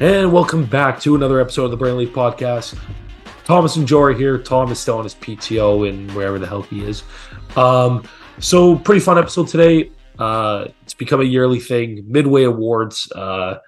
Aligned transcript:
And 0.00 0.32
welcome 0.32 0.64
back 0.64 0.98
to 1.00 1.14
another 1.14 1.42
episode 1.42 1.66
of 1.66 1.72
the 1.72 1.76
Burning 1.76 1.98
Leaf 1.98 2.08
Podcast. 2.08 2.74
Thomas 3.44 3.76
and 3.76 3.86
Jory 3.86 4.16
here. 4.16 4.38
Tom 4.38 4.72
is 4.72 4.78
still 4.78 4.96
on 4.96 5.04
his 5.04 5.14
PTO 5.14 5.86
and 5.86 6.10
wherever 6.12 6.38
the 6.38 6.46
hell 6.46 6.62
he 6.62 6.82
is. 6.82 7.02
Um, 7.54 8.08
so 8.38 8.76
pretty 8.76 9.02
fun 9.02 9.18
episode 9.18 9.48
today. 9.48 9.90
Uh, 10.18 10.68
it's 10.84 10.94
become 10.94 11.20
a 11.20 11.24
yearly 11.24 11.60
thing. 11.60 12.02
Midway 12.06 12.44
Awards. 12.44 13.12
Uh, 13.12 13.58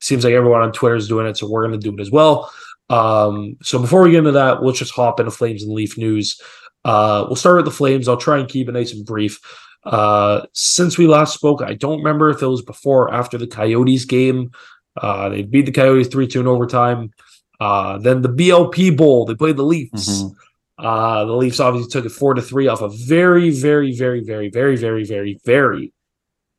seems 0.00 0.22
like 0.22 0.32
everyone 0.32 0.62
on 0.62 0.70
Twitter 0.70 0.94
is 0.94 1.08
doing 1.08 1.26
it, 1.26 1.36
so 1.36 1.50
we're 1.50 1.66
going 1.66 1.80
to 1.80 1.90
do 1.90 1.92
it 1.92 2.00
as 2.00 2.12
well. 2.12 2.52
Um, 2.88 3.56
so 3.60 3.80
before 3.80 4.02
we 4.02 4.12
get 4.12 4.18
into 4.18 4.30
that, 4.30 4.62
we'll 4.62 4.72
just 4.72 4.94
hop 4.94 5.18
into 5.18 5.32
Flames 5.32 5.64
and 5.64 5.72
Leaf 5.72 5.98
news. 5.98 6.40
Uh, 6.84 7.24
we'll 7.26 7.34
start 7.34 7.56
with 7.56 7.64
the 7.64 7.72
Flames. 7.72 8.06
I'll 8.06 8.16
try 8.16 8.38
and 8.38 8.48
keep 8.48 8.68
it 8.68 8.72
nice 8.72 8.92
and 8.92 9.04
brief. 9.04 9.40
Uh, 9.82 10.42
since 10.52 10.98
we 10.98 11.08
last 11.08 11.34
spoke, 11.34 11.62
I 11.62 11.74
don't 11.74 11.98
remember 11.98 12.30
if 12.30 12.42
it 12.42 12.46
was 12.46 12.62
before 12.62 13.08
or 13.08 13.12
after 13.12 13.36
the 13.36 13.48
Coyotes 13.48 14.04
game. 14.04 14.52
Uh, 15.00 15.30
they 15.30 15.42
beat 15.42 15.64
the 15.66 15.72
Coyotes 15.72 16.08
3 16.08 16.26
2 16.26 16.40
in 16.40 16.46
overtime. 16.46 17.10
Uh, 17.58 17.98
then 17.98 18.20
the 18.22 18.28
BLP 18.28 18.96
Bowl, 18.96 19.24
they 19.24 19.34
played 19.34 19.56
the 19.56 19.62
Leafs. 19.64 20.22
Mhm. 20.22 20.34
Uh, 20.78 21.24
the 21.24 21.32
Leafs 21.36 21.58
obviously 21.60 21.90
took 21.90 22.04
it 22.06 22.10
4 22.10 22.34
to 22.34 22.42
3 22.42 22.68
off 22.68 22.80
a 22.82 22.88
very, 22.88 23.50
very, 23.50 23.92
very, 23.96 24.20
very, 24.22 24.48
very, 24.50 24.76
very, 24.76 25.04
very, 25.04 25.40
very 25.44 25.92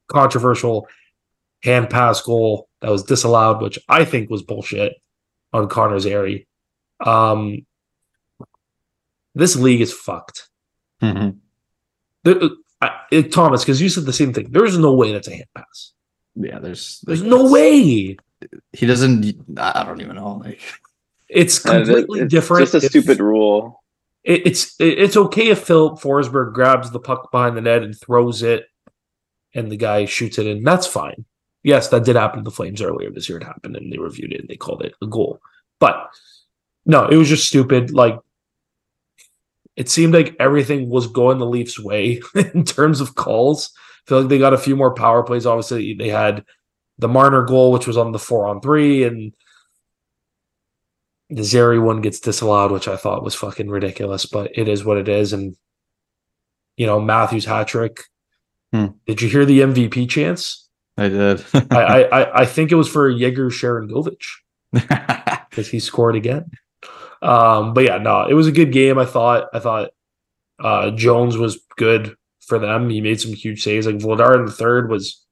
controversial 0.07 0.87
hand 1.63 1.89
pass 1.89 2.21
goal 2.21 2.67
that 2.81 2.89
was 2.91 3.03
disallowed, 3.03 3.61
which 3.61 3.77
I 3.87 4.05
think 4.05 4.29
was 4.29 4.41
bullshit 4.41 4.93
on 5.53 5.69
Connor 5.69 5.99
Zary. 5.99 6.47
Um, 7.05 7.65
this 9.35 9.55
league 9.55 9.81
is 9.81 9.93
fucked. 9.93 10.49
Mhm. 11.01 11.37
The, 12.23 12.57
I, 12.81 12.91
it- 13.11 13.31
Thomas, 13.31 13.61
because 13.63 13.81
you 13.81 13.89
said 13.89 14.05
the 14.05 14.13
same 14.13 14.33
thing. 14.33 14.47
There's 14.51 14.77
no 14.77 14.93
way 14.93 15.11
that's 15.13 15.27
a 15.27 15.31
hand 15.31 15.45
pass. 15.55 15.93
Yeah, 16.35 16.59
there's 16.59 17.01
There's 17.05 17.23
no 17.23 17.51
way. 17.51 18.17
He 18.73 18.85
doesn't. 18.85 19.25
I 19.57 19.83
don't 19.83 20.01
even 20.01 20.15
know. 20.15 20.41
Like, 20.43 20.61
It's 21.29 21.59
completely 21.59 22.21
it's 22.21 22.31
different. 22.31 22.69
Just 22.69 22.73
a 22.83 22.85
if- 22.85 22.91
stupid 22.91 23.19
rule. 23.19 23.83
it- 24.23 24.45
it's 24.47 24.79
it- 24.79 24.99
it's 24.99 25.17
okay 25.17 25.49
if 25.49 25.59
Filip 25.59 25.99
Forsberg 25.99 26.53
grabs 26.53 26.91
the 26.91 26.99
puck 26.99 27.31
behind 27.31 27.55
the 27.57 27.61
net 27.61 27.83
and 27.83 27.97
throws 27.99 28.43
it, 28.43 28.65
and 29.53 29.71
the 29.71 29.77
guy 29.77 30.05
shoots 30.05 30.37
it 30.39 30.47
in. 30.47 30.63
That's 30.63 30.87
fine. 30.87 31.25
Yes, 31.63 31.89
that 31.89 32.03
did 32.05 32.15
happen 32.15 32.39
to 32.39 32.43
the 32.43 32.51
Flames 32.55 32.81
earlier 32.81 33.11
this 33.11 33.29
year. 33.29 33.37
It 33.37 33.43
happened, 33.43 33.75
and 33.77 33.91
they 33.93 33.97
reviewed 33.97 34.33
it 34.33 34.39
and 34.41 34.49
they 34.49 34.55
called 34.57 34.83
it 34.83 34.95
a 35.01 35.07
goal. 35.07 35.39
But 35.79 36.09
no, 36.85 37.07
it 37.07 37.15
was 37.17 37.29
just 37.29 37.47
stupid. 37.47 37.91
Like 37.91 38.17
it 39.75 39.89
seemed 39.89 40.13
like 40.13 40.35
everything 40.39 40.89
was 40.89 41.07
going 41.07 41.37
the 41.39 41.45
Leafs' 41.45 41.79
way 41.79 42.21
in 42.53 42.63
terms 42.65 42.99
of 43.01 43.15
calls. 43.15 43.71
I 43.75 44.09
feel 44.09 44.19
like 44.21 44.29
they 44.29 44.39
got 44.39 44.53
a 44.53 44.57
few 44.57 44.75
more 44.75 44.93
power 44.93 45.23
plays. 45.23 45.45
Obviously, 45.45 45.93
they 45.93 46.09
had 46.09 46.43
the 46.97 47.07
Marner 47.07 47.43
goal, 47.43 47.71
which 47.71 47.87
was 47.87 47.97
on 47.97 48.11
the 48.11 48.19
four 48.19 48.47
on 48.47 48.61
three, 48.61 49.03
and 49.03 49.33
the 51.29 51.43
Zary 51.43 51.79
one 51.79 52.01
gets 52.01 52.19
disallowed, 52.19 52.71
which 52.71 52.87
I 52.87 52.97
thought 52.97 53.23
was 53.23 53.35
fucking 53.35 53.69
ridiculous, 53.69 54.25
but 54.25 54.51
it 54.57 54.67
is 54.67 54.83
what 54.83 54.97
it 54.97 55.07
is. 55.07 55.33
And 55.33 55.55
you 56.77 56.85
know, 56.85 56.99
Matthews 56.99 57.45
hat 57.45 57.67
trick. 57.67 58.01
Hmm. 58.73 58.87
Did 59.05 59.21
you 59.21 59.29
hear 59.29 59.45
the 59.45 59.61
MVP 59.61 60.09
chance? 60.09 60.67
I 60.97 61.09
did. 61.09 61.43
I, 61.71 62.03
I 62.03 62.41
I- 62.41 62.45
think 62.45 62.71
it 62.71 62.75
was 62.75 62.87
for 62.89 63.09
Yegor 63.09 63.49
Sharangovich 63.49 64.25
because 64.71 65.67
he 65.69 65.79
scored 65.79 66.15
again. 66.15 66.51
Um, 67.21 67.73
but 67.73 67.83
yeah, 67.85 67.97
no, 67.97 68.25
it 68.27 68.33
was 68.33 68.47
a 68.47 68.51
good 68.51 68.71
game. 68.71 68.97
I 68.97 69.05
thought. 69.05 69.47
I 69.53 69.59
thought 69.59 69.91
uh, 70.59 70.91
Jones 70.91 71.37
was 71.37 71.59
good 71.77 72.15
for 72.41 72.59
them. 72.59 72.89
He 72.89 73.01
made 73.01 73.19
some 73.21 73.33
huge 73.33 73.63
saves. 73.63 73.85
Like 73.85 73.97
Vladar 73.97 74.35
in 74.37 74.45
the 74.45 74.51
third 74.51 74.89
was 74.89 75.23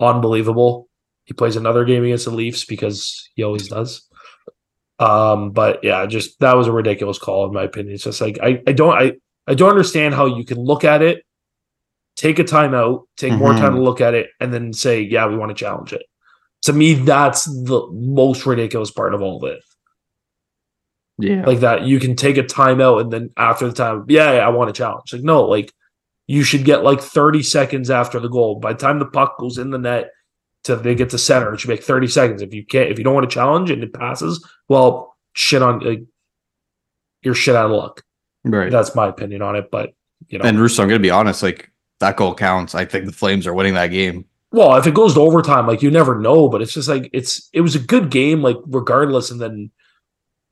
unbelievable. 0.00 0.88
He 1.24 1.34
plays 1.34 1.56
another 1.56 1.84
game 1.84 2.04
against 2.04 2.24
the 2.24 2.30
Leafs 2.32 2.64
because 2.64 3.30
he 3.34 3.42
always 3.42 3.68
does. 3.68 4.08
Um, 4.98 5.50
but 5.50 5.82
yeah, 5.82 6.06
just 6.06 6.38
that 6.40 6.56
was 6.56 6.66
a 6.66 6.72
ridiculous 6.72 7.18
call 7.18 7.46
in 7.46 7.52
my 7.52 7.62
opinion. 7.64 7.94
It's 7.94 8.04
just 8.04 8.20
like 8.20 8.38
I, 8.42 8.62
I 8.66 8.72
don't 8.72 8.94
I, 8.94 9.12
I 9.46 9.54
don't 9.54 9.70
understand 9.70 10.14
how 10.14 10.26
you 10.26 10.44
can 10.44 10.58
look 10.58 10.84
at 10.84 11.02
it, 11.02 11.24
take 12.16 12.38
a 12.38 12.44
timeout, 12.44 13.04
take 13.16 13.32
more 13.32 13.52
Mhm. 13.52 13.58
time 13.58 13.74
to 13.74 13.82
look 13.82 14.00
at 14.00 14.14
it, 14.14 14.30
and 14.40 14.52
then 14.52 14.72
say, 14.72 15.00
yeah, 15.00 15.26
we 15.26 15.36
want 15.36 15.50
to 15.50 15.54
challenge 15.54 15.92
it. 15.92 16.02
To 16.62 16.72
me, 16.72 16.94
that's 16.94 17.44
the 17.44 17.88
most 17.92 18.46
ridiculous 18.46 18.90
part 18.90 19.14
of 19.14 19.22
all 19.22 19.42
of 19.42 19.50
it 19.50 19.60
yeah. 21.18 21.44
like 21.46 21.60
that. 21.60 21.82
You 21.82 21.98
can 22.00 22.16
take 22.16 22.36
a 22.36 22.42
timeout 22.42 23.00
and 23.00 23.12
then 23.12 23.30
after 23.36 23.68
the 23.68 23.74
time, 23.74 24.04
yeah, 24.08 24.34
yeah, 24.34 24.46
I 24.46 24.50
want 24.50 24.68
to 24.68 24.78
challenge. 24.78 25.12
Like, 25.12 25.22
no, 25.22 25.44
like 25.44 25.72
you 26.26 26.42
should 26.42 26.64
get 26.64 26.84
like 26.84 27.00
30 27.00 27.42
seconds 27.42 27.90
after 27.90 28.18
the 28.20 28.28
goal. 28.28 28.58
By 28.60 28.72
the 28.72 28.78
time 28.78 28.98
the 28.98 29.06
puck 29.06 29.38
goes 29.38 29.58
in 29.58 29.70
the 29.70 29.78
net 29.78 30.10
to 30.64 30.76
they 30.76 30.94
get 30.94 31.10
to 31.10 31.18
center, 31.18 31.52
it 31.54 31.60
should 31.60 31.70
make 31.70 31.82
30 31.82 32.06
seconds. 32.08 32.42
If 32.42 32.54
you 32.54 32.64
can't, 32.64 32.90
if 32.90 32.98
you 32.98 33.04
don't 33.04 33.14
want 33.14 33.28
to 33.28 33.34
challenge 33.34 33.70
and 33.70 33.82
it 33.82 33.92
passes, 33.92 34.46
well, 34.68 35.16
shit 35.34 35.62
on 35.62 35.80
like 35.80 36.02
you're 37.22 37.34
shit 37.34 37.54
out 37.56 37.66
of 37.66 37.72
luck. 37.72 38.02
right. 38.44 38.70
That's 38.70 38.94
my 38.94 39.08
opinion 39.08 39.42
on 39.42 39.56
it. 39.56 39.70
But 39.70 39.94
you 40.28 40.38
know, 40.38 40.44
and 40.44 40.58
Russo, 40.60 40.82
I'm 40.82 40.88
gonna 40.88 40.98
be 41.00 41.10
honest. 41.10 41.42
Like 41.42 41.70
that 42.00 42.16
goal 42.16 42.34
counts. 42.34 42.74
I 42.74 42.84
think 42.84 43.06
the 43.06 43.12
Flames 43.12 43.46
are 43.46 43.54
winning 43.54 43.74
that 43.74 43.88
game. 43.88 44.24
well, 44.50 44.76
if 44.76 44.86
it 44.86 44.94
goes 44.94 45.14
to 45.14 45.20
overtime, 45.20 45.66
like 45.66 45.82
you 45.82 45.90
never 45.90 46.18
know. 46.20 46.48
But 46.48 46.62
it's 46.62 46.74
just 46.74 46.88
like 46.88 47.10
it's 47.12 47.48
it 47.52 47.60
was 47.60 47.74
a 47.74 47.80
good 47.80 48.10
game, 48.10 48.42
like 48.42 48.56
regardless. 48.66 49.30
And 49.30 49.40
then 49.40 49.70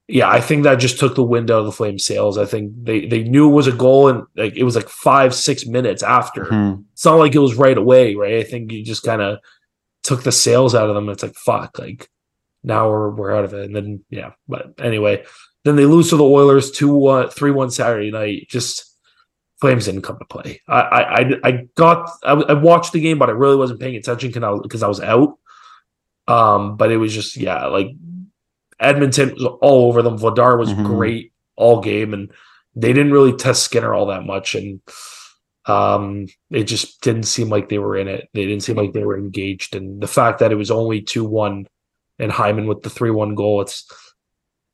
yeah, 0.09 0.28
I 0.28 0.41
think 0.41 0.65
that 0.65 0.76
just 0.81 0.99
took 0.99 1.15
the 1.15 1.22
wind 1.22 1.53
out 1.53 1.60
of 1.60 1.66
the 1.66 1.72
Flames 1.72 2.04
sails. 2.04 2.37
I 2.37 2.44
think 2.44 2.72
they 2.82 3.06
they 3.06 3.22
knew 3.22 3.49
it 3.49 3.54
was 3.54 3.69
a 3.69 3.72
goal 3.72 4.09
and 4.09 4.25
like 4.37 4.56
it 4.56 4.65
was 4.65 4.75
like 4.76 4.88
five, 4.88 5.34
six 5.34 5.66
minutes 5.66 6.03
after. 6.03 6.47
Mhm. 6.47 6.84
It's 6.93 7.04
not 7.04 7.15
like 7.19 7.34
it 7.34 7.38
was 7.38 7.54
right 7.54 7.78
away, 7.78 8.16
right? 8.16 8.34
I 8.34 8.43
think 8.44 8.72
you 8.72 8.84
just 8.84 9.04
kind 9.04 9.22
of 9.22 9.38
took 10.03 10.22
the 10.22 10.33
sails 10.33 10.75
out 10.75 10.88
of 10.88 10.94
them. 10.94 11.09
It's 11.09 11.22
like 11.22 11.34
fuck, 11.34 11.78
like 11.78 12.09
now 12.62 12.91
we're 12.91 13.11
we're 13.11 13.34
out 13.37 13.44
of 13.44 13.55
it. 13.55 13.65
And 13.65 13.75
then 13.77 14.05
yeah, 14.11 14.33
but 14.49 14.75
anyway, 14.78 15.25
then 15.65 15.77
they 15.77 15.87
lose 15.87 16.11
to 16.11 16.16
the 16.16 16.25
Oilers 16.25 16.71
two 16.71 16.93
one 16.93 17.28
three 17.31 17.50
one 17.50 17.71
Saturday 17.71 18.11
night. 18.11 18.49
Just 18.49 18.87
Flames 19.61 19.84
didn't 19.84 20.03
come 20.03 20.19
to 20.19 20.25
play. 20.25 20.61
I 20.66 20.81
I 20.81 21.00
I, 21.21 21.31
I 21.44 21.53
got 21.75 22.11
I, 22.22 22.33
I 22.33 22.53
watched 22.55 22.93
the 22.93 23.00
game, 23.00 23.19
but 23.19 23.28
I 23.28 23.33
really 23.33 23.56
wasn't 23.56 23.81
paying 23.81 23.97
attention 23.97 24.31
because 24.31 24.43
I 24.43 24.56
because 24.62 24.83
I 24.83 24.88
was 24.88 25.00
out. 25.00 25.38
Um, 26.28 26.77
but 26.77 26.91
it 26.91 26.97
was 26.97 27.12
just 27.12 27.37
yeah, 27.37 27.67
like 27.67 27.88
Edmonton 28.78 29.34
was 29.34 29.44
all 29.44 29.88
over 29.88 30.00
them. 30.03 30.17
Vladar 30.19 30.59
was 30.59 30.71
Mhm. 30.72 30.84
great 30.87 31.32
all 31.56 31.82
game, 31.82 32.15
and 32.15 32.31
they 32.75 32.93
didn't 32.94 33.12
really 33.12 33.34
test 33.34 33.62
Skinner 33.65 33.93
all 33.93 34.06
that 34.06 34.25
much, 34.25 34.55
and 34.55 34.81
um, 35.70 36.26
it 36.50 36.64
just 36.64 37.00
didn't 37.03 37.25
seem 37.25 37.48
like 37.48 37.69
they 37.69 37.78
were 37.78 37.97
in 37.97 38.08
it. 38.08 38.28
They 38.34 38.44
didn't 38.47 38.62
seem 38.62 38.76
like 38.76 38.92
they 38.92 39.04
were 39.04 39.19
engaged, 39.19 39.75
and 39.76 40.03
the 40.03 40.06
fact 40.08 40.38
that 40.41 40.53
it 40.53 40.56
was 40.56 40.70
only 40.70 41.00
two 41.03 41.25
one, 41.25 41.66
and 42.19 42.31
Hyman 42.32 42.66
with 42.66 42.82
the 42.82 42.91
three 42.91 43.10
one 43.10 43.34
goal, 43.34 43.60
it's 43.62 43.84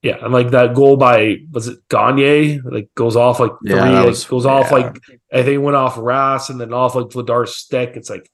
yeah, 0.02 0.18
and 0.22 0.32
like 0.32 0.50
that 0.50 0.74
goal 0.74 0.96
by 0.96 1.36
was 1.50 1.68
it 1.68 1.78
Gagne 1.88 2.60
like 2.60 2.88
goes 2.94 3.16
off 3.16 3.40
like 3.40 3.52
three, 3.66 3.74
Yeah, 3.76 4.00
like, 4.00 4.06
was- 4.06 4.24
goes 4.24 4.46
off 4.46 4.70
like 4.70 4.96
I 5.32 5.42
think 5.42 5.54
it 5.54 5.58
went 5.58 5.76
off 5.76 5.96
Rass 5.98 6.50
and 6.50 6.60
then 6.60 6.72
off 6.72 6.94
like 6.94 7.06
Vladar's 7.06 7.54
stick. 7.56 7.92
It's 7.96 8.10
like, 8.10 8.30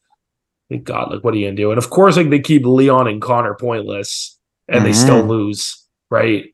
thank 0.68 0.84
God, 0.84 1.10
like 1.12 1.24
what 1.24 1.32
are 1.34 1.36
you 1.38 1.46
gonna 1.46 1.56
do? 1.56 1.70
And 1.70 1.78
of 1.78 1.88
course, 1.90 2.16
like 2.16 2.30
they 2.30 2.40
keep 2.40 2.64
Leon 2.66 3.06
and 3.08 3.22
Connor 3.22 3.54
pointless, 3.54 4.38
and 4.68 4.84
they 4.84 4.92
still 4.92 5.22
Mhm. 5.22 5.28
lose, 5.28 5.86
right? 6.10 6.44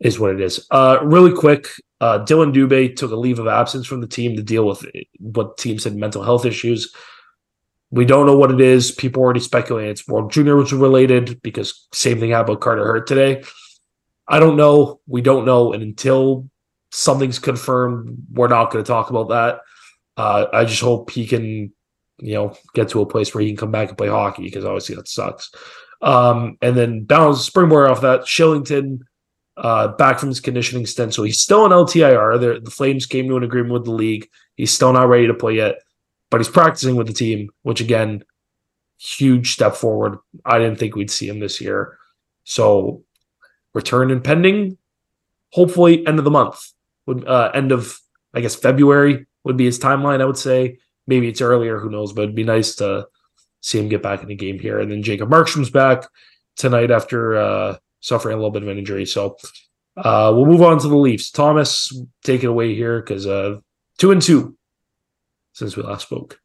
Is 0.00 0.18
what 0.20 0.32
it 0.34 0.40
is. 0.40 0.66
Uh, 0.70 0.98
really 1.02 1.32
quick, 1.32 1.68
uh, 2.00 2.24
Dylan 2.24 2.54
Dubé 2.54 2.94
took 2.94 3.10
a 3.10 3.16
leave 3.16 3.38
of 3.38 3.46
absence 3.46 3.86
from 3.86 4.00
the 4.00 4.06
team 4.06 4.36
to 4.36 4.42
deal 4.42 4.66
with 4.66 4.84
what 5.18 5.56
team 5.56 5.78
said 5.78 5.96
mental 5.96 6.22
health 6.22 6.44
issues. 6.44 6.94
We 7.90 8.04
don't 8.04 8.26
know 8.26 8.36
what 8.36 8.50
it 8.50 8.60
is. 8.60 8.90
People 8.90 9.22
already 9.22 9.40
speculating 9.40 9.90
it's 9.90 10.06
World 10.06 10.32
Junior 10.32 10.56
was 10.56 10.72
related 10.72 11.40
because 11.42 11.86
same 11.92 12.20
thing 12.20 12.30
happened 12.30 12.56
with 12.56 12.60
Carter 12.60 12.84
Hart 12.84 13.06
today. 13.06 13.44
I 14.28 14.40
don't 14.40 14.56
know. 14.56 15.00
We 15.06 15.22
don't 15.22 15.44
know, 15.44 15.72
and 15.72 15.82
until 15.82 16.50
something's 16.90 17.38
confirmed, 17.38 18.16
we're 18.32 18.48
not 18.48 18.70
going 18.70 18.84
to 18.84 18.88
talk 18.88 19.10
about 19.10 19.28
that. 19.28 19.60
Uh, 20.16 20.46
I 20.52 20.64
just 20.64 20.82
hope 20.82 21.10
he 21.10 21.26
can, 21.26 21.72
you 22.18 22.34
know, 22.34 22.56
get 22.74 22.88
to 22.90 23.02
a 23.02 23.06
place 23.06 23.34
where 23.34 23.42
he 23.42 23.48
can 23.48 23.56
come 23.56 23.70
back 23.70 23.88
and 23.88 23.98
play 23.98 24.08
hockey 24.08 24.42
because 24.42 24.64
obviously 24.64 24.96
that 24.96 25.08
sucks. 25.08 25.50
Um, 26.02 26.58
and 26.60 26.76
then 26.76 27.04
bounce 27.04 27.44
springboard 27.44 27.90
off 27.90 28.00
that 28.00 28.22
Shillington 28.22 29.00
uh, 29.56 29.88
back 29.88 30.18
from 30.18 30.28
his 30.28 30.40
conditioning 30.40 30.86
stint, 30.86 31.14
so 31.14 31.22
he's 31.22 31.40
still 31.40 31.64
an 31.64 31.72
LTIR. 31.72 32.40
The, 32.40 32.60
the 32.60 32.70
Flames 32.70 33.06
came 33.06 33.28
to 33.28 33.36
an 33.36 33.42
agreement 33.42 33.72
with 33.72 33.84
the 33.84 33.92
league. 33.92 34.28
He's 34.56 34.72
still 34.72 34.92
not 34.92 35.08
ready 35.08 35.26
to 35.26 35.34
play 35.34 35.54
yet, 35.54 35.76
but 36.30 36.40
he's 36.40 36.48
practicing 36.48 36.96
with 36.96 37.06
the 37.06 37.12
team, 37.12 37.50
which 37.62 37.80
again, 37.80 38.22
huge 38.98 39.52
step 39.52 39.74
forward. 39.74 40.18
I 40.44 40.58
didn't 40.58 40.78
think 40.78 40.94
we'd 40.94 41.10
see 41.10 41.28
him 41.28 41.40
this 41.40 41.60
year, 41.60 41.98
so 42.44 43.04
return 43.74 44.10
and 44.10 44.22
pending. 44.22 44.78
Hopefully, 45.52 46.06
end 46.06 46.18
of 46.18 46.24
the 46.24 46.30
month 46.30 46.60
would 47.06 47.26
uh, 47.26 47.50
end 47.54 47.72
of 47.72 47.98
I 48.34 48.40
guess 48.40 48.54
February 48.54 49.26
would 49.44 49.56
be 49.56 49.64
his 49.64 49.78
timeline. 49.78 50.20
I 50.20 50.26
would 50.26 50.36
say 50.36 50.78
maybe 51.06 51.28
it's 51.28 51.40
earlier. 51.40 51.78
Who 51.78 51.90
knows? 51.90 52.12
But 52.12 52.22
it'd 52.22 52.34
be 52.34 52.44
nice 52.44 52.74
to 52.76 53.06
see 53.62 53.78
him 53.78 53.88
get 53.88 54.02
back 54.02 54.22
in 54.22 54.28
the 54.28 54.34
game 54.34 54.58
here. 54.58 54.78
And 54.78 54.90
then 54.90 55.02
Jacob 55.02 55.30
Markstrom's 55.30 55.70
back 55.70 56.04
tonight 56.56 56.90
after 56.90 57.36
uh, 57.36 57.76
suffering 58.06 58.34
a 58.34 58.36
little 58.36 58.50
bit 58.50 58.62
of 58.62 58.68
an 58.68 58.78
injury. 58.78 59.04
So 59.04 59.36
uh, 59.96 60.32
we'll 60.34 60.46
move 60.46 60.62
on 60.62 60.78
to 60.78 60.88
the 60.88 60.96
Leafs. 60.96 61.30
Thomas, 61.30 61.92
take 62.22 62.44
it 62.44 62.48
away 62.48 62.74
here 62.74 63.00
because 63.00 63.26
uh, 63.26 63.58
two 63.98 64.12
and 64.12 64.22
two 64.22 64.56
since 65.52 65.76
we 65.76 65.82
last 65.82 66.02
spoke. 66.02 66.38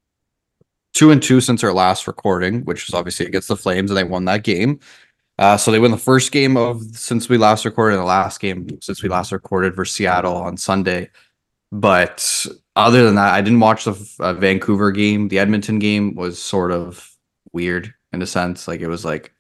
two 0.93 1.11
and 1.11 1.21
two 1.21 1.39
since 1.41 1.63
our 1.63 1.73
last 1.73 2.07
recording, 2.07 2.61
which 2.65 2.87
was 2.87 2.93
obviously 2.93 3.25
against 3.25 3.47
the 3.47 3.55
Flames, 3.55 3.91
and 3.91 3.97
they 3.97 4.03
won 4.03 4.25
that 4.25 4.43
game. 4.43 4.79
Uh, 5.37 5.57
so 5.57 5.71
they 5.71 5.79
win 5.79 5.91
the 5.91 5.97
first 5.97 6.31
game 6.31 6.55
of 6.57 6.81
since 6.95 7.29
we 7.29 7.37
last 7.37 7.65
recorded, 7.65 7.97
the 7.97 8.03
last 8.03 8.39
game 8.39 8.67
since 8.81 9.01
we 9.01 9.09
last 9.09 9.31
recorded 9.31 9.75
for 9.75 9.85
Seattle 9.85 10.35
on 10.35 10.57
Sunday. 10.57 11.09
But 11.71 12.45
other 12.75 13.03
than 13.03 13.15
that, 13.15 13.33
I 13.33 13.41
didn't 13.41 13.59
watch 13.59 13.85
the 13.85 13.95
uh, 14.19 14.33
Vancouver 14.33 14.91
game. 14.91 15.29
The 15.29 15.39
Edmonton 15.39 15.79
game 15.79 16.15
was 16.15 16.41
sort 16.41 16.71
of 16.71 17.09
weird 17.53 17.93
in 18.13 18.21
a 18.21 18.27
sense. 18.27 18.67
Like 18.67 18.81
it 18.81 18.87
was 18.87 19.05
like 19.05 19.33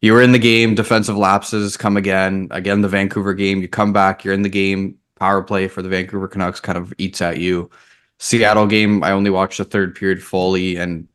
you 0.00 0.12
were 0.12 0.22
in 0.22 0.32
the 0.32 0.38
game, 0.38 0.74
defensive 0.74 1.16
lapses 1.16 1.76
come 1.76 1.96
again. 1.96 2.48
Again, 2.50 2.80
the 2.80 2.88
Vancouver 2.88 3.34
game, 3.34 3.60
you 3.60 3.68
come 3.68 3.92
back, 3.92 4.24
you're 4.24 4.34
in 4.34 4.42
the 4.42 4.48
game, 4.48 4.96
power 5.18 5.42
play 5.42 5.68
for 5.68 5.82
the 5.82 5.88
Vancouver 5.88 6.28
Canucks 6.28 6.60
kind 6.60 6.78
of 6.78 6.92
eats 6.98 7.20
at 7.20 7.38
you. 7.38 7.70
Seattle 8.18 8.66
game, 8.66 9.02
I 9.02 9.12
only 9.12 9.30
watched 9.30 9.58
the 9.58 9.64
third 9.64 9.94
period 9.94 10.22
fully, 10.22 10.76
and 10.76 11.08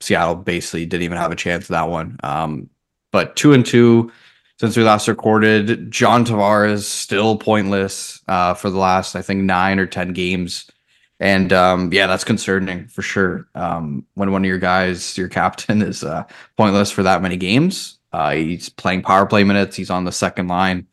Seattle 0.00 0.36
basically 0.36 0.86
didn't 0.86 1.04
even 1.04 1.18
have 1.18 1.32
a 1.32 1.36
chance 1.36 1.68
that 1.68 1.88
one. 1.88 2.18
Um, 2.22 2.70
but 3.12 3.36
two 3.36 3.52
and 3.52 3.64
two 3.64 4.12
since 4.58 4.76
we 4.76 4.82
last 4.82 5.08
recorded. 5.08 5.90
John 5.90 6.24
Tavares 6.24 6.82
still 6.82 7.36
pointless 7.36 8.20
uh, 8.28 8.54
for 8.54 8.70
the 8.70 8.78
last, 8.78 9.14
I 9.14 9.22
think, 9.22 9.42
nine 9.42 9.78
or 9.78 9.86
ten 9.86 10.12
games. 10.12 10.68
And 11.20 11.52
um, 11.52 11.92
yeah, 11.92 12.06
that's 12.06 12.24
concerning 12.24 12.86
for 12.88 13.02
sure. 13.02 13.48
Um, 13.54 14.06
when 14.14 14.30
one 14.30 14.42
of 14.42 14.48
your 14.48 14.58
guys, 14.58 15.16
your 15.16 15.28
captain, 15.28 15.82
is 15.82 16.04
uh, 16.04 16.24
pointless 16.56 16.90
for 16.90 17.02
that 17.02 17.22
many 17.22 17.36
games, 17.36 17.97
uh, 18.12 18.30
he's 18.32 18.68
playing 18.68 19.02
power 19.02 19.26
play 19.26 19.44
minutes. 19.44 19.76
He's 19.76 19.90
on 19.90 20.04
the 20.04 20.12
second 20.12 20.48
line. 20.48 20.86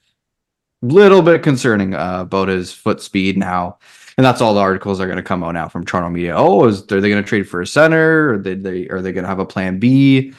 Little 0.81 1.21
bit 1.21 1.41
concerning 1.41 1.93
uh, 1.93 2.21
about 2.21 2.47
his 2.47 2.71
foot 2.71 3.01
speed 3.01 3.37
now, 3.37 3.79
and 4.17 4.25
that's 4.25 4.41
all 4.41 4.53
the 4.53 4.61
articles 4.61 4.99
are 4.99 5.07
going 5.07 5.17
to 5.17 5.23
come 5.23 5.43
out 5.43 5.53
now 5.53 5.67
from 5.67 5.85
Toronto 5.85 6.09
media. 6.09 6.35
Oh, 6.35 6.65
is 6.65 6.81
are 6.91 7.01
they 7.01 7.09
going 7.09 7.23
to 7.23 7.27
trade 7.27 7.49
for 7.49 7.61
a 7.61 7.67
center? 7.67 8.33
Or 8.33 8.37
they, 8.37 8.55
they 8.55 8.87
are 8.89 9.01
they 9.01 9.11
going 9.11 9.23
to 9.23 9.29
have 9.29 9.39
a 9.39 9.45
plan 9.45 9.79
B? 9.79 10.33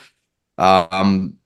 Um, 0.59 1.39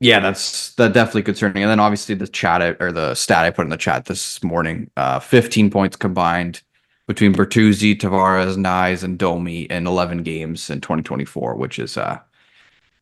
yeah, 0.00 0.18
that's 0.18 0.74
that 0.74 0.92
definitely 0.92 1.22
concerning. 1.22 1.62
And 1.62 1.70
then 1.70 1.80
obviously 1.80 2.16
the 2.16 2.26
chat 2.26 2.76
or 2.80 2.90
the 2.92 3.14
stat 3.14 3.44
I 3.44 3.50
put 3.50 3.62
in 3.62 3.70
the 3.70 3.76
chat 3.76 4.06
this 4.06 4.42
morning, 4.42 4.90
uh, 4.96 5.20
15 5.20 5.70
points 5.70 5.96
combined 5.96 6.62
between 7.06 7.32
Bertuzzi, 7.32 7.96
Tavares, 7.96 8.56
Knies, 8.56 9.04
and 9.04 9.18
Domi 9.18 9.62
in 9.62 9.86
11 9.86 10.24
games 10.24 10.68
in 10.70 10.80
2024, 10.80 11.54
which 11.54 11.78
is 11.78 11.96
uh 11.96 12.18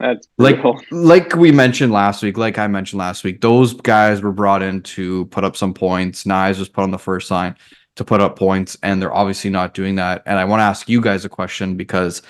that's 0.01 0.27
like 0.39 0.59
like 0.91 1.37
we 1.37 1.53
mentioned 1.53 1.93
last 1.93 2.23
week, 2.23 2.39
like 2.39 2.59
I 2.59 2.67
mentioned 2.67 2.99
last 2.99 3.23
week, 3.23 3.43
those 3.43 3.75
guys 3.75 4.23
were 4.23 4.33
brought 4.33 4.63
in 4.63 4.83
to 4.83 5.27
put 5.27 5.45
up 5.45 5.57
some 5.57 5.75
points. 5.75 6.25
Knies 6.25 6.59
was 6.59 6.71
put 6.71 6.83
on 6.83 6.91
the 6.91 6.99
first 6.99 7.31
line 7.31 7.55
to 7.97 8.05
put 8.05 8.23
up 8.23 8.39
points, 8.39 8.79
and 8.83 9.01
they're 9.01 9.15
obviously 9.15 9.51
not 9.51 9.75
doing 9.75 9.97
that. 9.97 10.23
And 10.25 10.39
I 10.39 10.45
want 10.47 10.61
to 10.61 10.65
ask 10.65 10.89
you 10.89 11.03
guys 11.03 11.27
a 11.27 11.29
question 11.29 11.77
because 11.77 12.23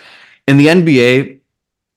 in 0.49 0.59
the 0.59 0.67
NBA, 0.67 1.39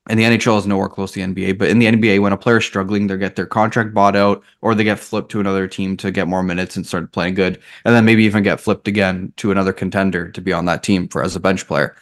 and 0.09 0.19
the 0.19 0.23
NHL 0.23 0.59
is 0.59 0.67
nowhere 0.67 0.89
close 0.89 1.13
to 1.13 1.25
the 1.25 1.33
NBA, 1.33 1.57
but 1.57 1.69
in 1.69 1.79
the 1.79 1.87
NBA, 1.87 2.21
when 2.21 2.33
a 2.33 2.37
player 2.37 2.57
is 2.57 2.65
struggling, 2.65 3.07
they 3.07 3.17
get 3.17 3.35
their 3.35 3.47
contract 3.47 3.93
bought 3.93 4.15
out 4.15 4.43
or 4.61 4.75
they 4.75 4.83
get 4.83 4.99
flipped 4.99 5.31
to 5.31 5.39
another 5.39 5.67
team 5.67 5.97
to 5.97 6.11
get 6.11 6.27
more 6.27 6.43
minutes 6.43 6.75
and 6.75 6.85
start 6.85 7.11
playing 7.13 7.33
good. 7.35 7.59
And 7.85 7.95
then 7.95 8.05
maybe 8.05 8.25
even 8.25 8.43
get 8.43 8.59
flipped 8.59 8.87
again 8.87 9.33
to 9.37 9.49
another 9.49 9.73
contender 9.73 10.29
to 10.29 10.41
be 10.41 10.53
on 10.53 10.65
that 10.65 10.83
team 10.83 11.07
for 11.07 11.23
as 11.23 11.35
a 11.35 11.39
bench 11.39 11.65
player. 11.65 11.95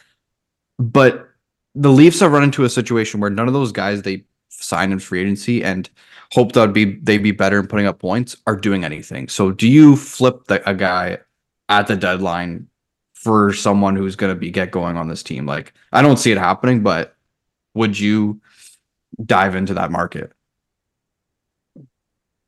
But 0.78 1.31
the 1.74 1.90
Leafs 1.90 2.20
have 2.20 2.32
run 2.32 2.42
into 2.42 2.64
a 2.64 2.70
situation 2.70 3.20
where 3.20 3.30
none 3.30 3.48
of 3.48 3.54
those 3.54 3.72
guys 3.72 4.02
they 4.02 4.24
signed 4.48 4.92
in 4.92 4.98
free 4.98 5.20
agency 5.20 5.64
and 5.64 5.88
hope 6.30 6.52
that 6.52 6.60
would 6.60 6.72
be 6.72 6.96
they'd 6.96 7.22
be 7.22 7.32
better 7.32 7.58
in 7.60 7.66
putting 7.66 7.86
up 7.86 7.98
points 7.98 8.36
are 8.46 8.56
doing 8.56 8.84
anything. 8.84 9.28
So 9.28 9.50
do 9.50 9.68
you 9.68 9.96
flip 9.96 10.44
the, 10.46 10.68
a 10.68 10.74
guy 10.74 11.18
at 11.68 11.86
the 11.86 11.96
deadline 11.96 12.68
for 13.14 13.52
someone 13.52 13.96
who's 13.96 14.16
going 14.16 14.32
to 14.32 14.38
be 14.38 14.50
get 14.50 14.70
going 14.70 14.96
on 14.96 15.08
this 15.08 15.22
team? 15.22 15.46
Like 15.46 15.72
I 15.92 16.02
don't 16.02 16.18
see 16.18 16.32
it 16.32 16.38
happening, 16.38 16.82
but 16.82 17.16
would 17.74 17.98
you 17.98 18.40
dive 19.24 19.54
into 19.54 19.74
that 19.74 19.90
market? 19.90 20.32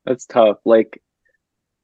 That's 0.05 0.25
tough. 0.25 0.57
Like 0.65 1.01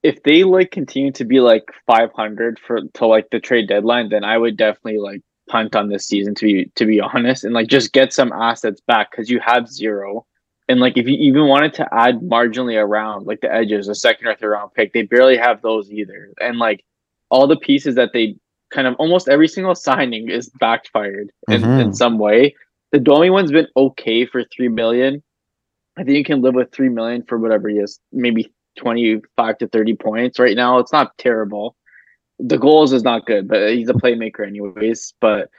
if 0.03 0.21
they 0.23 0.43
like 0.43 0.71
continue 0.71 1.11
to 1.13 1.25
be 1.25 1.39
like 1.39 1.65
500 1.87 2.59
for 2.59 2.81
to 2.93 3.05
like 3.05 3.29
the 3.31 3.39
trade 3.39 3.67
deadline, 3.67 4.09
then 4.09 4.23
I 4.23 4.37
would 4.37 4.57
definitely 4.57 4.99
like 4.99 5.21
punt 5.51 5.75
on 5.75 5.89
this 5.89 6.07
season 6.07 6.33
to 6.35 6.45
be 6.45 6.71
to 6.75 6.85
be 6.85 7.01
honest 7.13 7.43
and 7.43 7.53
like 7.53 7.67
just 7.67 7.93
get 7.93 8.13
some 8.13 8.31
assets 8.31 8.81
back 8.81 9.11
because 9.11 9.29
you 9.29 9.39
have 9.39 9.67
zero. 9.67 10.25
And 10.69 10.79
like 10.79 10.97
if 10.97 11.05
you 11.07 11.17
even 11.17 11.47
wanted 11.47 11.73
to 11.75 11.93
add 11.93 12.21
marginally 12.21 12.81
around 12.81 13.27
like 13.27 13.41
the 13.41 13.53
edges, 13.53 13.89
a 13.89 13.95
second 13.95 14.27
or 14.27 14.35
third 14.35 14.51
round 14.51 14.73
pick, 14.73 14.93
they 14.93 15.01
barely 15.01 15.35
have 15.35 15.61
those 15.61 15.91
either. 15.91 16.29
And 16.39 16.57
like 16.59 16.85
all 17.29 17.45
the 17.47 17.57
pieces 17.57 17.95
that 17.95 18.11
they 18.13 18.37
kind 18.71 18.87
of 18.87 18.95
almost 18.95 19.27
every 19.27 19.49
single 19.49 19.75
signing 19.75 20.29
is 20.29 20.49
backfired 20.59 21.31
in, 21.49 21.61
mm-hmm. 21.61 21.79
in 21.81 21.93
some 21.93 22.17
way. 22.17 22.55
The 22.91 22.99
Domi 22.99 23.29
one's 23.29 23.51
been 23.51 23.67
okay 23.75 24.25
for 24.25 24.43
three 24.45 24.69
million. 24.69 25.21
I 25.97 26.03
think 26.03 26.17
you 26.17 26.23
can 26.23 26.41
live 26.41 26.55
with 26.55 26.71
three 26.71 26.89
million 26.89 27.23
for 27.23 27.37
whatever 27.37 27.67
he 27.67 27.77
is, 27.77 27.99
maybe 28.13 28.51
twenty-five 28.77 29.57
to 29.57 29.67
thirty 29.67 29.95
points 29.95 30.39
right 30.39 30.55
now. 30.55 30.79
It's 30.79 30.93
not 30.93 31.17
terrible. 31.17 31.75
The 32.43 32.57
goals 32.57 32.91
is 32.93 33.03
not 33.03 33.25
good, 33.25 33.47
but 33.47 33.71
he's 33.71 33.89
a 33.89 33.93
playmaker 33.93 34.45
anyways. 34.45 35.13
But 35.19 35.49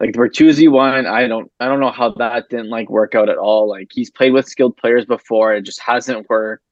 like 0.00 0.12
the 0.12 0.18
Bertuzzi 0.18 0.70
one, 0.70 1.06
I 1.06 1.26
don't 1.26 1.50
I 1.60 1.66
don't 1.66 1.80
know 1.80 1.90
how 1.90 2.10
that 2.14 2.48
didn't 2.48 2.70
like 2.70 2.88
work 2.88 3.14
out 3.14 3.28
at 3.28 3.36
all. 3.36 3.68
Like 3.68 3.88
he's 3.92 4.10
played 4.10 4.32
with 4.32 4.48
skilled 4.48 4.76
players 4.76 5.04
before, 5.04 5.54
it 5.54 5.62
just 5.62 5.80
hasn't 5.80 6.28
worked. 6.28 6.64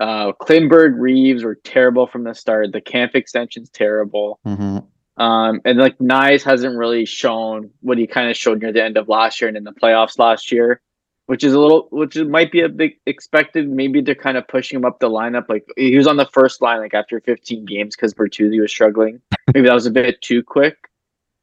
Uh 0.00 0.32
Klingberg 0.40 0.94
Reeves 0.98 1.44
were 1.44 1.56
terrible 1.56 2.06
from 2.06 2.24
the 2.24 2.34
start. 2.34 2.72
The 2.72 2.80
Kampf 2.80 3.14
extension's 3.14 3.70
terrible. 3.70 4.38
Mm-hmm. 4.46 4.78
Um, 5.22 5.60
and 5.64 5.78
like 5.78 5.98
Knies 5.98 6.42
hasn't 6.42 6.76
really 6.76 7.04
shown 7.04 7.70
what 7.80 7.98
he 7.98 8.06
kind 8.06 8.30
of 8.30 8.36
showed 8.36 8.62
near 8.62 8.72
the 8.72 8.82
end 8.82 8.96
of 8.96 9.08
last 9.08 9.40
year 9.40 9.48
and 9.48 9.56
in 9.56 9.64
the 9.64 9.72
playoffs 9.72 10.18
last 10.18 10.50
year, 10.50 10.80
which 11.26 11.44
is 11.44 11.52
a 11.52 11.58
little, 11.58 11.88
which 11.90 12.16
might 12.16 12.52
be 12.52 12.60
a 12.60 12.68
big 12.68 12.98
expected. 13.06 13.68
Maybe 13.68 14.00
they're 14.00 14.14
kind 14.14 14.36
of 14.36 14.46
pushing 14.48 14.76
him 14.76 14.84
up 14.84 14.98
the 14.98 15.08
lineup. 15.08 15.48
Like 15.48 15.64
he 15.76 15.96
was 15.96 16.06
on 16.06 16.16
the 16.16 16.26
first 16.26 16.60
line 16.60 16.80
like 16.80 16.94
after 16.94 17.20
15 17.20 17.64
games 17.64 17.96
because 17.96 18.14
Bertuzzi 18.14 18.60
was 18.60 18.70
struggling. 18.70 19.20
Maybe 19.54 19.66
that 19.66 19.74
was 19.74 19.86
a 19.86 19.90
bit 19.90 20.20
too 20.20 20.42
quick. 20.42 20.76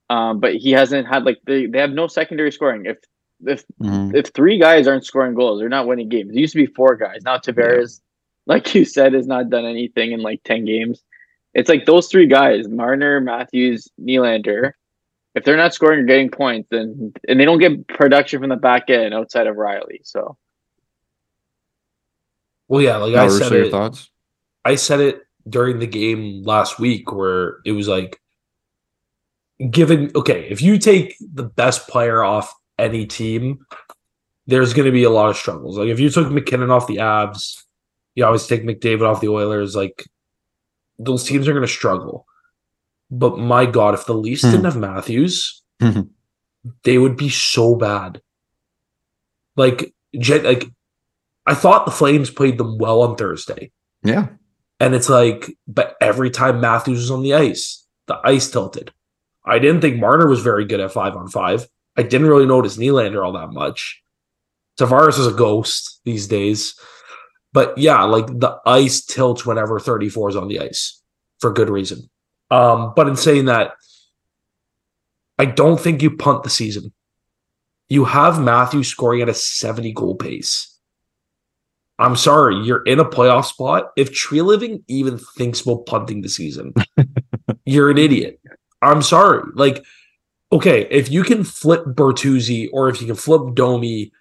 Um, 0.09 0.39
but 0.39 0.55
he 0.55 0.71
hasn't 0.71 1.07
had 1.07 1.23
like 1.23 1.39
they, 1.45 1.67
they 1.67 1.79
have 1.79 1.91
no 1.91 2.07
secondary 2.07 2.51
scoring. 2.51 2.85
If 2.85 2.97
if 3.45 3.63
mm-hmm. 3.81 4.15
if 4.15 4.27
three 4.33 4.59
guys 4.59 4.87
aren't 4.87 5.05
scoring 5.05 5.35
goals, 5.35 5.59
they're 5.59 5.69
not 5.69 5.87
winning 5.87 6.09
games. 6.09 6.31
It 6.31 6.39
used 6.39 6.53
to 6.53 6.65
be 6.65 6.73
four 6.73 6.95
guys. 6.95 7.21
Now 7.23 7.37
Tavares, 7.37 7.99
yeah. 7.99 8.53
like 8.53 8.73
you 8.75 8.85
said, 8.85 9.13
has 9.13 9.27
not 9.27 9.49
done 9.49 9.65
anything 9.65 10.11
in 10.11 10.21
like 10.21 10.43
10 10.43 10.65
games 10.65 11.03
it's 11.53 11.69
like 11.69 11.85
those 11.85 12.07
three 12.07 12.27
guys, 12.27 12.67
Marner, 12.67 13.19
Matthews, 13.19 13.87
Nylander. 13.99 14.73
If 15.35 15.43
they're 15.43 15.57
not 15.57 15.73
scoring 15.73 15.99
or 15.99 16.03
getting 16.03 16.29
points, 16.29 16.69
then 16.71 17.13
and 17.27 17.39
they 17.39 17.45
don't 17.45 17.59
get 17.59 17.87
production 17.87 18.39
from 18.39 18.49
the 18.49 18.55
back 18.55 18.89
end 18.89 19.13
outside 19.13 19.47
of 19.47 19.55
Rielly. 19.55 19.99
So 20.03 20.37
Well 22.67 22.81
yeah, 22.81 22.97
like 22.97 23.15
I 23.15 23.27
said 23.29 23.51
it, 23.51 23.71
thoughts? 23.71 24.09
I 24.65 24.75
said 24.75 24.99
it 24.99 25.21
during 25.47 25.79
the 25.79 25.87
game 25.87 26.43
last 26.43 26.79
week 26.79 27.11
where 27.11 27.57
it 27.65 27.71
was 27.71 27.87
like 27.87 28.19
given 29.71 30.11
okay, 30.15 30.47
if 30.49 30.61
you 30.61 30.77
take 30.77 31.15
the 31.19 31.43
best 31.43 31.87
player 31.87 32.23
off 32.23 32.53
any 32.77 33.05
team, 33.05 33.65
there's 34.47 34.73
going 34.73 34.85
to 34.85 34.91
be 34.91 35.03
a 35.03 35.09
lot 35.09 35.29
of 35.29 35.37
struggles. 35.37 35.77
Like 35.77 35.89
if 35.89 35.99
you 35.99 36.09
took 36.09 36.31
MacKinnon 36.31 36.71
off 36.71 36.87
the 36.87 36.97
Avs, 36.97 37.63
you 38.15 38.25
always 38.25 38.47
take 38.47 38.63
McDavid 38.63 39.07
off 39.07 39.21
the 39.21 39.29
Oilers. 39.29 39.75
Like 39.75 40.05
those 40.97 41.23
teams 41.23 41.47
are 41.47 41.53
going 41.53 41.65
to 41.65 41.71
struggle. 41.71 42.25
But 43.11 43.37
my 43.37 43.65
God, 43.65 43.93
if 43.93 44.05
the 44.05 44.13
Leafs 44.13 44.43
mm-hmm. 44.43 44.51
didn't 44.51 44.65
have 44.65 44.77
Matthews, 44.77 45.63
mm-hmm. 45.81 46.01
they 46.83 46.97
would 46.97 47.17
be 47.17 47.29
so 47.29 47.75
bad. 47.75 48.21
Like, 49.55 49.93
like 50.13 50.69
I 51.45 51.55
thought 51.55 51.85
the 51.85 51.91
Flames 51.91 52.29
played 52.29 52.57
them 52.57 52.77
well 52.77 53.01
on 53.01 53.15
Thursday. 53.15 53.71
Yeah. 54.03 54.27
And 54.79 54.95
it's 54.95 55.09
like, 55.09 55.57
but 55.67 55.95
every 55.99 56.29
time 56.29 56.61
Matthews 56.61 56.99
was 56.99 57.11
on 57.11 57.23
the 57.23 57.33
ice, 57.33 57.85
the 58.07 58.19
ice 58.23 58.49
tilted. 58.49 58.93
I 59.45 59.59
didn't 59.59 59.81
think 59.81 59.99
Marner 59.99 60.27
was 60.27 60.41
very 60.41 60.65
good 60.65 60.79
at 60.79 60.91
five 60.91 61.15
on 61.15 61.27
five. 61.27 61.67
I 61.97 62.03
didn't 62.03 62.27
really 62.27 62.45
notice 62.45 62.77
Nylander 62.77 63.25
all 63.25 63.33
that 63.33 63.51
much. 63.51 64.01
Tavares 64.79 65.19
is 65.19 65.27
a 65.27 65.33
ghost 65.33 65.99
these 66.05 66.27
days. 66.27 66.79
But 67.51 67.77
yeah, 67.77 68.03
like 68.03 68.27
the 68.27 68.57
ice 68.65 69.03
tilts 69.03 69.45
whenever 69.45 69.79
34 69.79 70.29
is 70.29 70.35
on 70.35 70.47
the 70.47 70.59
ice 70.59 71.01
for 71.39 71.51
good 71.51 71.69
reason. 71.69 72.09
Um, 72.51 72.93
but 72.95 73.07
in 73.07 73.15
saying 73.15 73.45
that, 73.45 73.71
I 75.37 75.45
don't 75.45 75.79
think 75.79 76.01
you 76.01 76.15
punt 76.15 76.43
the 76.43 76.49
season. 76.49 76.91
You 77.87 78.05
have 78.05 78.41
Matthew 78.41 78.83
scoring 78.83 79.21
at 79.21 79.29
a 79.29 79.33
70 79.33 79.93
goal 79.93 80.15
pace. 80.15 80.77
I'm 81.97 82.15
sorry, 82.15 82.55
you're 82.55 82.83
in 82.83 82.99
a 82.99 83.05
playoff 83.05 83.45
spot. 83.45 83.91
If 83.97 84.11
Treliving 84.11 84.83
even 84.87 85.17
thinks 85.37 85.61
about 85.61 85.85
punting 85.85 86.21
the 86.21 86.29
season, 86.29 86.73
you're 87.65 87.89
an 87.89 87.97
idiot. 87.97 88.39
I'm 88.81 89.01
sorry. 89.01 89.43
Like, 89.53 89.83
okay, 90.51 90.87
if 90.89 91.11
you 91.11 91.23
can 91.23 91.43
flip 91.43 91.83
Bertuzzi 91.85 92.69
or 92.71 92.87
if 92.89 93.01
you 93.01 93.07
can 93.07 93.17
flip 93.17 93.53
Domi 93.53 94.11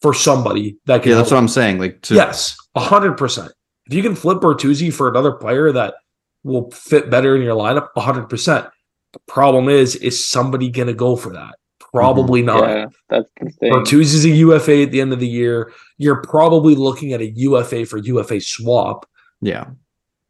for 0.00 0.14
somebody 0.14 0.78
that 0.86 1.02
can. 1.02 1.10
Yeah, 1.10 1.16
that's 1.16 1.28
help. 1.28 1.36
what 1.36 1.42
I'm 1.42 1.48
saying. 1.48 1.78
Like, 1.78 2.00
to- 2.02 2.14
yes, 2.14 2.56
hundred 2.76 3.18
percent. 3.18 3.52
If 3.86 3.94
you 3.94 4.02
can 4.02 4.14
flip 4.14 4.38
Bertuzzi 4.38 4.92
for 4.92 5.08
another 5.08 5.32
player 5.32 5.70
that 5.72 5.94
will 6.44 6.70
fit 6.70 7.10
better 7.10 7.36
in 7.36 7.42
your 7.42 7.56
lineup, 7.56 7.88
hundred 7.96 8.28
percent. 8.28 8.66
The 9.12 9.20
problem 9.26 9.68
is, 9.68 9.96
is 9.96 10.26
somebody 10.26 10.70
going 10.70 10.88
to 10.88 10.94
go 10.94 11.16
for 11.16 11.32
that? 11.32 11.56
Probably 11.92 12.40
mm-hmm. 12.40 12.58
not. 12.58 12.68
Yeah, 12.68 12.86
that's 13.10 13.30
the 13.40 13.50
thing. 13.50 13.72
Bertuzzi's 13.72 14.24
a 14.24 14.30
UFA 14.30 14.82
at 14.82 14.90
the 14.90 15.00
end 15.00 15.12
of 15.12 15.20
the 15.20 15.28
year. 15.28 15.72
You're 15.98 16.22
probably 16.22 16.74
looking 16.74 17.12
at 17.12 17.20
a 17.20 17.30
UFA 17.30 17.84
for 17.84 17.98
UFA 17.98 18.40
swap. 18.40 19.06
Yeah. 19.40 19.66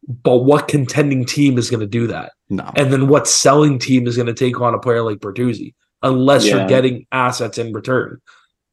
But 0.07 0.39
what 0.39 0.67
contending 0.67 1.25
team 1.25 1.57
is 1.57 1.69
going 1.69 1.79
to 1.79 1.87
do 1.87 2.07
that? 2.07 2.33
No. 2.49 2.69
And 2.75 2.91
then 2.91 3.07
what 3.07 3.27
selling 3.27 3.79
team 3.79 4.05
is 4.07 4.17
going 4.17 4.27
to 4.27 4.33
take 4.33 4.59
on 4.59 4.73
a 4.73 4.79
player 4.79 5.01
like 5.01 5.19
Bertuzzi 5.19 5.73
unless 6.01 6.45
Yeah. 6.45 6.57
you're 6.57 6.67
getting 6.67 7.07
assets 7.13 7.57
in 7.57 7.71
return? 7.71 8.19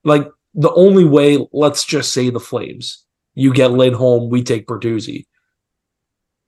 Like 0.03 0.29
the 0.55 0.73
only 0.73 1.05
way, 1.05 1.47
let's 1.53 1.85
just 1.85 2.13
say 2.13 2.31
the 2.31 2.41
Flames, 2.41 3.05
you 3.35 3.53
get 3.53 3.71
Lindholm, 3.71 4.31
we 4.31 4.43
take 4.43 4.67
Bertuzzi. 4.67 5.27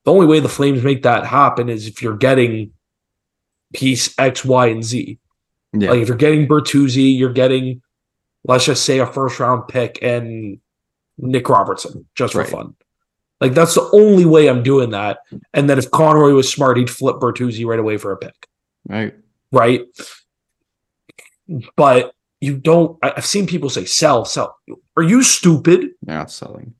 The 0.04 0.12
only 0.12 0.26
way 0.26 0.40
the 0.40 0.49
Flames 0.49 0.82
make 0.82 1.02
that 1.04 1.25
happen 1.26 1.68
is 1.68 1.87
if 1.87 2.02
you're 2.02 2.16
getting 2.16 2.73
piece 3.73 4.14
X, 4.18 4.44
Y, 4.44 4.66
and 4.66 4.82
Z. 4.85 5.18
yeah. 5.73 5.90
Like 5.90 6.00
if 6.00 6.09
you're 6.09 6.16
getting 6.16 6.47
Bertuzzi, 6.49 7.16
you're 7.16 7.32
getting, 7.32 7.82
let's 8.44 8.64
just 8.64 8.85
say, 8.85 8.99
a 8.99 9.06
first 9.06 9.38
round 9.40 9.68
pick 9.68 9.99
and 10.02 10.59
Nick 11.18 11.49
Robertson 11.49 12.06
just 12.14 12.32
for 12.32 12.40
Right. 12.40 12.49
fun. 12.49 12.75
Like 13.40 13.54
that's 13.54 13.75
the 13.75 13.88
only 13.92 14.25
way 14.25 14.49
I'm 14.49 14.62
doing 14.62 14.90
that. 14.90 15.18
And 15.54 15.68
then 15.71 15.78
if 15.78 15.90
Conroy 15.90 16.32
was 16.32 16.52
smart, 16.52 16.76
he'd 16.78 16.90
flip 16.90 17.16
Bertuzzi 17.16 17.64
right 17.66 17.78
away 17.78 17.97
for 17.97 18.12
a 18.12 18.16
pick, 18.16 18.47
right. 18.88 19.14
right? 19.50 19.82
But 21.76 22.14
you 22.40 22.56
don't. 22.56 22.99
I've 23.02 23.26
seen 23.26 23.47
people 23.47 23.68
say 23.71 23.85
sell, 23.85 24.25
sell. 24.25 24.56
Are 24.97 25.02
you 25.02 25.23
stupid? 25.23 25.90
They're 26.02 26.16
not 26.18 26.30
selling. 26.30 26.75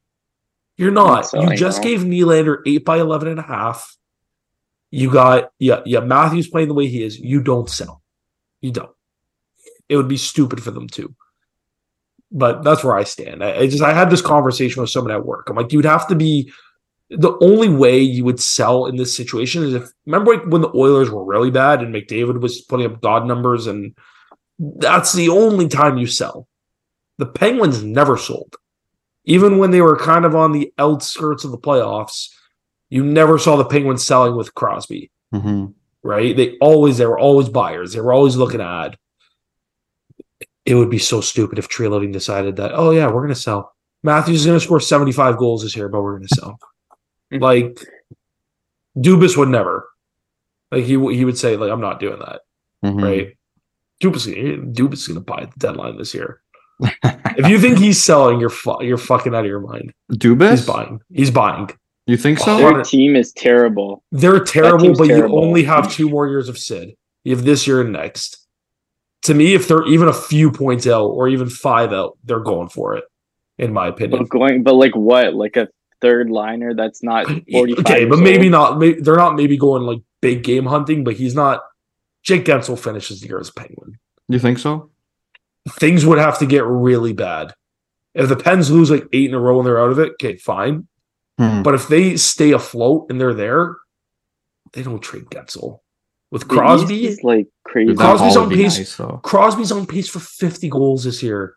You're 0.77 0.91
Not 0.91 1.27
selling, 1.27 1.51
you 1.51 1.57
just 1.57 1.83
no. 1.83 1.89
gave 1.89 2.01
Nylander 2.01 2.63
eight 2.67 2.85
by 2.85 2.99
11 2.99 3.29
and 3.29 3.39
a 3.39 3.43
half. 3.43 3.97
You 4.91 5.11
got, 5.11 5.51
yeah, 5.59 5.81
yeah, 5.87 6.01
Matthews 6.01 6.49
playing 6.49 6.69
the 6.69 6.75
way 6.75 6.87
he 6.87 7.03
is. 7.03 7.19
You 7.19 7.43
don't 7.43 7.69
sell. 7.69 8.03
You 8.61 8.73
don't. 8.73 8.91
It 9.89 9.97
would 9.97 10.09
be 10.09 10.17
stupid 10.17 10.63
for 10.63 10.71
them 10.71 10.89
too. 10.89 11.15
But 12.31 12.63
that's 12.63 12.83
where 12.83 12.97
I 12.97 13.05
stand. 13.05 13.45
I, 13.45 13.59
I 13.59 13.67
just, 13.67 13.83
I 13.83 13.93
had 13.93 14.11
this 14.11 14.23
conversation 14.23 14.81
with 14.81 14.91
someone 14.91 15.13
at 15.13 15.25
work. 15.25 15.49
I'm 15.49 15.57
like, 15.57 15.73
you'd 15.73 15.85
have 15.85 16.09
to 16.09 16.15
be, 16.15 16.53
the 17.11 17.37
only 17.43 17.69
way 17.69 18.01
you 18.01 18.25
would 18.25 18.41
sell 18.41 18.87
in 18.87 18.97
this 18.97 19.15
situation 19.15 19.65
is 19.65 19.75
if, 19.75 19.91
remember 20.07 20.35
like 20.35 20.47
when 20.47 20.63
the 20.63 20.75
Oilers 20.75 21.11
were 21.11 21.25
really 21.25 21.51
bad 21.51 21.83
and 21.83 21.95
McDavid 21.95 22.41
was 22.41 22.63
putting 22.63 22.87
up 22.87 23.03
God 23.03 23.27
numbers 23.27 23.67
and 23.67 23.95
that's 24.59 25.13
the 25.13 25.29
only 25.29 25.69
time 25.69 25.99
you 25.99 26.07
sell. 26.07 26.49
The 27.19 27.27
Penguins 27.27 27.83
never 27.83 28.17
sold 28.17 28.57
even 29.25 29.59
when 29.59 29.71
they 29.71 29.81
were 29.81 29.97
kind 29.97 30.25
of 30.25 30.35
on 30.35 30.53
the 30.53 30.73
outskirts 30.79 31.45
of 31.45 31.51
the 31.51 31.59
playoffs, 31.59 32.29
you 32.91 33.05
never 33.05 33.39
saw 33.39 33.57
the 33.57 33.65
Penguins 33.65 34.05
selling 34.05 34.37
with 34.37 34.55
Crosby, 34.55 35.11
hmm 35.33 35.67
right? 36.03 36.37
They 36.37 36.57
always 36.61 36.99
they 36.99 37.07
were 37.07 37.19
always 37.19 37.49
buyers. 37.49 37.93
They 37.93 38.01
were 38.01 38.13
always 38.13 38.37
looking 38.37 38.59
to 38.59 38.65
add. 38.65 38.99
It 40.65 40.75
would 40.75 40.91
be 40.91 40.99
so 40.99 41.21
stupid 41.21 41.59
if 41.59 41.69
Treliving 41.69 42.13
decided 42.13 42.57
that, 42.57 42.73
oh 42.75 42.91
yeah, 42.91 43.11
we're 43.11 43.23
gonna 43.23 43.35
sell. 43.35 43.73
Matthews 44.03 44.41
is 44.41 44.47
gonna 44.47 44.61
score 44.61 44.81
75 44.81 45.39
goals 45.39 45.63
this 45.63 45.77
year, 45.77 45.89
but 45.89 46.03
we're 46.03 46.19
gonna 46.19 46.29
sell. 46.29 46.59
like 47.33 47.81
Dubas 48.97 49.37
would 49.37 49.49
never. 49.49 49.89
Like 50.71 50.85
he 50.85 50.93
he 51.15 51.25
would 51.25 51.39
say, 51.39 51.57
like, 51.57 51.71
I'm 51.71 51.81
not 51.81 52.01
doing 52.01 52.19
that, 52.19 52.41
hmm 52.83 53.03
right? 53.03 53.37
Dubas, 54.03 54.27
Dubas 54.75 54.95
is 54.95 55.09
gonna 55.09 55.21
buy 55.21 55.43
at 55.43 55.53
the 55.53 55.59
deadline 55.59 55.97
this 55.97 56.15
year. 56.15 56.42
If 57.37 57.49
you 57.49 57.59
think 57.59 57.79
he's 57.79 58.03
selling, 58.03 58.41
you're 58.41 58.51
fu- 58.51 58.83
you're 58.83 58.99
fucking 58.99 59.35
out 59.35 59.41
of 59.41 59.47
your 59.47 59.61
mind. 59.61 59.93
Dubas? 60.13 60.51
He's 60.51 60.67
buying. 60.67 61.01
He's 61.11 61.31
buying. 61.31 61.71
You 62.07 62.17
think 62.17 62.39
so? 62.39 62.57
Their 62.59 62.83
team 62.83 63.17
is 63.17 63.33
terrible. 63.33 64.03
They're 64.11 64.41
terrible, 64.41 64.95
but 64.95 65.07
terrible. 65.07 65.41
you 65.41 65.47
only 65.47 65.63
have 65.65 65.91
two 65.91 66.09
more 66.09 66.29
years 66.29 66.49
of 66.49 66.59
Sid. 66.59 66.95
You 67.25 67.35
have 67.37 67.45
this 67.45 67.67
year 67.67 67.81
and 67.81 67.93
next. 67.93 68.47
To 69.23 69.35
me, 69.35 69.55
if 69.55 69.69
they're 69.69 69.87
even 69.87 70.09
a 70.09 70.13
few 70.13 70.51
points 70.51 70.87
out 70.87 71.07
or 71.07 71.29
even 71.29 71.49
five 71.49 71.93
out, 71.93 72.19
they're 72.25 72.41
going 72.41 72.69
for 72.69 72.97
it, 72.97 73.05
in 73.57 73.73
my 73.73 73.87
opinion. 73.87 74.23
But 74.23 74.29
going, 74.29 74.63
but 74.65 74.75
like 74.75 74.97
what? 74.97 75.35
Like 75.35 75.57
a 75.57 75.69
third 76.01 76.29
liner 76.29 76.75
that's 76.75 77.03
not 77.03 77.27
forty 77.53 77.75
five. 77.77 77.87
Okay, 77.87 78.05
but 78.05 78.19
maybe 78.19 78.49
not. 78.49 78.79
Maybe, 78.79 79.01
they're 79.01 79.17
not 79.17 79.37
maybe 79.37 79.57
going 79.57 79.85
like 79.85 80.01
big 80.21 80.43
game 80.43 80.67
hunting, 80.67 81.05
but 81.05 81.15
he's 81.15 81.35
not. 81.35 81.63
Jake 82.25 82.45
Guentzel 82.45 82.79
finishes 82.79 83.21
the 83.21 83.29
year 83.29 83.41
as 83.41 83.51
Penguin. 83.51 83.99
You 84.29 84.39
think 84.39 84.59
so? 84.59 84.92
Things 85.69 86.05
would 86.05 86.19
have 86.19 86.39
to 86.41 86.47
get 86.47 86.65
really 86.65 87.13
bad. 87.13 87.55
If 88.15 88.29
the 88.29 88.37
Pens 88.37 88.71
lose 88.71 88.91
like 88.91 89.07
eight 89.13 89.29
in 89.29 89.35
a 89.35 89.41
row 89.41 89.59
and 89.59 89.67
they're 89.67 89.81
out 89.81 89.91
of 89.91 89.99
it, 89.99 90.13
okay, 90.13 90.37
fine. 90.37 90.87
Hmm. 91.39 91.63
But 91.63 91.75
if 91.75 91.89
they 91.89 92.17
stay 92.17 92.53
afloat 92.53 93.07
and 93.09 93.21
they're 93.21 93.35
there, 93.35 93.77
they 94.73 94.83
don't 94.83 95.01
trade 95.01 95.27
Guentzel. 95.27 95.81
With 96.31 96.49
Crosby, 96.49 96.95
East 96.97 97.19
is 97.19 97.25
like 97.25 97.47
crazy. 97.65 97.95
Crosby's 97.95 98.37
on 98.37 98.49
would 98.49 98.57
pace- 98.57 98.79
nice. 98.79 99.21
Crosby's 99.23 99.71
on 99.73 99.87
pace 99.87 100.09
for 100.09 100.19
50 100.19 100.69
goals 100.69 101.05
this 101.05 101.23
year. 101.23 101.57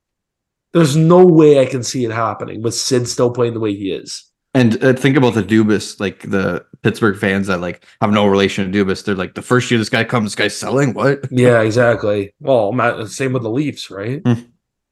There's 0.72 0.96
no 0.96 1.24
way 1.26 1.60
I 1.60 1.66
can 1.66 1.82
see 1.82 2.04
it 2.04 2.10
happening 2.10 2.62
with 2.62 2.74
Sid 2.74 3.08
still 3.08 3.30
playing 3.30 3.54
the 3.54 3.60
way 3.60 3.74
he 3.74 3.92
is. 3.92 4.24
And 4.56 4.82
uh, 4.84 4.92
think 4.92 5.16
about 5.16 5.34
the 5.34 5.42
Dubas, 5.42 5.98
like 5.98 6.22
the 6.22 6.64
Pittsburgh 6.82 7.18
fans 7.18 7.48
that 7.48 7.60
like 7.60 7.84
have 8.00 8.12
no 8.12 8.26
relation 8.26 8.70
to 8.70 8.84
Dubas. 8.84 9.04
They're 9.04 9.16
like, 9.16 9.34
the 9.34 9.42
first 9.42 9.68
year 9.70 9.78
this 9.78 9.88
guy 9.88 10.04
comes, 10.04 10.26
this 10.26 10.34
guy's 10.36 10.56
selling. 10.56 10.94
What? 10.94 11.24
Yeah, 11.32 11.60
exactly. 11.62 12.32
Well, 12.38 12.70
Matt, 12.70 13.08
same 13.08 13.32
with 13.32 13.42
the 13.42 13.50
Leafs, 13.50 13.90
right? 13.90 14.22
Hmm. 14.24 14.42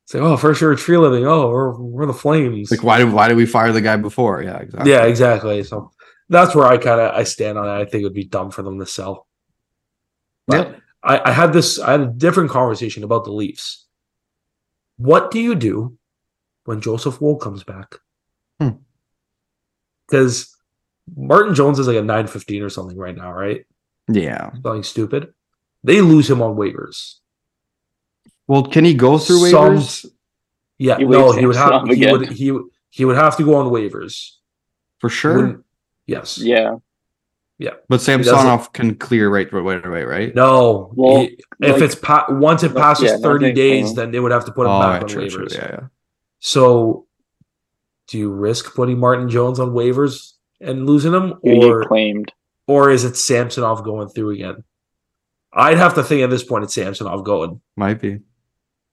It's 0.04 0.14
like, 0.14 0.23
oh, 0.25 0.37
first 0.37 0.61
year 0.61 0.75
Treliving. 0.75 1.25
Oh, 1.26 1.49
we're, 1.49 1.81
we're 1.81 2.07
the 2.07 2.12
Flames. 2.12 2.73
Like, 2.73 2.83
why 2.83 2.99
did 2.99 3.12
why 3.12 3.28
did 3.28 3.37
we 3.37 3.47
fire 3.47 3.71
the 3.71 3.81
guy 3.81 3.97
before? 3.97 4.42
Yeah, 4.42 4.59
exactly. 4.59 4.90
yeah, 4.90 5.04
exactly. 5.04 5.62
So 5.62 5.92
that's 6.28 6.57
where 6.57 6.66
I 6.66 6.76
kind 6.76 7.00
of 7.00 7.14
I 7.14 7.23
stand 7.23 7.57
on 7.57 7.66
it. 7.69 7.81
I 7.81 7.85
think 7.85 8.02
it 8.02 8.04
would 8.04 8.14
be 8.14 8.25
dumb 8.25 8.50
for 8.50 8.62
them 8.62 8.81
to 8.81 8.87
sell. 8.87 9.28
But 10.49 10.69
Yep. 10.69 10.81
I, 11.04 11.31
I 11.31 11.33
had 11.33 11.52
this. 11.52 11.78
I 11.78 11.92
had 11.92 12.00
a 12.00 12.07
different 12.07 12.50
conversation 12.50 13.04
about 13.04 13.25
the 13.25 13.33
Leafs. 13.33 13.87
What 14.97 15.31
do 15.31 15.38
you 15.40 15.54
do 15.54 15.97
when 16.64 16.81
Joseph 16.81 17.21
Woll 17.21 17.37
comes 17.37 17.62
back? 17.62 17.95
Hmm. 18.61 18.71
Because 20.12 20.54
Martin 21.16 21.54
Jones 21.54 21.78
is 21.78 21.87
like 21.88 21.97
a 21.97 22.02
nine 22.02 22.26
fifteen 22.26 22.62
or 22.62 22.69
something 22.69 22.99
right 22.99 23.16
now, 23.16 23.33
right? 23.33 23.64
Yeah. 24.09 24.50
Something 24.62 24.83
stupid. 24.83 25.33
They 25.83 26.02
lose 26.02 26.28
him 26.28 26.42
on 26.42 26.54
waivers. 26.54 27.14
Well, 28.47 28.64
can 28.64 28.85
he 28.85 28.92
go 28.92 29.16
through 29.16 29.49
Some- 29.50 29.76
waivers 29.78 30.07
Yeah, 30.78 30.99
He 30.99 31.04
no, 31.04 31.33
he 31.33 31.47
would 31.47 31.57
have 31.57 31.87
he 31.87 31.92
again. 31.95 32.12
would 32.12 32.28
he 32.33 32.50
would- 32.50 32.64
he 32.90 33.04
would 33.07 33.16
have 33.16 33.37
to 33.38 33.45
go 33.45 33.54
on 33.54 33.66
waivers. 33.71 34.33
for 34.99 35.09
sure? 35.09 35.37
Wouldn't- 35.37 35.64
Yes. 36.07 36.38
Yeah. 36.38 36.76
Yeah. 37.59 37.71
But 37.88 37.97
doesn't- 37.97 38.25
Samsonov 38.25 38.73
can 38.73 38.95
clear 38.97 39.31
right 39.31 39.50
right 39.52 39.85
away, 39.87 40.04
right? 40.04 40.35
No. 40.35 40.92
Well, 40.95 41.23
he- 41.23 41.40
if 41.61 41.81
it's 41.81 41.95
pa- 41.95 42.26
once 42.28 42.62
it 42.62 42.75
passes 42.75 43.11
yeah, 43.12 43.16
30 43.16 43.47
they 43.47 43.52
days, 43.52 43.95
then 43.95 44.11
they 44.12 44.21
would 44.21 44.31
have 44.31 44.45
to 44.45 44.52
put 44.52 44.66
him 44.66 44.73
oh, 44.73 44.81
back 44.81 45.00
yeah, 45.00 45.02
on 45.04 45.09
true, 45.09 45.23
waivers. 45.26 45.33
true. 45.33 45.59
Yeah, 45.59 45.69
yeah. 45.73 45.87
So 46.40 47.07
do 48.12 48.19
you 48.19 48.31
risk 48.31 48.75
putting 48.75 48.99
Martin 49.00 49.31
Jones 49.31 49.59
on 49.59 49.71
waivers 49.71 50.33
and 50.61 50.87
losing 50.87 51.14
him? 51.14 51.33
Or 51.42 51.81
get 51.81 51.88
claimed. 51.88 52.31
or 52.66 52.90
is 52.90 53.04
it 53.04 53.16
Samsonov 53.16 53.83
going 53.85 54.09
through 54.11 54.31
again? 54.31 54.62
I'd 55.54 55.78
have 55.78 55.95
to 55.95 56.02
think 56.02 56.23
at 56.23 56.28
this 56.28 56.45
point 56.45 56.64
it's 56.64 56.75
Samsonov 56.75 57.25
going, 57.25 57.61
Might 57.75 58.00
be. 58.02 58.19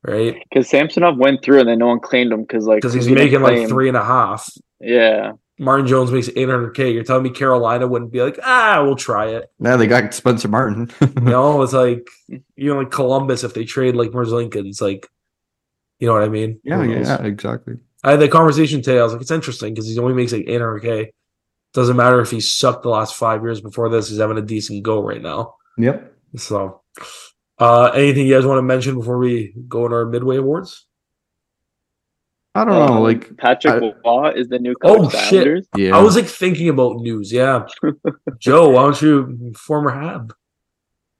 right? 0.03 0.35
Because 0.49 0.69
Samsonov 0.69 1.17
went 1.17 1.43
through 1.43 1.59
and 1.59 1.67
then 1.67 1.79
no 1.79 1.88
one 1.88 1.99
claimed 1.99 2.31
him 2.31 2.41
because 2.43 2.65
like 2.65 2.77
Because 2.77 2.93
he's 2.93 3.05
who's 3.07 3.15
making 3.15 3.41
like 3.41 3.67
three 3.67 3.89
and 3.89 3.97
a 3.97 4.03
half. 4.05 4.49
Yeah. 4.79 5.33
Martin 5.61 5.85
Jones 5.88 6.09
makes 6.11 6.29
800K. 6.29 6.93
You're 6.93 7.03
telling 7.03 7.23
me 7.23 7.29
Carolina 7.31 7.85
wouldn't 7.85 8.13
be 8.13 8.21
like, 8.23 8.39
ah, 8.43 8.81
we'll 8.85 8.95
try 8.95 9.27
it. 9.31 9.51
Now 9.59 9.75
they 9.75 9.88
got 9.88 10.13
Spencer 10.13 10.47
Martin. 10.47 10.89
You 11.01 11.21
know, 11.25 11.61
it's 11.61 11.73
like, 11.73 12.07
you 12.29 12.41
know, 12.73 12.77
like 12.79 12.91
Columbus, 12.91 13.43
if 13.43 13.53
they 13.53 13.65
trade 13.65 13.95
like 13.97 14.11
Merzlikins, 14.11 14.67
it's 14.69 14.79
like, 14.81 15.05
you 15.99 16.07
know 16.07 16.13
what 16.13 16.23
I 16.23 16.29
mean? 16.29 16.61
yeah, 16.63 16.81
yeah, 16.83 16.99
yeah, 17.01 17.23
exactly. 17.23 17.75
I 18.03 18.12
had 18.12 18.20
that 18.22 18.32
conversation 18.32 18.82
today. 18.82 19.00
I 19.00 19.03
was 19.03 19.13
like, 19.13 19.22
it's 19.22 19.32
interesting 19.32 19.74
because 19.74 19.88
he 19.88 19.98
only 20.00 20.13
makes 20.13 20.32
like 20.32 20.46
800K. 20.46 21.10
Doesn't 21.74 21.98
matter 21.98 22.20
if 22.22 22.32
he 22.32 22.39
sucked 22.39 22.84
the 22.84 22.89
last 22.89 23.15
five 23.15 23.41
years 23.44 23.62
before 23.62 23.89
this, 23.89 24.10
he's 24.10 24.20
having 24.20 24.38
a 24.38 24.41
decent 24.41 24.84
go 24.84 25.01
right 25.03 25.22
now. 25.22 25.56
Yep. 25.77 26.13
So, 26.38 26.82
uh, 27.60 27.91
anything 27.94 28.25
you 28.25 28.34
guys 28.36 28.46
want 28.46 28.58
to 28.58 28.63
mention 28.63 28.96
before 28.96 29.18
we 29.18 29.53
go 29.68 29.86
in 29.86 29.94
our 29.94 30.06
midway 30.06 30.38
awards? 30.38 30.86
I 32.56 32.65
don't 32.65 32.74
know, 32.74 32.96
Um, 32.98 33.03
like 33.03 33.38
Patrick 33.38 33.84
I- 33.84 33.94
Roy 34.03 34.32
is 34.36 34.48
the 34.50 34.58
new 34.60 34.74
coach. 34.75 35.00
Oh, 35.00 35.10
shit. 35.10 35.41
Islanders. 35.41 35.68
yeah. 35.77 35.96
I 35.96 36.01
was 36.01 36.15
like 36.15 36.25
thinking 36.25 36.68
about 36.70 36.98
news. 36.98 37.32
Yeah. 37.32 37.68
Joe, 38.39 38.70
why 38.70 38.84
don't 38.84 39.01
you, 39.01 39.53
former 39.56 39.91
Hab? 39.91 40.34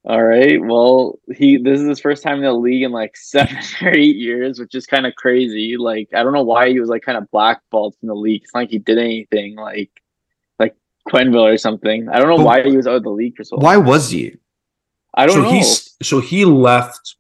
All 0.10 0.24
right. 0.24 0.60
Well, 0.60 1.20
he 1.36 1.58
this 1.58 1.80
is 1.80 1.88
his 1.88 2.00
first 2.00 2.24
time 2.24 2.38
in 2.38 2.42
the 2.44 2.51
league 2.54 2.82
in 2.82 2.92
like 2.92 3.16
seven 3.18 3.58
or 3.84 3.89
eight 3.89 4.16
years, 4.16 4.60
which 4.60 4.74
is 4.74 4.88
kind 4.88 5.06
of 5.06 5.13
crazy. 5.16 5.78
Like 5.78 6.10
I 6.16 6.24
don't 6.24 6.34
know 6.34 6.42
why 6.44 6.70
he 6.70 6.80
was 6.80 6.89
like 6.89 7.04
kind 7.04 7.18
of 7.18 7.30
blackballed 7.30 7.96
from 8.00 8.08
the 8.08 8.16
league. 8.16 8.42
It's 8.44 8.54
not 8.54 8.62
like 8.62 8.70
he 8.72 8.80
did 8.80 8.98
anything 8.98 9.56
like 9.56 9.92
like 10.58 10.75
Quenneville 11.08 11.54
or 11.54 11.58
something. 11.58 12.10
I 12.10 12.18
don't 12.18 12.28
know 12.28 12.38
But 12.38 12.46
why 12.46 12.63
he 12.63 12.75
was 12.75 12.88
out 12.88 12.96
of 12.96 13.04
the 13.04 13.12
league 13.12 13.36
for 13.38 13.44
so 13.44 13.58
long. 13.58 13.63
Why 13.63 13.78
was 13.78 14.10
he? 14.10 14.36
I 15.13 15.28
don't 15.28 15.36
so 15.36 15.42
know. 15.44 15.51
he's 15.51 15.96
so 16.01 16.20
he 16.20 16.44
left 16.44 17.16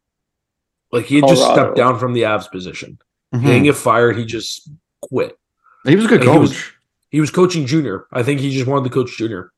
like 0.91 1.05
he 1.05 1.17
had 1.17 1.27
just 1.29 1.43
stepped 1.51 1.75
down 1.75 1.99
from 1.99 2.13
the 2.13 2.23
Avs 2.23 2.49
position. 2.51 2.97
Mhm. 3.35 3.41
He 3.41 3.47
didn't 3.47 3.63
get 3.65 3.75
fired, 3.75 4.17
he 4.17 4.25
just 4.25 4.67
quit. 5.01 5.37
He 5.85 5.95
was 5.95 6.05
a 6.05 6.07
good 6.07 6.21
He 6.23 6.27
coach. 6.27 6.39
was- 6.39 6.63
He 7.11 7.19
was 7.21 7.29
coaching 7.31 7.65
junior. 7.67 8.05
I 8.11 8.23
think 8.23 8.39
he 8.39 8.51
just 8.51 8.65
wanted 8.67 8.85
to 8.85 8.89
coach 8.93 9.15
junior. 9.17 9.51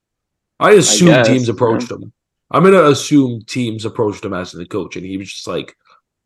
I 0.60 0.72
assume 0.72 1.08
guess, 1.10 1.28
teams 1.28 1.50
approached 1.50 1.90
him. 1.92 2.12
I'm 2.52 2.64
gonna 2.64 2.84
assume 2.84 3.42
teams 3.48 3.86
approached 3.86 4.26
him 4.26 4.34
as 4.34 4.52
the 4.52 4.66
coach, 4.66 4.96
and 4.96 5.06
he 5.06 5.18
was 5.18 5.32
just 5.32 5.48
like, 5.48 5.76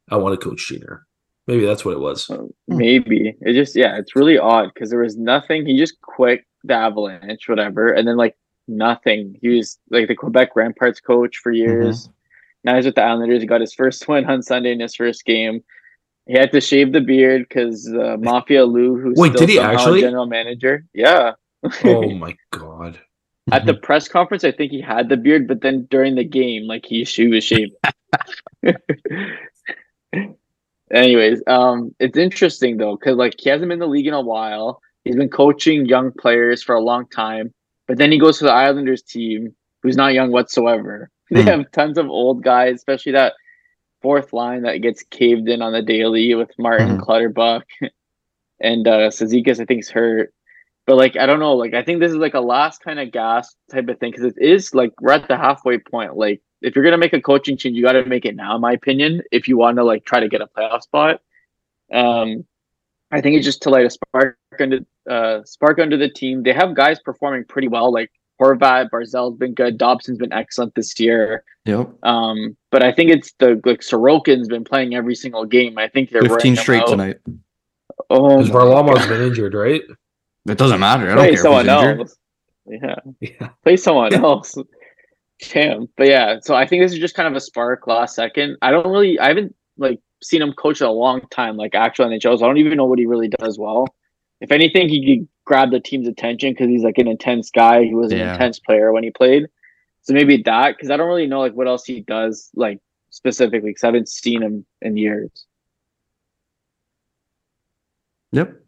"I 0.10 0.18
want 0.18 0.40
to 0.40 0.50
coach 0.50 0.68
Jenner." 0.68 1.06
Maybe 1.48 1.66
that's 1.66 1.86
what 1.86 1.94
it 1.94 2.00
was. 2.00 2.30
Uh, 2.30 2.46
maybe 2.68 3.36
it 3.42 3.54
just 3.54 3.76
yeah, 3.76 3.98
it's 3.98 4.16
really 4.16 4.38
odd 4.38 4.72
because 4.74 4.90
there 4.90 5.02
was 5.02 5.18
nothing. 5.18 5.66
He 5.66 5.78
just 5.78 6.02
quit 6.02 6.44
the 6.64 6.74
Avalanche, 6.74 7.48
whatever, 7.48 7.88
and 7.88 8.08
then 8.08 8.18
like 8.18 8.36
nothing. 8.68 9.38
He 9.42 9.50
was 9.50 9.78
like 9.92 10.08
the 10.08 10.16
Quebec 10.16 10.56
Ramparts 10.56 11.00
coach 11.00 11.38
for 11.38 11.52
years. 11.52 12.10
Now 12.64 12.76
he's 12.76 12.86
with 12.86 12.96
the 12.96 13.04
Islanders. 13.04 13.42
He 13.42 13.48
got 13.48 13.62
his 13.62 13.74
first 13.74 14.08
win 14.08 14.26
on 14.26 14.42
Sunday 14.42 14.72
in 14.72 14.80
his 14.80 14.96
first 14.96 15.26
game. 15.26 15.64
He 16.28 16.34
had 16.34 16.52
to 16.54 16.62
shave 16.62 16.92
the 16.92 17.02
beard 17.02 17.46
because 17.48 17.88
uh, 17.94 18.18
Mafia 18.20 18.66
Lou, 18.66 19.00
who's 19.00 19.18
Wait, 19.18 19.30
still 19.34 19.46
did 19.46 19.50
he 19.50 19.60
actually? 19.60 20.02
general 20.02 20.26
manager, 20.26 20.86
yeah. 20.94 21.34
oh 21.84 22.10
my 22.10 22.36
god! 22.52 23.00
At 23.52 23.66
the 23.66 23.74
press 23.76 24.08
conference, 24.08 24.44
I 24.44 24.52
think 24.52 24.72
he 24.72 24.82
had 24.82 25.08
the 25.10 25.18
beard, 25.18 25.48
but 25.48 25.62
then 25.62 25.88
during 25.92 26.16
the 26.16 26.24
game, 26.24 26.64
like 26.68 26.86
he 26.86 27.06
she 27.06 27.28
was 27.28 27.44
shaved. 27.44 27.74
Anyways, 30.92 31.42
um, 31.48 31.94
it's 32.00 32.18
interesting 32.18 32.78
though 32.78 32.96
because 32.96 33.16
like 33.18 33.36
he 33.40 33.50
hasn't 33.50 33.70
been 33.70 33.74
in 33.74 33.80
the 33.80 33.88
league 33.88 34.08
in 34.08 34.14
a 34.14 34.22
while. 34.22 34.82
He's 35.04 35.16
been 35.16 35.30
coaching 35.30 35.86
young 35.86 36.12
players 36.12 36.64
for 36.64 36.76
a 36.76 36.82
long 36.82 37.08
time, 37.10 37.54
but 37.88 37.98
then 37.98 38.12
he 38.12 38.20
goes 38.20 38.38
to 38.40 38.46
the 38.46 38.52
Islanders 38.52 39.02
team, 39.02 39.56
who's 39.84 39.98
not 39.98 40.14
young 40.14 40.32
whatsoever. 40.32 41.10
They 41.32 41.42
Hmm. 41.42 41.48
have 41.48 41.72
tons 41.72 41.98
of 41.98 42.08
old 42.08 42.44
guys, 42.44 42.76
especially 42.76 43.14
that 43.14 43.34
fourth 44.04 44.32
line 44.32 44.62
that 44.62 44.84
gets 44.84 45.02
caved 45.02 45.50
in 45.50 45.64
on 45.64 45.74
the 45.74 45.82
daily 45.82 46.36
with 46.36 46.52
Martin 46.60 46.98
Mhm. 46.98 47.02
Clutterbuck 47.04 47.64
and 48.60 48.88
uh 48.88 49.10
Cizikas, 49.10 49.60
I 49.60 49.66
think, 49.66 49.80
is 49.80 49.90
hurt. 49.90 50.35
But 50.88 50.98
like, 50.98 51.18
I 51.18 51.26
don't 51.26 51.40
know. 51.40 51.54
Like, 51.56 51.74
I 51.74 51.84
think 51.84 52.00
this 52.00 52.12
is 52.12 52.18
like 52.18 52.36
a 52.36 52.40
last 52.40 52.84
kind 52.84 53.00
of 53.00 53.12
gas 53.12 53.56
type 53.72 53.88
of 53.88 54.00
thing 54.00 54.12
because 54.12 54.26
it 54.26 54.36
is 54.38 54.74
like 54.76 54.92
we're 55.02 55.14
at 55.14 55.28
the 55.28 55.38
halfway 55.38 55.80
point. 55.80 56.16
Like, 56.16 56.42
if 56.62 56.76
you're 56.76 56.84
gonna 56.84 56.98
make 56.98 57.14
a 57.14 57.22
coaching 57.22 57.58
change, 57.58 57.76
you 57.76 57.84
got 57.84 57.94
to 57.94 58.06
make 58.06 58.26
it 58.26 58.36
now, 58.36 58.56
in 58.56 58.62
my 58.62 58.74
opinion. 58.74 59.22
If 59.32 59.48
you 59.48 59.58
want 59.58 59.78
to 59.78 59.84
like 59.84 60.06
try 60.06 60.20
to 60.20 60.28
get 60.30 60.42
a 60.42 60.48
playoff 60.48 60.84
spot, 60.84 61.22
um, 61.92 62.46
I 63.12 63.22
think 63.22 63.36
it's 63.38 63.46
just 63.46 63.62
to 63.64 63.70
light 63.70 63.86
a 63.86 63.90
spark 63.90 64.38
under 64.60 64.80
uh 65.10 65.44
spark 65.44 65.80
under 65.80 65.98
the 65.98 66.10
team. 66.10 66.44
They 66.44 66.54
have 66.54 66.76
guys 66.76 67.00
performing 67.00 67.46
pretty 67.46 67.68
well. 67.68 67.92
Like 67.92 68.12
Horvat, 68.42 68.90
Barzal's 68.90 69.38
been 69.38 69.54
good. 69.54 69.78
Dobson's 69.78 70.18
been 70.18 70.34
excellent 70.34 70.76
this 70.76 71.00
year. 71.00 71.44
Yep. 71.66 71.90
Um, 72.04 72.58
but 72.72 72.84
I 72.84 72.92
think 72.92 73.10
it's 73.12 73.34
the 73.40 73.62
like 73.66 73.80
Sorokin's 73.82 74.48
been 74.48 74.64
playing 74.64 74.94
every 74.96 75.16
single 75.16 75.46
game. 75.46 75.78
I 75.78 75.88
think 75.88 76.10
they're 76.10 76.22
15 76.22 76.56
straight 76.58 76.82
out. 76.82 76.88
tonight. 76.90 77.18
Oh, 78.10 78.38
Because 78.38 78.52
my 78.52 78.60
Varlamov's 78.60 79.00
God. 79.00 79.10
been 79.10 79.22
injured, 79.24 79.54
right? 79.54 79.82
It 80.48 80.58
doesn't 80.58 80.80
matter. 80.80 81.06
I 81.06 81.16
don't 81.16 81.18
play 81.18 81.32
care 81.32 81.42
someone 81.42 81.70
else. 81.70 82.18
Yeah, 82.68 82.96
Yeah. 83.22 83.50
play 83.64 83.78
someone 83.78 84.14
else. 84.24 84.56
Damn. 85.52 85.88
But 85.98 86.08
yeah, 86.08 86.40
so 86.42 86.56
I 86.56 86.66
think 86.68 86.84
this 86.84 86.94
is 86.94 87.00
just 87.00 87.16
kind 87.16 87.28
of 87.28 87.36
a 87.36 87.40
spark 87.42 87.88
last 87.88 88.16
second. 88.16 88.58
I 88.62 88.72
don't 88.72 88.88
really, 88.90 89.20
I 89.20 89.28
haven't 89.28 89.56
like 89.78 90.00
seen 90.24 90.42
him 90.42 90.54
coach 90.54 90.82
in 90.82 90.88
a 90.88 90.92
long 90.92 91.22
time, 91.32 91.58
like 91.58 91.76
actual 91.76 92.06
NHLs. 92.06 92.38
I 92.42 92.48
don't 92.48 92.58
even 92.58 92.78
know 92.78 92.86
what 92.86 93.00
he 93.00 93.06
really 93.06 93.28
does 93.28 93.58
well. 93.60 93.88
If 94.42 94.52
anything, 94.52 94.88
he 94.90 95.18
could 95.20 95.28
grab 95.46 95.72
the 95.72 95.80
team's 95.80 96.08
attention 96.08 96.52
because 96.54 96.68
he's 96.68 96.84
like 96.84 96.98
an 96.98 97.08
intense 97.08 97.50
guy. 97.52 97.84
He 97.84 97.94
was 97.96 98.12
an 98.12 98.20
Yeah. 98.20 98.34
intense 98.34 98.60
player 98.60 98.92
when 98.92 99.04
he 99.04 99.12
played. 99.12 99.48
So 100.04 100.14
maybe 100.14 100.42
that, 100.44 100.76
because 100.78 100.92
I 100.92 100.98
don't 100.98 101.08
really 101.08 101.28
know 101.28 101.40
like 101.40 101.54
what 101.54 101.68
else 101.68 101.86
he 101.86 102.02
does 102.02 102.50
like 102.56 102.80
specifically, 103.10 103.72
because 103.72 103.84
I 103.84 103.88
haven't 103.88 104.10
seen 104.10 104.42
him 104.44 104.66
in 104.82 104.98
years. 104.98 105.32
Yep. 108.32 108.62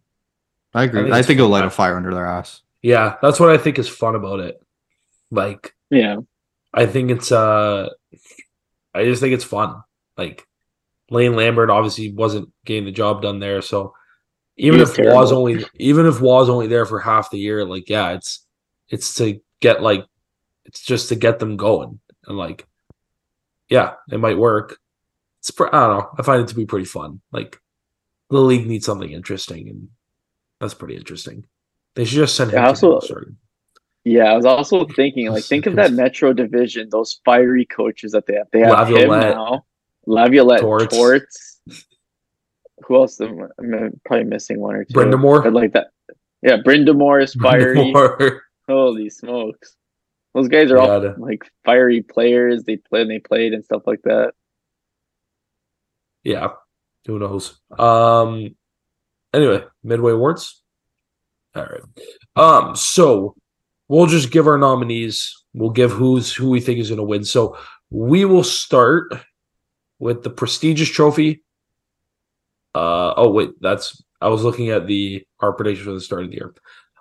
I 0.78 0.84
agree. 0.84 1.02
I 1.02 1.04
think 1.04 1.14
I 1.16 1.22
think 1.24 1.40
it'll 1.40 1.50
light 1.50 1.66
a 1.66 1.70
fire 1.70 1.98
under 1.98 2.14
their 2.14 2.26
ass. 2.26 2.62
Yeah, 2.82 3.16
that's 3.22 3.40
what 3.40 3.50
I 3.50 3.58
think 3.58 3.80
is 3.80 3.90
fun 3.90 4.16
about 4.16 4.40
it. 4.40 4.62
Like, 5.32 5.74
Yeah. 5.90 6.18
I 6.74 6.86
think 6.86 7.10
it's 7.12 7.32
uh, 7.32 7.90
I 8.94 9.06
just 9.06 9.22
think 9.22 9.34
it's 9.34 9.44
fun. 9.44 9.82
Like, 10.18 10.46
Lane 11.10 11.36
Lambert 11.36 11.70
obviously 11.70 12.12
wasn't 12.12 12.52
getting 12.66 12.86
the 12.86 12.92
job 12.92 13.22
done 13.22 13.40
there, 13.40 13.62
so 13.62 13.94
even 14.58 14.82
if 14.82 14.98
was 14.98 15.08
was 15.08 15.32
only 15.32 15.66
even 15.76 16.06
if 16.06 16.22
was 16.22 16.50
only 16.50 16.68
there 16.68 16.86
for 16.86 17.00
half 17.00 17.32
the 17.32 17.38
year, 17.40 17.66
like 17.66 17.90
yeah, 17.90 18.12
it's 18.12 18.46
it's 18.90 19.14
to 19.16 19.40
get 19.62 19.82
like 19.82 20.06
it's 20.66 20.82
just 20.82 21.10
to 21.10 21.16
get 21.16 21.40
them 21.40 21.58
going 21.58 22.00
and 22.28 22.38
like 22.38 22.68
yeah, 23.70 23.94
it 24.12 24.20
might 24.20 24.38
work. 24.38 24.78
It's 25.40 25.52
pr- 25.52 25.68
I 25.68 25.88
don't 25.88 25.98
know. 25.98 26.10
I 26.18 26.24
find 26.24 26.42
it 26.42 26.48
to 26.50 26.56
be 26.56 26.66
pretty 26.66 26.86
fun. 26.86 27.22
Like 27.32 27.60
the 28.30 28.40
league 28.40 28.68
needs 28.68 28.86
something 28.86 29.12
interesting, 29.12 29.70
and 29.70 29.90
that's 30.60 30.74
pretty 30.74 30.96
interesting. 30.96 31.46
They 31.96 32.06
should 32.06 32.18
just 32.18 32.36
send 32.36 32.52
him. 32.52 32.62
To 32.62 32.68
also- 32.68 33.00
Yeah, 34.04 34.26
I 34.32 34.36
was 34.38 34.46
also 34.46 34.86
thinking, 34.96 35.30
like, 35.30 35.44
think 35.44 35.66
of 35.66 35.76
that 35.76 35.92
Metro 35.92 36.32
division, 36.32 36.88
those 36.90 37.20
fiery 37.26 37.66
coaches 37.66 38.14
that 38.14 38.26
they 38.26 38.36
have. 38.36 38.48
They 38.54 38.60
have 38.60 38.88
him 38.88 38.94
Laviolette. 38.96 39.36
now, 39.36 39.66
Laviolette, 40.06 40.62
Torts. 40.62 40.96
Torts. 40.96 41.62
Who 42.86 42.96
else? 42.96 43.20
I- 43.20 43.26
I'm 43.60 44.00
probably 44.06 44.24
missing 44.26 44.60
one 44.60 44.76
or 44.76 44.86
two. 44.86 44.94
Brind'Amour? 44.94 45.44
but 45.44 45.54
like 45.54 45.74
that. 45.74 45.88
Yeah, 46.42 46.58
Brind'Amour 46.58 47.22
is 47.24 47.34
fiery. 47.34 47.92
More- 47.92 48.44
Holy 48.70 49.10
smokes! 49.10 49.76
Those 50.34 50.48
guys 50.50 50.72
are 50.72 50.78
all 50.78 51.16
like 51.18 51.50
fiery 51.66 52.02
players. 52.04 52.64
They 52.64 52.78
play 52.78 53.02
and 53.02 53.10
they 53.10 53.20
played 53.20 53.54
and 53.54 53.64
stuff 53.66 53.84
like 53.88 54.02
that. 54.04 54.34
Yeah, 56.24 56.50
who 57.06 57.20
knows? 57.20 57.60
Um. 57.78 58.56
Anyway, 59.34 59.64
midway 59.84 60.12
awards. 60.14 60.62
All 61.56 61.66
right. 61.66 61.82
Um. 62.36 62.76
So 62.76 63.36
we'll 63.88 64.06
just 64.08 64.32
give 64.32 64.48
our 64.48 64.58
nominees. 64.58 65.34
We'll 65.54 65.72
give 65.72 65.92
who's 65.92 66.34
who 66.34 66.50
we 66.50 66.60
think 66.60 66.80
is 66.80 66.90
going 66.90 66.98
to 66.98 67.04
win. 67.04 67.24
So 67.24 67.58
we 67.90 68.26
will 68.26 68.44
start 68.44 69.14
with 70.00 70.24
the 70.24 70.30
prestigious 70.30 70.90
trophy. 70.90 71.44
Uh. 72.76 73.14
Oh 73.18 73.32
wait, 73.32 73.52
that's 73.60 74.04
I 74.22 74.30
was 74.30 74.44
looking 74.44 74.70
at 74.70 74.88
the 74.88 75.24
our 75.40 75.54
predictions 75.54 75.86
for 75.86 75.94
the 75.94 76.02
start 76.02 76.24
of 76.24 76.30
the 76.32 76.36
year. 76.38 76.54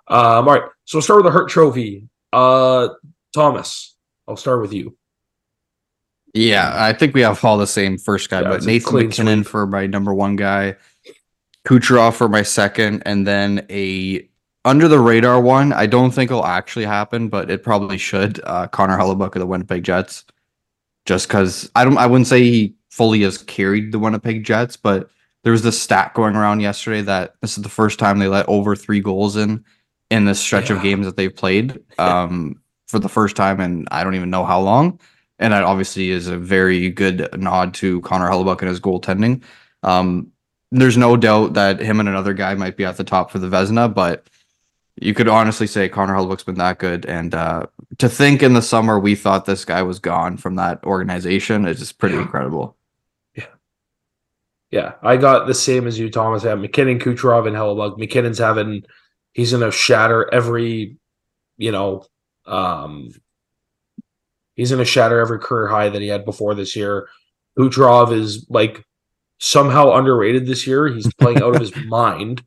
Um. 0.07 0.47
All 0.47 0.53
right. 0.55 0.63
So 0.85 0.97
we'll 0.97 1.03
start 1.03 1.17
with 1.17 1.25
the 1.25 1.31
Hart 1.31 1.49
Trophy. 1.49 2.07
Uh. 2.33 2.89
Thomas, 3.33 3.95
I'll 4.27 4.37
start 4.37 4.61
with 4.61 4.73
you. 4.73 4.97
Yeah, 6.33 6.71
I 6.75 6.93
think 6.93 7.13
we 7.13 7.21
have 7.21 7.43
all 7.43 7.57
the 7.57 7.67
same 7.67 7.97
first 7.97 8.29
guy, 8.29 8.41
Yeah, 8.41 8.49
but 8.49 8.63
Nathan 8.65 8.95
MacKinnon 8.95 9.43
sweep. 9.43 9.51
for 9.51 9.67
my 9.67 9.85
number 9.85 10.13
one 10.13 10.35
guy, 10.35 10.75
Kucherov 11.67 12.15
for 12.15 12.29
my 12.29 12.43
second, 12.43 13.03
and 13.05 13.27
then 13.27 13.65
a 13.69 14.27
under 14.63 14.87
the 14.87 14.99
radar 14.99 15.41
one. 15.41 15.73
I 15.73 15.85
don't 15.85 16.11
think 16.11 16.31
it'll 16.31 16.45
actually 16.45 16.85
happen, 16.85 17.27
but 17.27 17.51
it 17.51 17.61
probably 17.63 17.97
should. 17.97 18.39
Uh, 18.45 18.67
Connor 18.67 18.97
Hellebuyck 18.97 19.35
of 19.35 19.39
the 19.39 19.45
Winnipeg 19.45 19.83
Jets, 19.83 20.23
just 21.05 21.27
because 21.27 21.69
I 21.75 21.83
don't, 21.83 21.97
I 21.97 22.07
wouldn't 22.07 22.27
say 22.27 22.41
he 22.41 22.75
fully 22.89 23.21
has 23.23 23.37
carried 23.37 23.91
the 23.91 23.99
Winnipeg 23.99 24.45
Jets, 24.45 24.77
but 24.77 25.09
there 25.43 25.51
was 25.51 25.63
this 25.63 25.81
stat 25.81 26.13
going 26.13 26.35
around 26.35 26.61
yesterday 26.61 27.01
that 27.01 27.35
this 27.41 27.57
is 27.57 27.63
the 27.63 27.69
first 27.69 27.99
time 27.99 28.19
they 28.19 28.27
let 28.27 28.47
over 28.47 28.75
three 28.75 29.01
goals 29.01 29.35
in 29.35 29.63
in 30.09 30.23
this 30.23 30.39
stretch 30.39 30.69
of 30.69 30.81
games 30.81 31.05
that 31.05 31.17
they've 31.17 31.35
played 31.35 31.77
um, 31.97 32.61
for 32.87 32.99
the 32.99 33.09
first 33.09 33.35
time, 33.35 33.59
and 33.59 33.87
I 33.91 34.05
don't 34.05 34.15
even 34.15 34.29
know 34.29 34.45
how 34.45 34.61
long 34.61 34.99
and 35.39 35.53
that 35.53 35.63
obviously 35.63 36.09
is 36.09 36.27
a 36.27 36.37
very 36.37 36.89
good 36.89 37.29
nod 37.37 37.73
to 37.75 38.01
Connor 38.01 38.29
Hellebuyck 38.29 38.59
and 38.61 38.69
his 38.69 38.79
goaltending. 38.79 39.43
Um, 39.83 40.31
there's 40.71 40.97
no 40.97 41.15
doubt 41.17 41.53
that 41.53 41.79
him 41.79 41.99
and 41.99 42.09
another 42.09 42.33
guy 42.33 42.53
might 42.55 42.77
be 42.77 42.85
at 42.85 42.97
the 42.97 43.03
top 43.03 43.31
for 43.31 43.39
the 43.39 43.47
Vezina, 43.47 43.93
but 43.93 44.27
you 44.99 45.13
could 45.13 45.27
honestly 45.27 45.67
say 45.67 45.87
Connor 45.87 46.13
Hellebuyck's 46.15 46.43
been 46.43 46.55
that 46.55 46.79
good. 46.79 47.05
And 47.05 47.33
uh, 47.35 47.67
to 47.99 48.09
think 48.09 48.41
in 48.43 48.53
the 48.53 48.61
summer 48.61 48.99
we 48.99 49.15
thought 49.15 49.45
this 49.45 49.63
guy 49.63 49.83
was 49.83 49.99
gone 49.99 50.37
from 50.37 50.55
that 50.55 50.83
organization 50.83 51.65
is 51.67 51.79
just 51.79 51.97
pretty 51.99 52.15
Yeah. 52.15 52.21
incredible. 52.23 52.75
Yeah, 53.35 53.45
yeah. 54.71 54.93
I 55.03 55.17
got 55.17 55.45
the 55.47 55.53
same 55.53 55.87
as 55.87 55.97
you, 55.99 56.09
Thomas. 56.09 56.43
I 56.43 56.49
have 56.49 56.59
MacKinnon, 56.59 56.99
Kucherov, 56.99 57.47
and 57.47 57.55
Hellebuyck. 57.55 57.97
MacKinnon's 57.97 58.39
having 58.39 58.83
he's 59.33 59.51
gonna 59.51 59.71
shatter 59.71 60.27
every, 60.33 60.97
you 61.57 61.71
know, 61.71 62.05
um 62.45 63.11
he's 64.55 64.71
gonna 64.71 64.83
shatter 64.85 65.19
every 65.19 65.39
career 65.39 65.67
high 65.67 65.89
that 65.89 66.01
he 66.01 66.07
had 66.07 66.25
before 66.25 66.55
this 66.55 66.75
year. 66.75 67.07
Kucherov 67.57 68.11
is 68.11 68.47
like 68.49 68.83
somehow 69.39 69.93
underrated 69.93 70.45
this 70.45 70.65
year. 70.67 70.87
He's 70.87 71.11
playing 71.15 71.41
out 71.41 71.55
of 71.55 71.61
his 71.61 71.75
mind. 71.87 72.43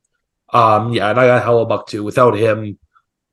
Um, 0.53 0.93
yeah, 0.93 1.11
and 1.11 1.21
I 1.21 1.27
got 1.27 1.45
Hellebuyck 1.45 1.87
too. 1.87 2.03
Without 2.03 2.37
him, 2.37 2.79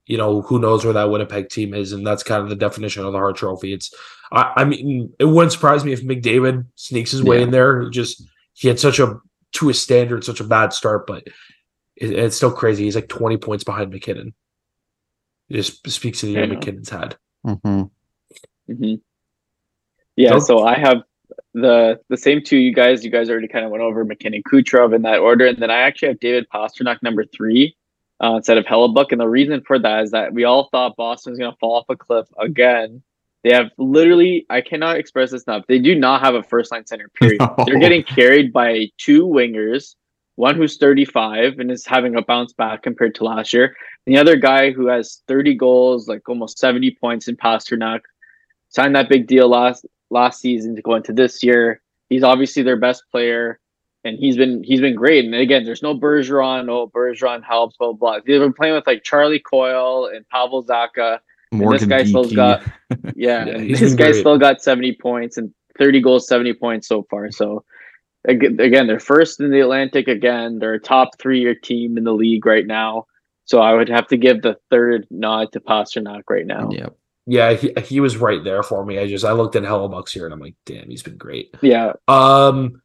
you 0.06 0.18
know, 0.18 0.42
who 0.42 0.60
knows 0.60 0.84
where 0.86 0.94
that 0.94 1.10
Winnipeg 1.10 1.50
team 1.50 1.74
is, 1.74 1.92
and 1.92 2.06
that's 2.06 2.24
kind 2.24 2.42
of 2.44 2.50
the 2.50 2.56
definition 2.56 3.04
of 3.04 3.12
the 3.12 3.18
Hart 3.18 3.36
Trophy. 3.36 3.74
It's, 3.74 3.94
I, 4.32 4.54
I 4.58 4.64
mean, 4.66 5.14
it 5.20 5.26
wouldn't 5.26 5.52
surprise 5.52 5.84
me 5.84 5.94
if 5.94 6.04
McDavid 6.04 6.66
sneaks 6.76 7.12
his 7.12 7.24
way 7.24 7.38
Yeah. 7.38 7.44
in 7.44 7.52
there. 7.52 7.90
Just 7.90 8.24
he 8.54 8.68
had 8.68 8.80
such 8.80 9.00
a 9.00 9.20
to 9.54 9.68
his 9.68 9.82
standard, 9.82 10.24
such 10.24 10.40
a 10.40 10.44
bad 10.44 10.74
start, 10.74 11.08
but 11.08 11.24
it, 11.96 12.12
it's 12.12 12.36
still 12.36 12.52
crazy. 12.52 12.84
He's 12.84 12.96
like 12.96 13.08
twenty 13.10 13.38
points 13.38 13.64
behind 13.64 13.92
MacKinnon. 13.92 14.34
It 15.50 15.54
just 15.56 15.90
speaks 15.90 16.20
to 16.20 16.26
the 16.28 16.34
year 16.34 16.42
Yeah. 16.46 16.54
MacKinnon's 16.54 16.90
had. 16.90 17.18
Mm-hmm. 17.46 17.84
hmm 18.74 18.94
Yeah, 20.16 20.30
Doug? 20.32 20.42
so 20.44 20.64
I 20.66 20.78
have 20.78 20.98
the 21.62 22.00
the 22.10 22.18
same 22.18 22.44
two 22.44 22.58
you 22.58 22.74
guys. 22.74 23.04
You 23.04 23.12
guys 23.12 23.30
already 23.30 23.48
kind 23.48 23.66
of 23.66 23.72
went 23.72 23.84
over 23.84 24.04
MacKinnon 24.04 24.44
Kucherov 24.44 24.96
in 24.96 25.02
that 25.04 25.20
order, 25.20 25.46
and 25.48 25.58
then 25.58 25.72
I 25.72 25.80
actually 25.80 26.10
have 26.10 26.20
David 26.20 26.48
Pastrnak 26.54 27.02
number 27.02 27.26
three 27.26 27.76
uh, 28.24 28.36
instead 28.36 28.58
of 28.58 28.66
Hellebuyck. 28.66 29.12
And 29.12 29.22
the 29.22 29.28
reason 29.28 29.62
for 29.66 29.80
that 29.80 30.04
is 30.04 30.12
that 30.12 30.34
we 30.34 30.44
all 30.44 30.70
thought 30.72 30.96
Boston 30.96 31.32
was 31.32 31.40
going 31.40 31.52
to 31.52 31.58
fall 31.58 31.78
off 31.78 31.86
a 31.90 31.96
cliff 31.96 32.28
again. 32.40 33.02
They 33.44 33.54
have 33.54 33.70
literally, 33.78 34.46
I 34.50 34.62
cannot 34.62 34.98
express 34.98 35.32
this 35.32 35.44
enough. 35.44 35.64
They 35.68 35.80
do 35.80 35.96
not 35.96 36.22
have 36.22 36.36
a 36.36 36.44
first 36.44 36.72
line 36.72 36.86
center, 36.86 37.10
period. 37.10 37.40
No. 37.58 37.66
They're 37.66 37.80
getting 37.80 38.04
carried 38.04 38.52
by 38.52 38.90
two 38.98 39.26
wingers, 39.26 39.96
one 40.36 40.56
who's 40.56 40.78
35 40.78 41.60
and 41.60 41.72
is 41.72 41.86
having 41.86 42.16
a 42.16 42.22
bounce 42.22 42.54
back 42.54 42.84
compared 42.84 43.16
to 43.16 43.24
last 43.24 43.54
year. 43.54 43.76
And 44.06 44.16
the 44.16 44.20
other 44.20 44.36
guy 44.36 44.72
who 44.72 44.88
has 44.88 45.22
30 45.28 45.56
goals, 45.56 46.08
like 46.08 46.28
almost 46.28 46.60
70 46.60 46.98
points 47.00 47.28
in 47.28 47.38
Pastrnak, 47.38 48.02
signed 48.70 48.96
that 48.96 49.10
big 49.10 49.28
deal 49.28 49.48
last 49.48 49.86
last 50.10 50.42
season 50.42 50.76
to 50.76 50.82
go 50.82 50.96
into 50.96 51.14
this 51.14 51.44
year. 51.44 51.82
He's 52.10 52.24
obviously 52.24 52.64
their 52.64 52.78
best 52.78 53.04
player, 53.12 53.60
and 54.04 54.18
he's 54.18 54.38
been 54.38 54.64
he's 54.64 54.82
been 54.82 54.96
great. 54.96 55.26
And 55.26 55.36
again, 55.36 55.64
there's 55.66 55.84
no 55.84 55.94
Bergeron. 55.98 56.70
Oh, 56.70 56.88
Bergeron 56.88 57.44
helps. 57.44 57.76
Blah 57.78 57.94
blah. 57.94 58.12
blah. 58.14 58.20
They've 58.26 58.40
been 58.40 58.54
playing 58.54 58.76
with 58.76 58.88
like 58.88 59.04
Charlie 59.04 59.40
Coyle 59.40 60.10
and 60.14 60.28
Pavel 60.30 60.64
Zacha. 60.66 61.20
Morgan 61.52 61.88
guy 61.88 62.04
still 62.04 62.26
Geekie. 62.26 62.36
got- 62.36 62.64
Yeah, 63.16 63.46
Yeah, 63.46 63.54
and 63.56 63.70
this 63.76 63.94
guy 63.96 64.12
great. 64.12 64.16
still 64.20 64.38
got 64.38 64.62
70 64.62 64.98
points 65.02 65.38
and 65.38 65.54
30 65.80 66.02
goals, 66.02 66.28
70 66.28 66.54
points 66.56 66.88
so 66.90 67.04
far. 67.10 67.32
So 67.32 67.64
ag- 68.28 68.60
again, 68.60 68.88
they're 68.88 69.00
first 69.00 69.40
in 69.40 69.52
the 69.52 69.62
Atlantic 69.62 70.10
again. 70.10 70.60
They're 70.60 70.74
a 70.74 70.80
top 70.80 71.18
three 71.20 71.40
year 71.40 71.56
team 71.56 71.98
in 71.98 72.04
the 72.04 72.12
league 72.14 72.46
right 72.46 72.66
now. 72.68 73.06
So 73.46 73.62
I 73.62 73.74
would 73.74 73.88
have 73.88 74.08
to 74.08 74.18
give 74.18 74.42
the 74.42 74.58
third 74.70 75.08
nod 75.10 75.54
to 75.54 75.62
Pastrnak 75.62 76.24
right 76.30 76.46
now. 76.46 76.70
Yep. 76.72 76.98
Yeah, 77.30 77.54
he, 77.54 77.74
he 77.84 78.00
was 78.00 78.16
right 78.16 78.42
there 78.42 78.64
for 78.64 78.86
me. 78.86 78.98
I 78.98 79.08
just 79.08 79.26
I 79.26 79.34
looked 79.34 79.58
at 79.58 79.64
Hellebuyck's 79.64 80.14
here 80.14 80.26
and 80.26 80.34
I'm 80.34 80.40
like, 80.40 80.56
damn, 80.66 80.90
he's 80.90 81.04
been 81.04 81.18
great. 81.18 81.54
Yeah, 81.62 81.94
Um, 82.08 82.82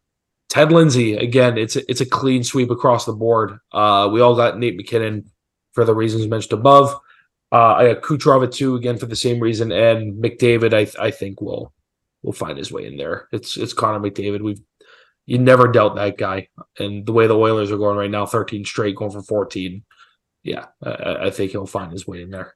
Ted 0.49 0.73
Lindsay 0.73 1.17
again. 1.17 1.57
It's 1.57 1.77
a, 1.77 1.91
it's 1.91 2.01
a 2.01 2.07
clean 2.07 2.43
sweep 2.43 2.71
across 2.71 3.07
the 3.07 3.13
board. 3.13 3.59
Uh, 3.71 4.11
we 4.13 4.21
all 4.21 4.35
got 4.35 4.59
Nate 4.59 4.77
MacKinnon 4.77 5.31
for 5.73 5.85
the 5.85 5.95
reasons 5.95 6.27
mentioned 6.27 6.53
above. 6.59 6.93
Uh, 7.53 7.75
I 7.75 7.95
got 7.95 8.03
Kucherov 8.03 8.45
at 8.45 8.53
two 8.53 8.75
again 8.75 8.99
for 8.99 9.07
the 9.07 9.17
same 9.17 9.39
reason, 9.39 9.71
and 9.73 10.23
McDavid. 10.23 10.75
I 10.75 11.07
I 11.07 11.11
think 11.11 11.41
will 11.41 11.73
will 12.23 12.33
find 12.33 12.59
his 12.59 12.73
way 12.73 12.87
in 12.87 12.97
there. 12.97 13.29
It's 13.31 13.57
it's 13.57 13.73
Connor 13.73 14.01
McDavid. 14.01 14.43
We've 14.43 14.61
you 15.25 15.39
never 15.39 15.69
doubt 15.69 15.95
that 15.97 16.19
guy, 16.19 16.49
and 16.79 17.07
the 17.07 17.13
way 17.13 17.27
the 17.27 17.37
Oilers 17.37 17.71
are 17.71 17.79
going 17.79 17.97
right 17.97 18.11
now, 18.11 18.27
thirteen 18.27 18.65
straight, 18.65 18.97
going 18.97 19.13
for 19.13 19.23
fourteen. 19.23 19.85
Yeah, 20.43 20.67
I, 20.83 21.27
I 21.27 21.31
think 21.31 21.53
he'll 21.53 21.67
find 21.67 21.93
his 21.93 22.07
way 22.07 22.23
in 22.23 22.31
there. 22.31 22.55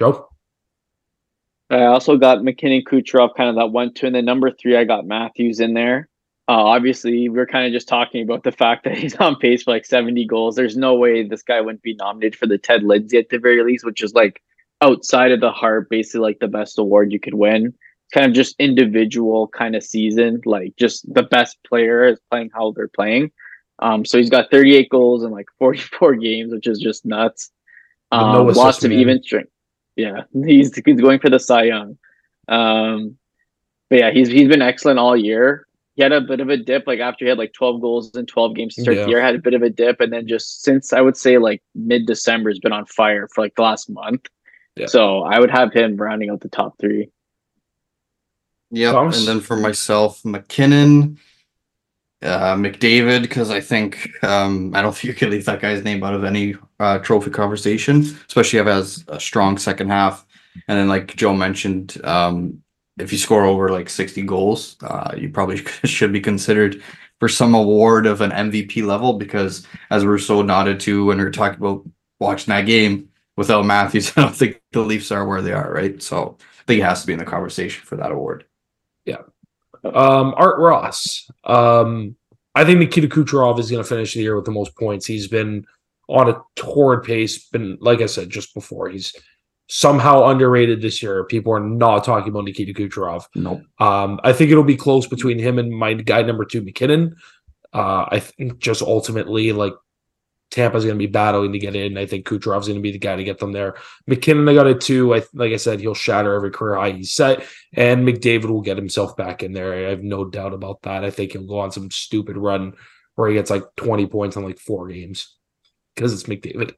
Joe. 0.00 0.28
I 1.68 1.84
also 1.84 2.16
got 2.16 2.42
MacKinnon, 2.42 2.82
Kucherov, 2.82 3.36
kind 3.36 3.48
of 3.48 3.54
that 3.56 3.68
one, 3.68 3.94
two, 3.94 4.06
and 4.06 4.14
then 4.14 4.24
number 4.24 4.50
three, 4.50 4.76
I 4.76 4.84
got 4.84 5.06
Matthews 5.06 5.60
in 5.60 5.74
there. 5.74 6.08
Uh, 6.48 6.64
obviously, 6.64 7.28
we 7.28 7.38
are 7.38 7.46
kind 7.46 7.66
of 7.66 7.72
just 7.72 7.86
talking 7.86 8.22
about 8.22 8.42
the 8.42 8.50
fact 8.50 8.82
that 8.84 8.98
he's 8.98 9.14
on 9.16 9.36
pace 9.36 9.62
for 9.62 9.70
like 9.70 9.86
70 9.86 10.26
goals. 10.26 10.56
There's 10.56 10.76
no 10.76 10.94
way 10.96 11.22
this 11.22 11.42
guy 11.42 11.60
wouldn't 11.60 11.82
be 11.82 11.94
nominated 11.94 12.36
for 12.36 12.46
the 12.46 12.58
Ted 12.58 12.82
Lindsay 12.82 13.18
at 13.18 13.28
the 13.28 13.38
very 13.38 13.62
least, 13.62 13.84
which 13.84 14.02
is 14.02 14.14
like 14.14 14.42
outside 14.80 15.30
of 15.30 15.40
the 15.40 15.52
Hart, 15.52 15.88
basically 15.90 16.22
like 16.22 16.40
the 16.40 16.48
best 16.48 16.78
award 16.78 17.12
you 17.12 17.20
could 17.20 17.34
win. 17.34 17.72
Kind 18.12 18.26
of 18.26 18.32
just 18.32 18.56
individual 18.58 19.46
kind 19.46 19.76
of 19.76 19.84
season, 19.84 20.40
like 20.44 20.74
just 20.76 21.12
the 21.14 21.22
best 21.22 21.58
player 21.64 22.06
is 22.06 22.18
playing 22.30 22.50
how 22.52 22.72
they're 22.72 22.88
playing. 22.88 23.30
Um, 23.78 24.04
so 24.04 24.18
he's 24.18 24.30
got 24.30 24.50
38 24.50 24.88
goals 24.88 25.22
in 25.22 25.30
like 25.30 25.46
44 25.58 26.14
games, 26.16 26.52
which 26.52 26.66
is 26.66 26.80
just 26.80 27.06
nuts. 27.06 27.52
Um, 28.10 28.32
no 28.32 28.42
lots 28.42 28.82
of 28.82 28.90
man. 28.90 28.98
even 28.98 29.22
strength. 29.22 29.52
Yeah, 30.00 30.22
he's 30.44 30.74
he's 30.74 31.00
going 31.00 31.20
for 31.20 31.30
the 31.30 31.38
Cy 31.38 31.64
Young. 31.64 31.98
Um, 32.48 33.16
but 33.88 33.98
yeah, 33.98 34.10
he's 34.10 34.28
he's 34.28 34.48
been 34.48 34.62
excellent 34.62 34.98
all 34.98 35.16
year. 35.16 35.66
He 35.96 36.02
had 36.02 36.12
a 36.12 36.20
bit 36.20 36.40
of 36.40 36.48
a 36.48 36.56
dip, 36.56 36.86
like 36.86 37.00
after 37.00 37.24
he 37.24 37.28
had 37.28 37.36
like 37.36 37.52
12 37.52 37.80
goals 37.80 38.14
in 38.16 38.24
12 38.24 38.54
games 38.54 38.74
to 38.76 38.82
start 38.82 38.96
Yeah. 38.96 39.04
the 39.04 39.10
year, 39.10 39.20
had 39.20 39.34
a 39.34 39.38
bit 39.38 39.54
of 39.54 39.62
a 39.62 39.68
dip, 39.68 40.00
and 40.00 40.12
then 40.12 40.26
just 40.26 40.62
since 40.62 40.92
I 40.92 41.00
would 41.00 41.16
say 41.16 41.36
like 41.38 41.62
mid 41.74 42.06
December 42.06 42.50
has 42.50 42.58
been 42.58 42.72
on 42.72 42.86
fire 42.86 43.28
for 43.34 43.42
like 43.42 43.54
the 43.56 43.62
last 43.62 43.90
month. 43.90 44.26
Yeah. 44.76 44.86
So 44.86 45.22
I 45.22 45.38
would 45.40 45.50
have 45.50 45.72
him 45.72 45.96
rounding 45.96 46.30
out 46.30 46.40
the 46.40 46.48
top 46.48 46.78
three. 46.78 47.10
Yep. 48.70 48.92
Thomas? 48.92 49.18
And 49.18 49.28
then 49.28 49.40
for 49.40 49.56
myself, 49.56 50.24
MacKinnon, 50.24 51.18
uh, 52.22 52.54
McDavid, 52.54 53.22
because 53.22 53.50
I 53.50 53.60
think 53.60 54.10
um, 54.24 54.74
I 54.74 54.82
don't 54.82 54.94
think 54.96 55.04
you 55.04 55.14
can 55.14 55.30
leave 55.30 55.44
that 55.46 55.60
guy's 55.60 55.84
name 55.84 56.02
out 56.02 56.14
of 56.14 56.24
any 56.24 56.54
uh, 56.78 56.98
trophy 56.98 57.30
conversation, 57.30 58.00
especially 58.28 58.58
if 58.58 58.66
he 58.66 58.72
has 58.72 59.04
a 59.08 59.20
strong 59.20 59.58
second 59.58 59.88
half. 59.88 60.26
And 60.68 60.78
then, 60.78 60.88
like 60.88 61.14
Joe 61.16 61.34
mentioned, 61.34 62.00
um, 62.04 62.62
if 62.98 63.12
you 63.12 63.18
score 63.18 63.44
over 63.44 63.70
like 63.70 63.88
60 63.88 64.22
goals, 64.22 64.76
uh, 64.82 65.14
you 65.16 65.30
probably 65.30 65.56
should 65.84 66.12
be 66.12 66.20
considered 66.20 66.82
for 67.18 67.28
some 67.28 67.54
award 67.54 68.06
of 68.06 68.20
an 68.20 68.30
MVP 68.30 68.84
level 68.84 69.14
because, 69.14 69.66
as 69.90 70.04
Russo 70.04 70.42
nodded 70.42 70.80
to 70.80 71.06
when 71.06 71.18
we 71.18 71.24
were 71.24 71.30
talking 71.30 71.58
about 71.58 71.84
watching 72.18 72.52
that 72.52 72.66
game, 72.66 73.10
without 73.36 73.64
Matthews, 73.64 74.12
I 74.16 74.22
don't 74.22 74.36
think 74.36 74.60
the 74.72 74.80
Leafs 74.80 75.10
are 75.10 75.26
where 75.26 75.42
they 75.42 75.52
are, 75.52 75.72
right? 75.72 76.02
So 76.02 76.36
I 76.40 76.62
think 76.66 76.76
he 76.76 76.80
has 76.80 77.00
to 77.00 77.06
be 77.06 77.12
in 77.12 77.18
the 77.18 77.24
conversation 77.24 77.84
for 77.84 77.96
that 77.96 78.12
award. 78.12 78.44
Um, 79.84 80.34
Art 80.36 80.58
Ross. 80.58 81.30
Um, 81.44 82.16
I 82.54 82.64
think 82.64 82.80
Nikita 82.80 83.08
Kucherov 83.08 83.58
is 83.58 83.70
going 83.70 83.82
to 83.82 83.88
finish 83.88 84.14
the 84.14 84.20
year 84.20 84.36
with 84.36 84.44
the 84.44 84.50
most 84.50 84.76
points. 84.76 85.06
He's 85.06 85.28
been 85.28 85.64
on 86.08 86.28
a 86.28 86.40
torrid 86.56 87.04
pace. 87.04 87.48
Been 87.48 87.78
like 87.80 88.00
I 88.00 88.06
said 88.06 88.30
just 88.30 88.54
before, 88.54 88.88
he's 88.88 89.14
somehow 89.68 90.26
underrated 90.26 90.82
this 90.82 91.02
year. 91.02 91.24
People 91.24 91.52
are 91.52 91.60
not 91.60 92.04
talking 92.04 92.28
about 92.28 92.44
Nikita 92.44 92.74
Kucherov. 92.74 93.24
Nope. 93.36 93.62
Um, 93.78 94.18
I 94.24 94.32
think 94.32 94.50
it'll 94.50 94.64
be 94.64 94.76
close 94.76 95.06
between 95.06 95.38
him 95.38 95.58
and 95.58 95.70
my 95.70 95.94
guy 95.94 96.22
number 96.22 96.44
two, 96.44 96.60
MacKinnon. 96.60 97.14
Uh, 97.72 98.04
I 98.08 98.18
think 98.18 98.58
just 98.58 98.82
ultimately, 98.82 99.52
like 99.52 99.74
Tampa's 100.50 100.84
going 100.84 100.96
to 100.96 101.06
be 101.06 101.10
battling 101.10 101.52
to 101.52 101.58
get 101.58 101.76
in. 101.76 101.96
I 101.96 102.06
think 102.06 102.26
Kucherov's 102.26 102.66
going 102.66 102.78
to 102.78 102.82
be 102.82 102.90
the 102.92 102.98
guy 102.98 103.16
to 103.16 103.24
get 103.24 103.38
them 103.38 103.52
there. 103.52 103.76
MacKinnon, 104.06 104.48
I 104.48 104.54
got 104.54 104.66
it 104.66 104.80
too. 104.80 105.14
I 105.14 105.22
like 105.32 105.52
I 105.52 105.56
said, 105.56 105.80
he'll 105.80 105.94
shatter 105.94 106.34
every 106.34 106.50
career 106.50 106.76
high 106.76 106.90
he's 106.92 107.12
set, 107.12 107.44
and 107.72 108.06
McDavid 108.06 108.46
will 108.46 108.60
get 108.60 108.76
himself 108.76 109.16
back 109.16 109.42
in 109.42 109.52
there. 109.52 109.74
I 109.74 109.90
have 109.90 110.02
no 110.02 110.24
doubt 110.24 110.52
about 110.52 110.82
that. 110.82 111.04
I 111.04 111.10
think 111.10 111.32
he'll 111.32 111.46
go 111.46 111.60
on 111.60 111.70
some 111.72 111.90
stupid 111.90 112.36
run 112.36 112.74
where 113.14 113.28
he 113.28 113.34
gets 113.34 113.50
like 113.50 113.64
twenty 113.76 114.06
points 114.06 114.36
in 114.36 114.44
like 114.44 114.58
four 114.58 114.88
games 114.88 115.36
because 115.94 116.12
it's 116.12 116.24
McDavid. 116.24 116.74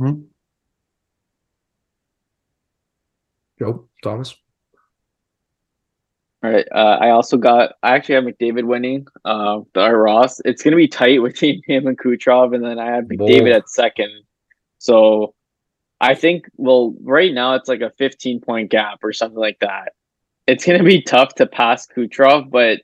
Mhm. 0.00 0.26
Joe 3.58 3.88
Thomas. 4.02 4.36
All 6.44 6.50
right. 6.50 6.66
Uh, 6.70 6.98
I 7.00 7.10
also 7.10 7.38
got. 7.38 7.72
I 7.82 7.94
actually 7.94 8.16
have 8.16 8.24
McDavid 8.24 8.64
winning. 8.64 9.06
Uh, 9.24 9.60
the 9.72 9.90
Ross. 9.90 10.42
It's 10.44 10.62
gonna 10.62 10.76
be 10.76 10.88
tight 10.88 11.22
between 11.22 11.62
him 11.66 11.86
and 11.86 11.98
Kucherov, 11.98 12.54
and 12.54 12.62
then 12.62 12.78
I 12.78 12.94
have 12.94 13.04
McDavid 13.04 13.54
at 13.54 13.70
second. 13.70 14.10
So, 14.78 15.34
I 16.02 16.14
think. 16.14 16.44
Well, 16.56 16.94
right 17.00 17.32
now 17.32 17.54
it's 17.54 17.68
like 17.68 17.80
a 17.80 17.90
15 17.96 18.40
point 18.42 18.70
gap 18.70 18.98
or 19.02 19.14
something 19.14 19.38
like 19.38 19.58
that. 19.60 19.94
It's 20.46 20.66
gonna 20.66 20.84
be 20.84 21.00
tough 21.00 21.34
to 21.36 21.46
pass 21.46 21.86
Kucherov, 21.86 22.50
but 22.50 22.82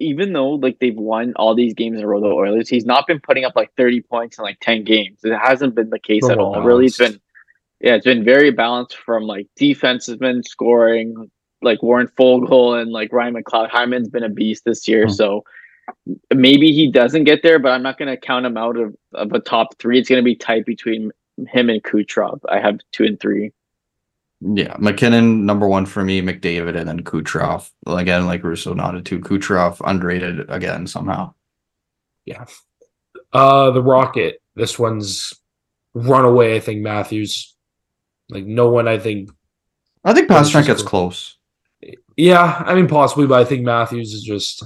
even 0.00 0.32
though 0.32 0.50
like 0.50 0.80
they've 0.80 0.96
won 0.96 1.32
all 1.36 1.54
these 1.54 1.74
games 1.74 1.98
in 1.98 2.04
a 2.04 2.08
row, 2.08 2.20
the 2.20 2.26
Oilers, 2.26 2.68
he's 2.68 2.84
not 2.84 3.06
been 3.06 3.20
putting 3.20 3.44
up 3.44 3.54
like 3.54 3.72
30 3.76 4.00
points 4.02 4.36
in 4.36 4.42
like 4.42 4.58
10 4.60 4.82
games. 4.82 5.20
It 5.22 5.32
hasn't 5.38 5.76
been 5.76 5.90
the 5.90 6.00
case 6.00 6.28
at 6.28 6.38
all. 6.38 6.60
Really, 6.60 6.86
it's 6.86 6.98
balanced. 6.98 7.20
been. 7.20 7.88
Yeah, 7.88 7.94
it's 7.94 8.04
been 8.04 8.24
very 8.24 8.50
balanced 8.50 8.96
from 8.96 9.24
like 9.24 9.46
defensemen 9.56 10.44
scoring, 10.44 11.30
like 11.62 11.82
Warren 11.82 12.08
Foegele 12.18 12.80
and 12.80 12.92
like 12.92 13.12
Ryan 13.12 13.34
McLeod. 13.34 13.70
Hyman's 13.70 14.08
been 14.08 14.22
a 14.24 14.28
beast 14.28 14.64
this 14.64 14.86
year, 14.86 15.06
Hmm. 15.06 15.12
so 15.12 15.44
maybe 16.34 16.72
he 16.72 16.90
doesn't 16.90 17.24
get 17.24 17.42
there, 17.42 17.58
but 17.58 17.72
I'm 17.72 17.82
not 17.82 17.98
going 17.98 18.08
to 18.08 18.16
count 18.16 18.46
him 18.46 18.56
out 18.56 18.76
of, 18.76 18.94
of 19.14 19.32
a 19.32 19.40
top 19.40 19.78
three. 19.78 19.98
It's 19.98 20.08
going 20.08 20.20
to 20.20 20.24
be 20.24 20.34
tight 20.36 20.66
between 20.66 21.12
him 21.48 21.70
and 21.70 21.82
Kucherov. 21.82 22.40
I 22.48 22.60
have 22.60 22.80
two 22.92 23.04
and 23.04 23.18
three. 23.20 23.52
Yeah, 24.40 24.76
MacKinnon 24.78 25.46
number 25.46 25.66
one 25.66 25.86
for 25.86 26.04
me, 26.04 26.20
McDavid, 26.20 26.76
and 26.76 26.86
then 26.88 27.02
Kucherov. 27.02 27.70
Again, 27.86 28.26
like 28.26 28.42
Russo 28.44 28.74
nodded 28.74 29.06
to 29.06 29.18
Kucherov, 29.20 29.80
underrated 29.84 30.50
again 30.50 30.86
somehow. 30.86 31.32
Yeah. 32.26 32.44
Uh, 33.32 33.70
the 33.70 33.82
Rocket. 33.82 34.42
This 34.54 34.78
one's 34.78 35.32
runaway. 35.94 36.56
I 36.56 36.60
think 36.60 36.82
Matthews. 36.82 37.54
Like 38.28 38.44
no 38.44 38.68
one. 38.68 38.88
I 38.88 38.98
think 38.98 39.30
I 40.04 40.12
think 40.12 40.28
That's 40.28 40.50
Pastrnak 40.50 40.66
gets 40.66 40.82
close. 40.82 41.35
Yeah, 42.16 42.62
I 42.64 42.74
mean 42.74 42.88
possibly, 42.88 43.26
but 43.26 43.40
I 43.40 43.44
think 43.44 43.62
Matthews 43.62 44.14
is 44.14 44.22
just 44.22 44.64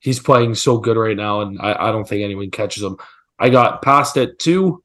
he's 0.00 0.18
playing 0.18 0.56
so 0.56 0.78
good 0.78 0.96
right 0.96 1.16
now, 1.16 1.40
and 1.40 1.58
I, 1.60 1.88
I 1.88 1.92
don't 1.92 2.06
think 2.06 2.22
anyone 2.22 2.50
catches 2.50 2.82
him. 2.82 2.96
I 3.38 3.50
got 3.50 3.82
past 3.82 4.16
it 4.16 4.38
too. 4.38 4.82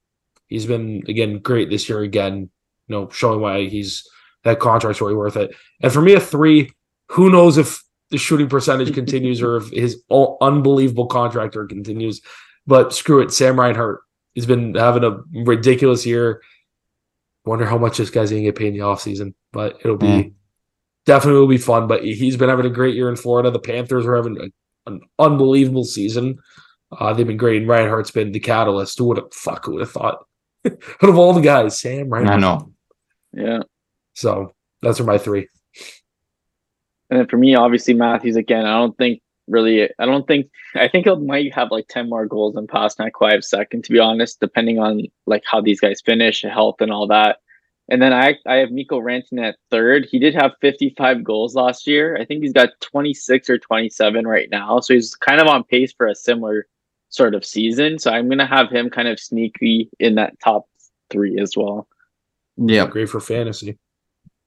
He's 0.48 0.66
been 0.66 1.04
again 1.08 1.40
great 1.40 1.70
this 1.70 1.90
year 1.90 2.02
again, 2.02 2.50
you 2.88 2.96
know, 2.96 3.10
showing 3.10 3.42
why 3.42 3.68
he's 3.68 4.08
that 4.44 4.60
contract's 4.60 5.02
really 5.02 5.16
worth 5.16 5.36
it. 5.36 5.56
And 5.82 5.92
for 5.92 6.02
me, 6.02 6.14
a 6.14 6.20
three, 6.20 6.72
who 7.10 7.32
knows 7.32 7.58
if 7.58 7.84
the 8.12 8.18
shooting 8.18 8.48
percentage 8.48 8.94
continues 8.94 9.42
or 9.42 9.58
if 9.58 9.70
his 9.72 10.02
unbelievable 10.40 11.08
contractor 11.08 11.66
continues. 11.66 12.22
But 12.66 12.94
screw 12.94 13.22
it, 13.22 13.32
Sam 13.34 13.60
Reinhart. 13.60 14.02
He's 14.34 14.46
been 14.46 14.76
having 14.76 15.04
a 15.04 15.20
ridiculous 15.34 16.06
year. 16.06 16.42
Wonder 17.46 17.66
how 17.66 17.78
much 17.78 17.98
this 17.98 18.12
guy's 18.12 18.30
gonna 18.30 18.44
get 18.44 18.56
paid 18.56 18.68
in 18.68 18.74
the 18.74 18.80
offseason, 18.82 19.34
but 19.52 19.80
it'll 19.84 19.98
be. 19.98 20.34
Definitely 21.08 21.40
will 21.40 21.48
be 21.48 21.58
fun. 21.58 21.88
But 21.88 22.04
he's 22.04 22.36
been 22.36 22.50
having 22.50 22.66
a 22.66 22.70
great 22.70 22.96
year 22.96 23.10
in 23.10 23.16
Florida. 23.16 23.50
The 23.50 23.60
Panthers 23.60 24.06
are 24.06 24.18
having 24.18 24.38
a, 24.40 24.90
an 24.90 25.00
unbelievable 25.18 25.86
season. 25.86 26.38
Uh, 26.92 27.14
they've 27.14 27.26
been 27.26 27.38
great. 27.38 27.62
And 27.62 27.70
Reinhart's 27.70 28.12
been 28.12 28.34
the 28.34 28.42
catalyst. 28.42 29.00
Who 29.00 29.06
would 29.06 29.18
have 29.18 29.34
fuck? 29.34 29.66
Who 29.66 29.74
would 29.74 29.82
have 29.82 29.92
thought? 29.92 30.26
Out 30.66 30.78
of 31.10 31.18
all 31.18 31.32
the 31.32 31.42
guys, 31.42 31.80
Sam 31.80 32.10
right? 32.10 32.28
I 32.28 32.36
know. 32.36 32.74
Yeah. 33.32 33.62
So 34.16 34.54
that's 34.82 35.00
are 35.00 35.06
my 35.06 35.18
three. 35.18 35.48
And 37.10 37.20
then 37.20 37.28
for 37.28 37.38
me, 37.38 37.56
obviously 37.56 37.94
Matthews 37.94 38.36
again. 38.36 38.66
I 38.66 38.78
don't 38.78 38.98
think 38.98 39.22
really. 39.48 39.90
I 39.98 40.06
don't 40.06 40.28
think. 40.28 40.48
I 40.76 40.90
think 40.90 41.08
he 41.08 41.16
might 41.16 41.54
have 41.54 41.72
like 41.72 41.88
ten 41.88 42.10
more 42.10 42.26
goals 42.26 42.56
than 42.56 42.68
Pastrnak 42.68 43.12
Kawhi 43.12 43.42
second. 43.42 43.86
To 43.86 43.94
be 43.94 44.00
honest, 44.00 44.42
depending 44.42 44.78
on 44.78 45.04
like 45.26 45.44
how 45.46 45.62
these 45.62 45.80
guys 45.80 46.02
finish, 46.06 46.42
health, 46.42 46.82
and 46.82 46.92
all 46.92 47.08
that. 47.08 47.38
And 47.90 48.02
then 48.02 48.12
I 48.14 48.36
I 48.46 48.56
have 48.56 48.72
Mikko 48.72 49.00
Rantanen 49.00 49.44
at 49.48 49.56
third. 49.72 50.08
He 50.12 50.20
did 50.20 50.36
have 50.36 50.52
55 50.62 51.24
goals 51.24 51.56
last 51.56 51.88
year. 51.88 52.18
I 52.18 52.26
think 52.26 52.44
he's 52.44 52.54
got 52.54 52.70
26 52.82 53.50
or 53.50 53.58
27 53.58 54.28
right 54.28 54.50
now. 54.52 54.80
So 54.82 54.94
he's 54.94 55.16
kind 55.16 55.40
of 55.40 55.48
on 55.48 55.64
pace 55.64 55.94
for 55.98 56.08
a 56.08 56.16
similar 56.16 56.68
sort 57.10 57.34
of 57.34 57.46
season. 57.46 57.98
So 57.98 58.12
I'm 58.12 58.28
gonna 58.28 58.46
have 58.46 58.70
him 58.70 58.90
kind 58.90 59.08
of 59.08 59.20
sneaky 59.20 59.90
in 60.00 60.16
that 60.16 60.38
top 60.42 60.68
three 61.10 61.40
as 61.40 61.56
well. 61.56 61.88
Yeah, 62.58 62.88
Great 62.88 63.08
for 63.10 63.22
fantasy. 63.22 63.78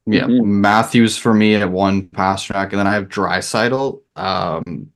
yeah. 0.04 0.24
Mhm. 0.24 0.44
Matthews 0.44 1.16
for 1.16 1.32
me 1.32 1.54
at 1.54 1.70
one 1.70 2.08
pass 2.08 2.42
track, 2.42 2.72
and 2.72 2.78
then 2.80 2.86
I 2.86 2.92
have 2.92 3.08
Draisaitl. 3.08 4.02
Um, 4.16 4.90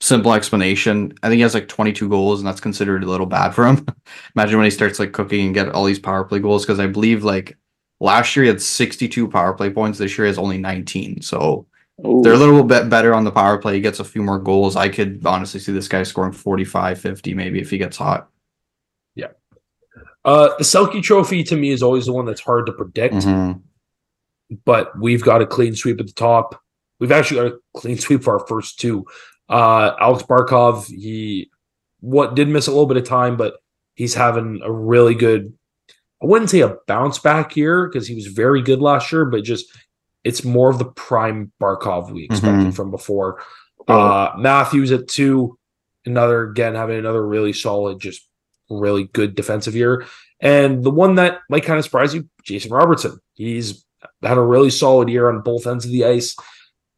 simple 0.00 0.32
explanation. 0.34 1.12
I 1.22 1.28
think 1.28 1.38
he 1.38 1.42
has 1.42 1.54
like 1.54 1.68
22 1.68 2.08
goals, 2.08 2.40
and 2.40 2.46
that's 2.46 2.60
considered 2.60 3.02
a 3.02 3.06
little 3.08 3.26
bad 3.26 3.50
for 3.50 3.66
him. 3.66 3.86
Imagine 4.36 4.58
when 4.58 4.64
he 4.64 4.70
starts 4.70 4.98
like 4.98 5.12
cooking 5.12 5.46
and 5.46 5.54
get 5.54 5.70
all 5.70 5.84
these 5.84 5.98
power 5.98 6.24
play 6.24 6.38
goals, 6.38 6.64
because 6.64 6.80
I 6.80 6.86
believe 6.86 7.24
like 7.24 7.56
last 8.00 8.36
year 8.36 8.44
he 8.44 8.48
had 8.48 8.60
62 8.60 9.28
power 9.28 9.54
play 9.54 9.70
points. 9.70 9.98
This 9.98 10.16
year 10.16 10.26
he 10.26 10.30
has 10.30 10.38
only 10.38 10.58
19. 10.58 11.22
So 11.22 11.66
Ooh. 12.06 12.20
they're 12.22 12.34
a 12.34 12.38
little 12.38 12.62
bit 12.62 12.90
better 12.90 13.14
on 13.14 13.24
the 13.24 13.32
power 13.32 13.58
play. 13.58 13.74
He 13.74 13.80
gets 13.80 14.00
a 14.00 14.04
few 14.04 14.22
more 14.22 14.38
goals. 14.38 14.76
I 14.76 14.88
could 14.88 15.24
honestly 15.24 15.60
see 15.60 15.72
this 15.72 15.88
guy 15.88 16.02
scoring 16.02 16.32
45, 16.32 17.00
50 17.00 17.34
maybe 17.34 17.60
if 17.60 17.70
he 17.70 17.78
gets 17.78 17.96
hot. 17.96 18.28
Yeah. 19.14 19.28
Uh, 20.24 20.48
the 20.58 20.64
Selke 20.64 21.02
Trophy 21.02 21.42
to 21.44 21.56
me 21.56 21.70
is 21.70 21.82
always 21.82 22.06
the 22.06 22.12
one 22.12 22.26
that's 22.26 22.40
hard 22.42 22.66
to 22.66 22.72
predict, 22.72 23.14
Mhm. 23.14 23.62
but 24.66 24.98
we've 24.98 25.22
got 25.22 25.40
a 25.40 25.46
clean 25.46 25.74
sweep 25.74 26.00
at 26.00 26.06
the 26.06 26.12
top. 26.12 26.60
We've 27.00 27.12
actually 27.12 27.48
got 27.48 27.52
a 27.54 27.58
clean 27.74 27.96
sweep 27.98 28.22
for 28.24 28.38
our 28.38 28.46
first 28.46 28.78
two. 28.78 29.06
Uh, 29.48 29.92
Alex 30.00 30.22
Barkov, 30.24 30.86
he 30.88 31.50
what 32.00 32.34
did 32.34 32.48
miss 32.48 32.66
a 32.66 32.70
little 32.70 32.86
bit 32.86 32.96
of 32.96 33.04
time, 33.04 33.36
but 33.36 33.54
he's 33.94 34.14
having 34.14 34.60
a 34.62 34.70
really 34.72 35.14
good. 35.14 35.52
I 36.22 36.26
wouldn't 36.26 36.50
say 36.50 36.60
a 36.60 36.76
bounce 36.86 37.18
back 37.18 37.56
year 37.56 37.86
because 37.88 38.06
he 38.08 38.14
was 38.14 38.26
very 38.26 38.62
good 38.62 38.80
last 38.80 39.12
year, 39.12 39.24
but 39.24 39.44
just 39.44 39.66
it's 40.24 40.44
more 40.44 40.70
of 40.70 40.78
the 40.78 40.84
prime 40.86 41.52
Barkov 41.60 42.10
we 42.10 42.24
expected 42.24 42.68
Mhm. 42.68 42.74
from 42.74 42.90
before. 42.90 43.40
Uh, 43.86 44.32
Matthews 44.36 44.90
at 44.90 45.06
two, 45.08 45.56
another 46.04 46.42
again 46.50 46.74
having 46.74 46.98
another 46.98 47.24
really 47.24 47.52
solid, 47.52 48.00
just 48.00 48.26
really 48.68 49.04
good 49.12 49.34
defensive 49.36 49.76
year. 49.76 50.04
And 50.40 50.82
the 50.82 50.90
one 50.90 51.14
that 51.16 51.40
might 51.48 51.64
kind 51.64 51.78
of 51.78 51.84
surprise 51.84 52.14
you, 52.14 52.28
Jason 52.44 52.72
Robertson. 52.72 53.18
He's 53.34 53.84
had 54.22 54.36
a 54.38 54.42
really 54.42 54.70
solid 54.70 55.08
year 55.08 55.28
on 55.28 55.42
both 55.42 55.66
ends 55.66 55.84
of 55.84 55.92
the 55.92 56.04
ice. 56.04 56.34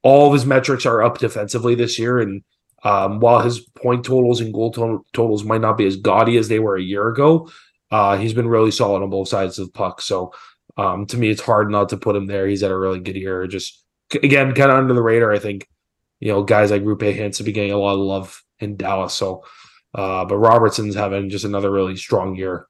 All 0.02 0.28
of 0.28 0.32
his 0.32 0.46
metrics 0.46 0.87
are 0.87 1.02
up 1.02 1.18
defensively 1.18 1.74
this 1.74 1.98
year, 1.98 2.18
and 2.18 2.42
um, 2.84 3.20
while 3.20 3.40
his 3.40 3.61
point 3.61 4.04
totals 4.04 4.40
and 4.40 4.52
goal 4.54 4.70
to- 4.72 5.04
totals 5.12 5.44
might 5.44 5.61
not 5.61 5.76
be 5.76 5.87
as 5.87 5.96
gaudy 5.96 6.37
as 6.37 6.48
they 6.48 6.61
were 6.61 6.76
a 6.76 6.82
year 6.82 7.08
ago, 7.08 7.50
uh, 7.90 8.16
he's 8.16 8.34
been 8.34 8.48
really 8.48 8.70
solid 8.70 9.02
on 9.02 9.11
both 9.11 9.28
sides 9.28 9.58
of 9.58 9.66
the 9.66 9.72
puck. 9.72 10.00
So 10.00 10.32
um, 10.76 11.06
to 11.06 11.16
me, 11.16 11.30
it's 11.30 11.40
hard 11.40 11.70
not 11.70 11.88
to 11.88 11.96
put 11.96 12.16
him 12.16 12.26
there. 12.26 12.46
He's 12.46 12.61
had 12.61 12.70
a 12.70 12.78
really 12.78 13.00
good 13.00 13.16
year. 13.16 13.46
Just 13.46 13.82
again, 14.14 14.54
kind 14.54 14.70
of 14.70 14.78
under 14.78 14.94
the 14.94 15.02
radar. 15.02 15.32
I 15.32 15.38
think 15.38 15.66
you 16.20 16.28
know 16.28 16.42
guys 16.42 16.70
like 16.70 16.82
Roope 16.82 17.16
have 17.16 17.44
been 17.44 17.54
getting 17.54 17.72
a 17.72 17.78
lot 17.78 17.94
of 17.94 18.00
love 18.00 18.42
in 18.61 18.76
Dallas. 18.76 19.14
So, 19.14 19.44
uh, 19.94 20.24
but 20.24 20.37
Robertson's 20.37 20.94
having 20.94 21.30
just 21.30 21.44
another 21.44 21.70
really 21.70 21.96
strong 21.96 22.37
year. 22.37 22.66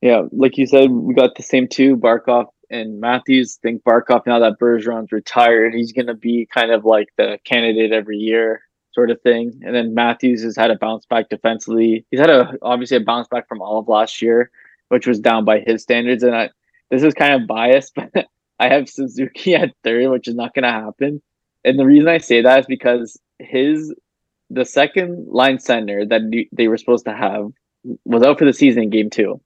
Yeah, 0.00 0.22
like 0.32 0.56
you 0.56 0.66
said, 0.66 0.90
we 0.90 1.12
got 1.12 1.34
the 1.34 1.42
same 1.42 1.68
two, 1.68 1.96
Barkov 1.96 2.46
and 2.70 3.00
Matthews. 3.00 3.56
Think 3.56 3.82
Barkov 3.82 4.26
now 4.26 4.38
that 4.38 4.58
Bergeron's 4.58 5.12
retired, 5.12 5.74
he's 5.74 5.92
gonna 5.92 6.14
be 6.14 6.46
kind 6.46 6.70
of 6.70 6.84
like 6.84 7.08
the 7.16 7.38
candidate 7.44 7.92
every 7.92 8.18
year 8.18 8.62
sort 8.92 9.10
of 9.10 9.20
thing. 9.22 9.60
And 9.64 9.74
then 9.74 9.94
Matthews 9.94 10.42
has 10.42 10.56
had 10.56 10.70
a 10.70 10.78
bounce 10.78 11.06
back 11.06 11.28
defensively. 11.28 12.04
He's 12.10 12.20
had 12.20 12.30
a 12.30 12.54
obviously 12.62 12.96
a 12.96 13.00
bounce 13.00 13.28
back 13.28 13.48
from 13.48 13.62
all 13.62 13.78
of 13.78 13.88
last 13.88 14.20
year, 14.22 14.50
which 14.88 15.06
was 15.06 15.20
down 15.20 15.44
by 15.44 15.60
his 15.60 15.82
standards. 15.82 16.22
And 16.22 16.34
I 16.34 16.50
this 16.90 17.02
is 17.02 17.14
kind 17.14 17.34
of 17.34 17.46
biased, 17.46 17.94
but 17.96 18.26
I 18.58 18.68
have 18.68 18.88
Suzuki 18.88 19.54
at 19.54 19.74
third, 19.84 20.10
which 20.10 20.28
is 20.28 20.34
not 20.34 20.54
gonna 20.54 20.72
happen. 20.72 21.22
And 21.64 21.78
the 21.78 21.86
reason 21.86 22.08
I 22.08 22.18
say 22.18 22.42
that 22.42 22.60
is 22.60 22.66
because 22.66 23.18
his 23.38 23.94
the 24.50 24.64
second 24.64 25.28
line 25.28 25.58
center 25.58 26.04
that 26.04 26.22
they 26.52 26.68
were 26.68 26.76
supposed 26.76 27.04
to 27.04 27.14
have 27.14 27.50
was 28.04 28.22
out 28.22 28.38
for 28.38 28.44
the 28.44 28.52
season 28.52 28.84
in 28.84 28.90
game 28.90 29.10
two. 29.10 29.40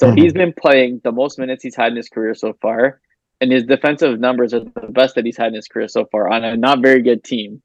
So 0.00 0.10
Mhm. 0.10 0.18
he's 0.18 0.32
been 0.32 0.54
playing 0.54 1.02
the 1.04 1.12
most 1.12 1.38
minutes 1.38 1.62
he's 1.62 1.76
had 1.76 1.92
in 1.92 1.96
his 1.96 2.08
career 2.08 2.34
so 2.34 2.54
far, 2.54 3.02
and 3.42 3.52
his 3.52 3.64
defensive 3.64 4.18
numbers 4.18 4.54
are 4.54 4.60
the 4.60 4.88
best 4.88 5.14
that 5.14 5.26
he's 5.26 5.36
had 5.36 5.48
in 5.48 5.54
his 5.54 5.68
career 5.68 5.88
so 5.88 6.06
far 6.06 6.30
on 6.30 6.42
a 6.42 6.56
not 6.56 6.80
very 6.80 7.02
good 7.02 7.22
team. 7.22 7.62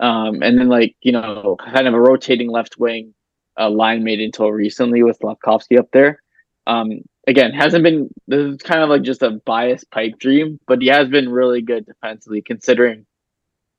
Um, 0.00 0.42
and 0.42 0.58
then 0.58 0.68
like 0.68 0.96
you 1.00 1.12
know, 1.12 1.56
kind 1.60 1.86
of 1.86 1.94
a 1.94 2.00
rotating 2.00 2.50
left 2.50 2.76
wing 2.76 3.14
uh, 3.58 3.70
line 3.70 4.02
made 4.02 4.20
until 4.20 4.50
recently 4.50 5.04
with 5.04 5.18
Slavkovsky 5.18 5.78
up 5.78 5.88
there. 5.92 6.20
Um, 6.66 7.02
again, 7.28 7.52
hasn't 7.52 7.84
been 7.84 8.10
this 8.26 8.54
is 8.54 8.56
kind 8.62 8.82
of 8.82 8.88
like 8.88 9.02
just 9.02 9.22
a 9.22 9.40
biased 9.46 9.88
pipe 9.92 10.18
dream, 10.18 10.58
but 10.66 10.82
he 10.82 10.88
has 10.88 11.08
been 11.08 11.30
really 11.30 11.62
good 11.62 11.86
defensively 11.86 12.42
considering 12.42 13.06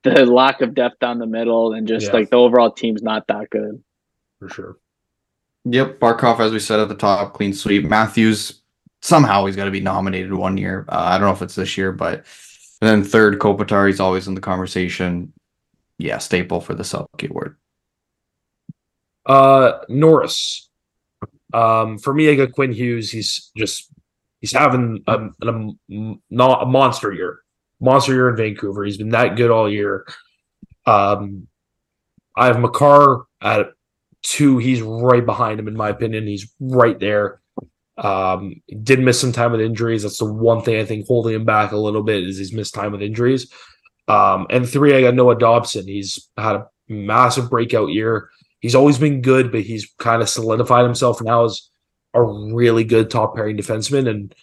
the 0.02 0.24
lack 0.24 0.62
of 0.62 0.74
depth 0.74 0.98
down 0.98 1.18
the 1.18 1.26
middle 1.26 1.74
and 1.74 1.86
just 1.86 2.12
like 2.14 2.30
the 2.30 2.36
overall 2.36 2.72
team's 2.72 3.02
not 3.02 3.26
that 3.26 3.50
good. 3.50 3.82
For 4.38 4.48
sure. 4.48 4.76
Yep, 5.70 5.98
Barkov, 5.98 6.40
as 6.40 6.52
we 6.52 6.60
said 6.60 6.80
at 6.80 6.88
the 6.88 6.94
top, 6.94 7.34
clean 7.34 7.52
sweep. 7.52 7.84
Matthews, 7.84 8.62
somehow 9.02 9.44
he's 9.44 9.56
got 9.56 9.66
to 9.66 9.70
be 9.70 9.80
nominated 9.80 10.32
one 10.32 10.56
year. 10.56 10.86
Uh, 10.88 11.02
I 11.06 11.18
don't 11.18 11.26
know 11.26 11.32
if 11.32 11.42
it's 11.42 11.54
this 11.54 11.76
year, 11.76 11.92
but 11.92 12.24
and 12.80 12.88
then 12.88 13.04
third, 13.04 13.38
Kopitar, 13.38 13.86
he's 13.86 14.00
always 14.00 14.28
in 14.28 14.34
the 14.34 14.40
conversation. 14.40 15.32
Yeah, 15.98 16.18
staple 16.18 16.60
for 16.60 16.74
the 16.74 16.84
Selke 16.84 17.28
Award. 17.28 17.56
Uh, 19.26 19.80
Norris. 19.88 20.70
Um, 21.52 21.98
for 21.98 22.14
me, 22.14 22.30
I 22.30 22.34
got 22.34 22.52
Quinn 22.52 22.72
Hughes. 22.72 23.10
He's 23.10 23.50
just 23.56 23.90
he's 24.40 24.52
having 24.52 25.02
a, 25.06 25.28
a, 25.42 25.72
not 26.30 26.62
a 26.62 26.66
monster 26.66 27.12
year, 27.12 27.40
monster 27.80 28.14
year 28.14 28.30
in 28.30 28.36
Vancouver. 28.36 28.84
He's 28.84 28.96
been 28.96 29.10
that 29.10 29.36
good 29.36 29.50
all 29.50 29.70
year. 29.70 30.06
Um, 30.86 31.48
I 32.36 32.46
have 32.46 32.60
Makar 32.60 33.24
at 33.42 33.72
two. 34.22 34.58
He's 34.58 34.82
right 34.82 35.24
behind 35.24 35.60
him, 35.60 35.68
in 35.68 35.76
my 35.76 35.88
opinion. 35.88 36.26
He's 36.26 36.52
right 36.60 36.98
there. 36.98 37.40
Um, 37.96 38.62
did 38.82 39.00
miss 39.00 39.20
some 39.20 39.32
time 39.32 39.52
with 39.52 39.60
injuries. 39.60 40.04
That's 40.04 40.18
the 40.18 40.32
one 40.32 40.62
thing 40.62 40.80
I 40.80 40.84
think 40.84 41.06
holding 41.06 41.34
him 41.34 41.44
back 41.44 41.72
a 41.72 41.76
little 41.76 42.02
bit 42.02 42.24
is 42.24 42.38
he's 42.38 42.52
missed 42.52 42.74
time 42.74 42.92
with 42.92 43.02
injuries. 43.02 43.52
Um, 44.06 44.46
and 44.50 44.68
three, 44.68 44.94
I 44.94 45.02
got 45.02 45.14
Noah 45.14 45.38
Dobson. 45.38 45.86
He's 45.86 46.28
had 46.36 46.56
a 46.56 46.68
massive 46.88 47.50
breakout 47.50 47.90
year 47.90 48.30
he's 48.60 48.74
always 48.74 48.98
been 48.98 49.22
good, 49.22 49.52
but 49.52 49.62
he's 49.62 49.92
kind 49.98 50.22
of 50.22 50.28
solidified 50.28 50.84
himself 50.84 51.22
now 51.22 51.44
as 51.44 51.68
a 52.14 52.22
really 52.22 52.84
good 52.84 53.10
top 53.10 53.34
pairing 53.34 53.56
defenseman. 53.56 54.08
And 54.08 54.34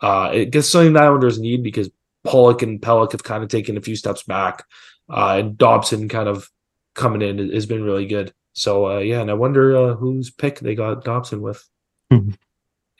uh, 0.00 0.30
it 0.32 0.50
gets 0.50 0.68
something 0.68 0.92
the 0.92 1.00
Islanders 1.00 1.38
need 1.38 1.62
because 1.62 1.90
Pulock 2.24 2.62
and 2.62 2.80
Pelech 2.80 3.12
have 3.12 3.24
kind 3.24 3.42
of 3.42 3.48
taken 3.48 3.76
a 3.76 3.82
few 3.82 3.96
steps 3.96 4.22
back. 4.22 4.64
Uh, 5.08 5.36
and 5.38 5.58
Dobson 5.58 6.08
kind 6.08 6.28
of 6.28 6.50
coming 6.94 7.22
in 7.22 7.52
has 7.52 7.66
been 7.66 7.82
really 7.82 8.06
good. 8.06 8.32
So, 8.54 8.86
uh, 8.86 8.98
yeah, 8.98 9.20
and 9.20 9.30
I 9.30 9.34
wonder 9.34 9.76
uh, 9.76 9.94
whose 9.94 10.30
pick 10.30 10.60
they 10.60 10.74
got 10.74 11.04
Dobson 11.04 11.42
with. 11.42 11.68
Mhm. 12.12 12.36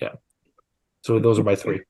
Yeah. 0.00 0.14
So 1.02 1.18
those 1.18 1.38
are 1.38 1.44
my 1.44 1.54
three. 1.54 1.82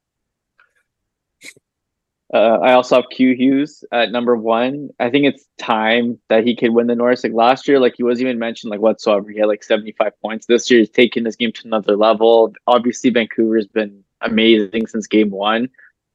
Uh, 2.32 2.58
I 2.62 2.72
also 2.72 2.96
have 2.96 3.04
Q 3.10 3.34
Hughes 3.34 3.84
at 3.92 4.10
number 4.10 4.36
one. 4.36 4.90
I 4.98 5.08
think 5.08 5.24
it's 5.24 5.46
time 5.56 6.18
that 6.28 6.44
he 6.44 6.56
could 6.56 6.70
win 6.70 6.88
the 6.88 6.94
Norris. 6.96 7.22
Like 7.22 7.32
last 7.32 7.68
year, 7.68 7.78
like 7.78 7.94
he 7.96 8.02
wasn't 8.02 8.26
even 8.26 8.38
mentioned 8.38 8.70
like 8.70 8.80
whatsoever. 8.80 9.30
He 9.30 9.38
had 9.38 9.46
like 9.46 9.62
75 9.62 10.20
points. 10.20 10.46
This 10.46 10.68
year 10.70 10.80
he's 10.80 10.90
taken 10.90 11.22
this 11.22 11.36
game 11.36 11.52
to 11.52 11.66
another 11.66 11.96
level. 11.96 12.52
Obviously, 12.66 13.10
Vancouver's 13.10 13.68
been 13.68 14.02
amazing 14.20 14.88
since 14.88 15.06
game 15.06 15.30
one. 15.30 15.68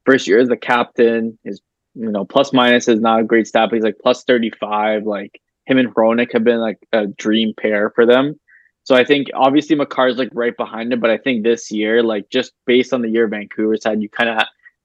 First 0.06 0.28
year 0.28 0.40
as 0.40 0.50
the 0.50 0.58
captain, 0.58 1.38
his 1.44 1.62
you 1.96 2.12
know, 2.12 2.26
plus 2.26 2.54
minus 2.54 2.88
is 2.88 3.00
not 3.00 3.22
a 3.22 3.24
great 3.24 3.48
stat, 3.48 3.70
but 3.70 3.76
he's 3.76 3.84
like 3.84 4.00
plus 4.00 4.24
35. 4.24 5.06
Like 5.06 5.42
him 5.70 5.78
and 5.78 5.94
Hronek 5.94 6.34
have 6.34 6.44
been 6.44 6.60
like 6.60 6.80
a 6.92 7.08
dream 7.08 7.54
pair 7.60 7.92
for 7.92 8.06
them. 8.06 8.40
So 8.84 8.96
I 8.96 9.04
think 9.04 9.28
obviously 9.36 9.76
Makar's 9.76 10.18
like 10.18 10.30
right 10.34 10.58
behind 10.58 10.92
him, 10.92 11.00
but 11.00 11.12
I 11.12 11.18
think 11.18 11.44
this 11.44 11.70
year, 11.70 12.02
like 12.02 12.30
just 12.30 12.54
based 12.66 12.92
on 12.92 13.02
the 13.02 13.10
year 13.10 13.28
Vancouver's 13.28 13.84
had, 13.84 14.02
you 14.02 14.10
kind 14.10 14.30
of 14.30 14.44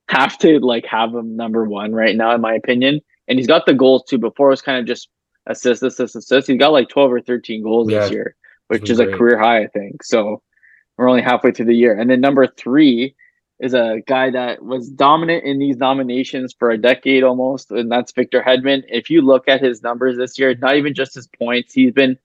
have 0.09 0.37
to 0.39 0.59
like 0.61 0.85
have 0.85 1.15
him 1.15 1.37
number 1.37 1.65
one 1.65 1.93
right 1.93 2.15
now, 2.15 2.35
in 2.35 2.41
my 2.41 2.55
opinion. 2.55 3.01
And 3.29 3.39
he's 3.39 3.49
got 3.49 3.65
the 3.65 3.73
goals 3.73 4.05
too. 4.07 4.19
Before 4.19 4.49
it 4.49 4.51
was 4.51 4.63
kind 4.63 4.79
of 4.79 4.87
just 4.87 5.09
assist, 5.47 5.83
assist, 5.83 6.17
assist. 6.17 6.49
He's 6.49 6.59
got 6.59 6.73
like 6.73 6.91
12 6.91 7.13
or 7.13 7.21
13 7.21 7.63
goals 7.63 7.91
Yeah, 7.91 8.01
this 8.01 8.11
year, 8.11 8.37
which 8.69 8.91
is 8.91 9.01
a 9.01 9.07
career 9.07 9.39
high, 9.39 9.63
I 9.63 9.69
think. 9.69 10.03
So 10.03 10.43
we're 10.99 11.09
only 11.09 11.23
halfway 11.23 11.53
through 11.53 11.67
the 11.67 11.75
year. 11.75 11.99
And 11.99 12.11
then 12.11 12.21
number 12.21 12.47
three 12.47 13.15
is 13.65 13.73
a 13.73 14.03
guy 14.07 14.31
that 14.31 14.63
was 14.63 14.91
dominant 14.91 15.45
in 15.45 15.59
these 15.59 15.79
nominations 15.79 16.55
for 16.59 16.71
a 16.71 16.77
decade 16.77 17.25
almost, 17.25 17.71
and 17.71 17.91
that's 17.91 18.13
Victor 18.13 18.43
Hedman. 18.47 18.83
If 18.89 19.09
you 19.09 19.23
look 19.23 19.49
at 19.49 19.63
his 19.63 19.83
numbers 19.83 20.19
this 20.19 20.39
year, 20.39 20.55
not 20.57 20.77
even 20.77 20.93
just 20.93 21.15
his 21.15 21.27
points, 21.27 21.73
he's 21.73 21.93
been 21.93 22.19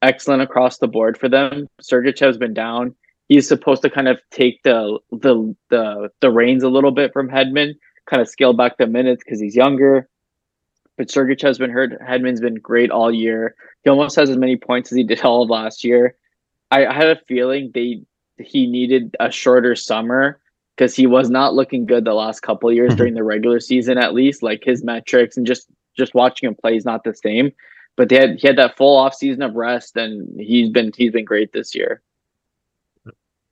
excellent 0.00 0.40
across 0.40 0.78
the 0.78 0.88
board 0.88 1.18
for 1.18 1.28
them. 1.28 1.68
Sergachev 1.82 2.26
has 2.26 2.38
been 2.38 2.54
down. 2.54 2.94
he's 3.28 3.46
supposed 3.46 3.82
to 3.82 3.90
kind 3.90 4.08
of 4.08 4.20
take 4.30 4.62
the 4.62 4.98
the 5.10 5.54
the 5.68 6.08
the 6.20 6.30
reins 6.30 6.62
a 6.62 6.70
little 6.70 6.92
bit 6.92 7.12
from 7.12 7.28
Hedman, 7.28 7.74
kind 8.06 8.22
of 8.22 8.28
scale 8.28 8.54
back 8.54 8.78
the 8.78 8.86
minutes 8.86 9.22
because 9.22 9.38
he's 9.38 9.54
younger. 9.54 10.08
But 10.96 11.08
Sergac 11.08 11.42
has 11.42 11.58
been 11.58 11.70
hurt. 11.70 12.00
Hedman's 12.00 12.40
been 12.40 12.54
great 12.54 12.90
all 12.90 13.12
year. 13.12 13.54
He 13.84 13.90
almost 13.90 14.16
has 14.16 14.30
as 14.30 14.38
many 14.38 14.56
points 14.56 14.90
as 14.90 14.96
he 14.96 15.04
did 15.04 15.20
all 15.24 15.42
of 15.42 15.50
last 15.50 15.84
year. 15.84 16.16
I, 16.70 16.86
I 16.86 16.94
had 16.94 17.08
a 17.08 17.20
feeling 17.28 17.70
they 17.74 18.02
he 18.38 18.66
needed 18.66 19.14
a 19.20 19.30
shorter 19.30 19.76
summer 19.76 20.40
because 20.76 20.94
he 20.94 21.06
was 21.06 21.30
not 21.30 21.54
looking 21.54 21.86
good 21.86 22.04
the 22.04 22.12
last 22.14 22.40
couple 22.40 22.70
years 22.72 22.92
Mhm. 22.92 22.96
during 22.98 23.14
the 23.14 23.24
regular 23.24 23.60
season 23.60 23.96
at 23.98 24.12
least 24.14 24.42
like 24.42 24.62
his 24.64 24.84
metrics 24.84 25.36
and 25.36 25.46
just 25.46 25.68
just 25.96 26.14
watching 26.14 26.46
him 26.48 26.54
play 26.54 26.76
is 26.76 26.84
not 26.84 27.02
the 27.04 27.14
same 27.14 27.50
but 27.96 28.08
they 28.10 28.16
had 28.16 28.38
he 28.38 28.46
had 28.46 28.56
that 28.58 28.76
full 28.76 28.96
off 28.96 29.14
season 29.14 29.42
of 29.42 29.54
rest 29.54 29.96
and 29.96 30.38
he's 30.40 30.68
been 30.68 30.92
he's 30.96 31.12
been 31.12 31.24
great 31.24 31.52
this 31.52 31.74
year 31.74 32.02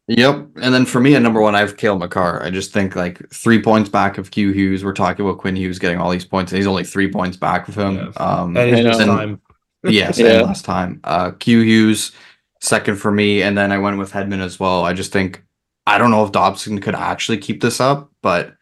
Yep. 0.06 0.48
And 0.60 0.74
then 0.74 0.84
for 0.84 1.00
me 1.00 1.14
at 1.14 1.22
number 1.22 1.40
one, 1.40 1.54
I 1.54 1.60
have 1.60 1.78
Cale 1.78 1.98
Makar. 1.98 2.42
I 2.42 2.50
just 2.50 2.74
think 2.74 2.94
like 2.94 3.26
three 3.30 3.62
points 3.62 3.88
back 3.88 4.18
of 4.18 4.30
Q 4.30 4.52
Hughes. 4.52 4.84
We're 4.84 4.92
talking 4.92 5.24
about 5.24 5.38
Quinn 5.38 5.56
Hughes 5.56 5.78
getting 5.78 5.98
all 5.98 6.10
these 6.10 6.26
points, 6.26 6.52
and 6.52 6.58
he's 6.58 6.66
only 6.66 6.84
three 6.84 7.10
points 7.10 7.38
back 7.38 7.68
of 7.68 7.74
him. 7.74 7.96
Yeah. 7.96 8.08
Um, 8.22 8.54
And 8.54 8.76
he's 8.76 8.84
I 8.84 8.88
missed 8.88 9.00
know. 9.00 9.06
time. 9.06 9.40
yes, 9.84 10.18
Yeah. 10.18 10.26
and 10.40 10.42
last 10.46 10.66
time. 10.66 11.00
Uh, 11.04 11.30
Q 11.30 11.60
Hughes, 11.62 12.12
second 12.60 12.96
for 12.96 13.10
me, 13.10 13.40
and 13.40 13.56
then 13.56 13.72
I 13.72 13.78
went 13.78 13.96
with 13.96 14.12
Hedman 14.12 14.40
as 14.40 14.60
well. 14.60 14.84
I 14.84 14.92
just 14.92 15.10
think 15.10 15.42
I 15.86 15.98
don't 15.98 16.10
know 16.10 16.24
if 16.24 16.32
Dobson 16.32 16.80
could 16.80 16.94
actually 16.94 17.38
keep 17.38 17.60
this 17.60 17.80
up, 17.80 18.10
but 18.22 18.54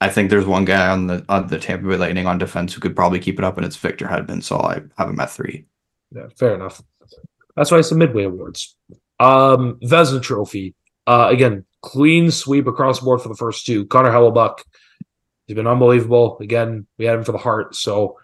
I 0.00 0.08
think 0.08 0.30
there's 0.30 0.46
one 0.46 0.64
guy 0.64 0.88
on 0.88 1.06
the 1.06 1.24
on 1.28 1.46
the 1.46 1.58
Tampa 1.58 1.86
Bay 1.86 1.96
Lightning 1.96 2.26
on 2.26 2.38
defense 2.38 2.72
who 2.72 2.80
could 2.80 2.96
probably 2.96 3.20
keep 3.20 3.38
it 3.38 3.44
up, 3.44 3.56
and 3.56 3.64
it's 3.64 3.76
Victor 3.76 4.06
Hedman. 4.06 4.42
So 4.42 4.58
I 4.58 4.80
have 4.96 5.08
him 5.08 5.20
at 5.20 5.30
three. 5.30 5.66
Yeah, 6.10 6.26
fair 6.36 6.54
enough. 6.54 6.82
That's 7.56 7.70
why 7.70 7.78
it's 7.78 7.90
the 7.90 7.96
Midway 7.96 8.24
Awards. 8.24 8.76
Um, 9.20 9.78
Vezina 9.82 10.22
Trophy. 10.22 10.74
Uh, 11.06 11.28
again, 11.30 11.64
clean 11.82 12.30
sweep 12.30 12.66
across 12.66 12.98
the 13.00 13.04
board 13.04 13.20
for 13.20 13.28
the 13.28 13.36
first 13.36 13.66
two. 13.66 13.84
Connor 13.86 14.10
Hellebuyck. 14.10 14.58
He's 15.46 15.54
been 15.54 15.66
unbelievable. 15.66 16.38
Again, 16.40 16.86
we 16.98 17.04
had 17.04 17.18
him 17.18 17.24
for 17.24 17.32
the 17.32 17.38
Hart, 17.38 17.74
so 17.74 18.18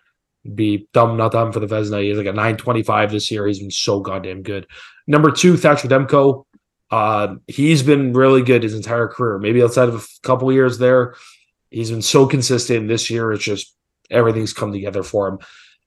be 0.55 0.89
dumb 0.93 1.17
not 1.17 1.35
him 1.35 1.53
for 1.53 1.61
the 1.61 1.67
Vezina. 1.67 2.03
He's 2.03 2.17
like 2.17 2.27
a 2.27 2.33
925 2.33 3.13
this 3.13 3.31
year. 3.31 3.47
He's 3.47 3.59
been 3.59 3.71
so 3.71 4.01
goddamn 4.01 4.43
good. 4.43 4.67
Number 5.07 5.31
two, 5.31 5.57
Thatcher 5.57 5.89
Demko. 5.89 6.45
Uh, 6.91 7.37
he's 7.47 7.83
been 7.83 8.13
really 8.13 8.43
good 8.43 8.63
his 8.63 8.75
entire 8.75 9.09
career. 9.09 9.39
Maybe 9.39 9.63
outside 9.63 9.89
of 9.89 9.95
a 9.95 10.27
couple 10.27 10.51
years 10.53 10.79
there, 10.79 11.15
he's 11.71 11.91
been 11.91 12.03
so 12.03 12.27
consistent. 12.27 12.89
This 12.89 13.11
year, 13.11 13.33
it's 13.33 13.45
just 13.45 13.75
everything's 14.11 14.53
come 14.53 14.73
together 14.73 15.03
for 15.03 15.29
him. 15.29 15.39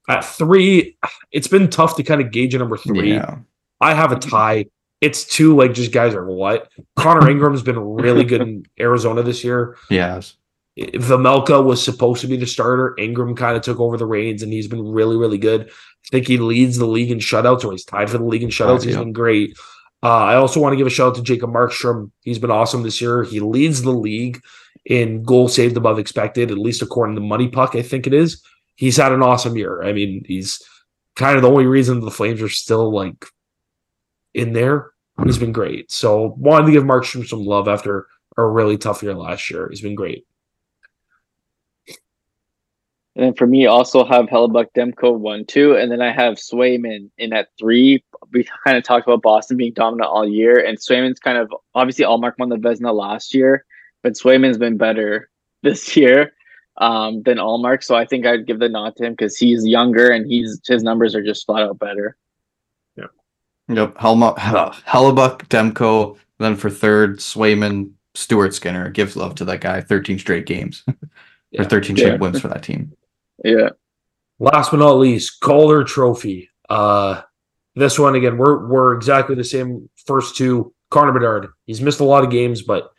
At 0.08 0.24
three, 0.26 0.98
it's 1.32 1.48
been 1.48 1.70
tough 1.70 1.96
to 1.96 2.04
kind 2.04 2.22
of 2.22 2.32
gauge 2.32 2.54
a 2.54 2.60
number 2.60 2.78
three. 2.78 3.14
Yeah. 3.14 3.38
I 3.80 3.94
have 3.94 4.12
a 4.12 4.20
tie. 4.20 4.66
It's 5.00 5.26
two 5.26 5.56
like 5.56 5.74
just 5.74 5.92
guys 5.92 6.14
are 6.14 6.26
what. 6.26 6.70
Connor 6.96 7.30
Ingram's 7.30 7.64
been 7.64 7.80
really 7.80 8.24
good 8.24 8.42
in 8.42 8.66
Arizona 8.80 9.24
this 9.24 9.44
year. 9.44 9.78
Yes. 9.90 10.36
Vejmelka 10.80 11.64
was 11.64 11.84
supposed 11.84 12.22
to 12.22 12.28
be 12.28 12.38
the 12.38 12.46
starter. 12.46 12.96
Ingram 12.98 13.36
kind 13.36 13.58
of 13.58 13.64
took 13.64 13.80
over 13.80 13.98
the 13.98 14.06
reins 14.06 14.42
and 14.44 14.54
he's 14.54 14.68
been 14.68 14.88
really, 14.88 15.18
really 15.18 15.38
good. 15.38 15.70
I 15.70 16.10
think 16.12 16.28
he 16.28 16.38
leads 16.38 16.78
the 16.78 16.86
league 16.86 17.12
in 17.12 17.20
shutouts 17.20 17.66
or 17.66 17.72
he's 17.72 17.86
tied 17.86 18.10
for 18.10 18.18
the 18.18 18.24
league 18.24 18.44
in 18.44 18.50
shutouts. 18.50 18.82
Oh, 18.82 18.84
He's 18.84 18.94
yeah. 18.94 19.00
been 19.00 19.14
great. 19.14 19.58
Uh, 20.04 20.08
I 20.08 20.36
also 20.36 20.60
want 20.60 20.74
to 20.74 20.78
give 20.78 20.88
a 20.88 20.90
shout 20.90 21.10
out 21.10 21.16
to 21.16 21.22
Jacob 21.22 21.52
Markstrom. 21.52 22.12
He's 22.22 22.40
been 22.40 22.52
awesome 22.52 22.84
this 22.84 23.02
year. 23.02 23.24
He 23.24 23.40
leads 23.40 23.82
the 23.82 23.92
league 23.92 24.42
in 24.86 25.24
goal 25.24 25.48
saved 25.48 25.78
above 25.78 26.00
expected, 26.00 26.50
at 26.50 26.58
least 26.58 26.82
according 26.82 27.16
to 27.16 27.22
Money 27.22 27.48
Puck, 27.48 27.76
I 27.76 27.82
think 27.82 28.08
it 28.08 28.14
is. 28.14 28.44
He's 28.76 28.98
had 28.98 29.12
an 29.12 29.22
awesome 29.22 29.56
year. 29.56 29.84
I 29.84 29.94
mean, 29.94 30.24
he's 30.26 30.62
kind 31.16 31.36
of 31.36 31.44
the 31.44 31.50
only 31.50 31.66
reason 31.66 32.00
the 32.00 32.10
Flames 32.10 32.42
are 32.42 32.50
still 32.50 32.92
like 32.92 33.26
in 34.34 34.54
there. 34.54 34.92
He's 35.24 35.38
been 35.38 35.52
great. 35.52 35.92
So 35.92 36.34
wanted 36.38 36.66
to 36.68 36.72
give 36.72 36.84
Markstrom 36.84 37.28
some 37.28 37.46
love 37.46 37.68
after 37.68 38.08
a 38.38 38.46
really 38.46 38.78
tough 38.78 39.04
year 39.04 39.14
last 39.14 39.52
year. 39.52 39.68
He's 39.70 39.82
been 39.82 39.94
great. 39.94 40.26
And 43.16 43.26
then 43.26 43.34
for 43.34 43.46
me 43.46 43.66
also 43.66 44.06
have 44.06 44.28
Hellebuyck 44.28 44.68
Demko 44.76 45.18
one 45.18 45.44
two 45.46 45.76
and 45.76 45.92
then 45.92 46.02
I 46.02 46.12
have 46.14 46.36
Swayman 46.36 47.10
in 47.18 47.34
at 47.34 47.50
three 47.60 48.04
we 48.32 48.48
kind 48.66 48.78
of 48.78 48.84
talked 48.86 49.06
about 49.08 49.22
Boston 49.22 49.58
being 49.58 49.74
dominant 49.74 50.10
all 50.10 50.26
year 50.28 50.64
and 50.66 50.78
Swayman's 50.78 51.20
kind 51.20 51.38
of 51.38 51.52
obviously 51.76 52.06
Ullmark 52.06 52.34
won 52.40 52.48
the 52.50 52.56
Vezina 52.56 52.94
last 52.94 53.34
year 53.34 53.66
but 54.02 54.14
Swayman's 54.14 54.58
been 54.58 54.78
better 54.78 55.30
this 55.62 55.96
year 55.98 56.32
um, 56.78 57.22
than 57.24 57.38
Ullmark 57.38 57.84
so 57.84 57.96
I 57.96 58.06
think 58.06 58.26
I'd 58.26 58.48
give 58.48 58.60
the 58.60 58.70
nod 58.70 58.96
to 58.96 59.06
him 59.06 59.14
because 59.14 59.36
he's 59.38 59.68
younger 59.68 60.10
and 60.10 60.26
he's 60.26 60.62
his 60.66 60.82
numbers 60.82 61.14
are 61.14 61.24
just 61.24 61.46
flat 61.46 61.64
out 61.64 61.80
better 61.80 62.16
Yeah. 62.96 63.08
Yep. 63.68 63.98
Helma, 63.98 64.36
Hellebuyck, 64.38 65.48
Demko. 65.50 66.18
Then 66.40 66.56
for 66.56 66.70
third, 66.70 67.20
Swayman, 67.20 67.92
Stuart 68.16 68.54
Skinner. 68.54 68.90
Gives 68.90 69.16
love 69.18 69.36
to 69.36 69.46
that 69.46 69.60
guy. 69.62 69.82
13 69.82 70.18
straight 70.18 70.46
games 70.46 70.84
Yeah. 71.52 71.62
or 71.62 71.66
13 71.66 71.98
straight 71.98 72.12
Yeah. 72.14 72.18
wins 72.18 72.40
for 72.40 72.48
that 72.48 72.64
team. 72.64 72.94
Yeah 73.44 73.70
Last 74.42 74.72
but 74.72 74.78
not 74.78 74.94
least, 74.94 75.40
Calder 75.40 75.84
Trophy. 75.84 76.50
Uh, 76.68 77.22
this 77.76 78.00
one 78.00 78.16
again, 78.16 78.40
we're 78.40 78.68
we're 78.68 78.96
exactly 78.96 79.36
the 79.36 79.44
same. 79.44 79.88
First 80.08 80.36
two, 80.36 80.74
Connor 80.90 81.12
Bedard. 81.12 81.50
He's 81.68 81.80
missed 81.80 82.00
a 82.00 82.06
lot 82.06 82.24
of 82.24 82.32
games, 82.32 82.64
but 82.64 82.90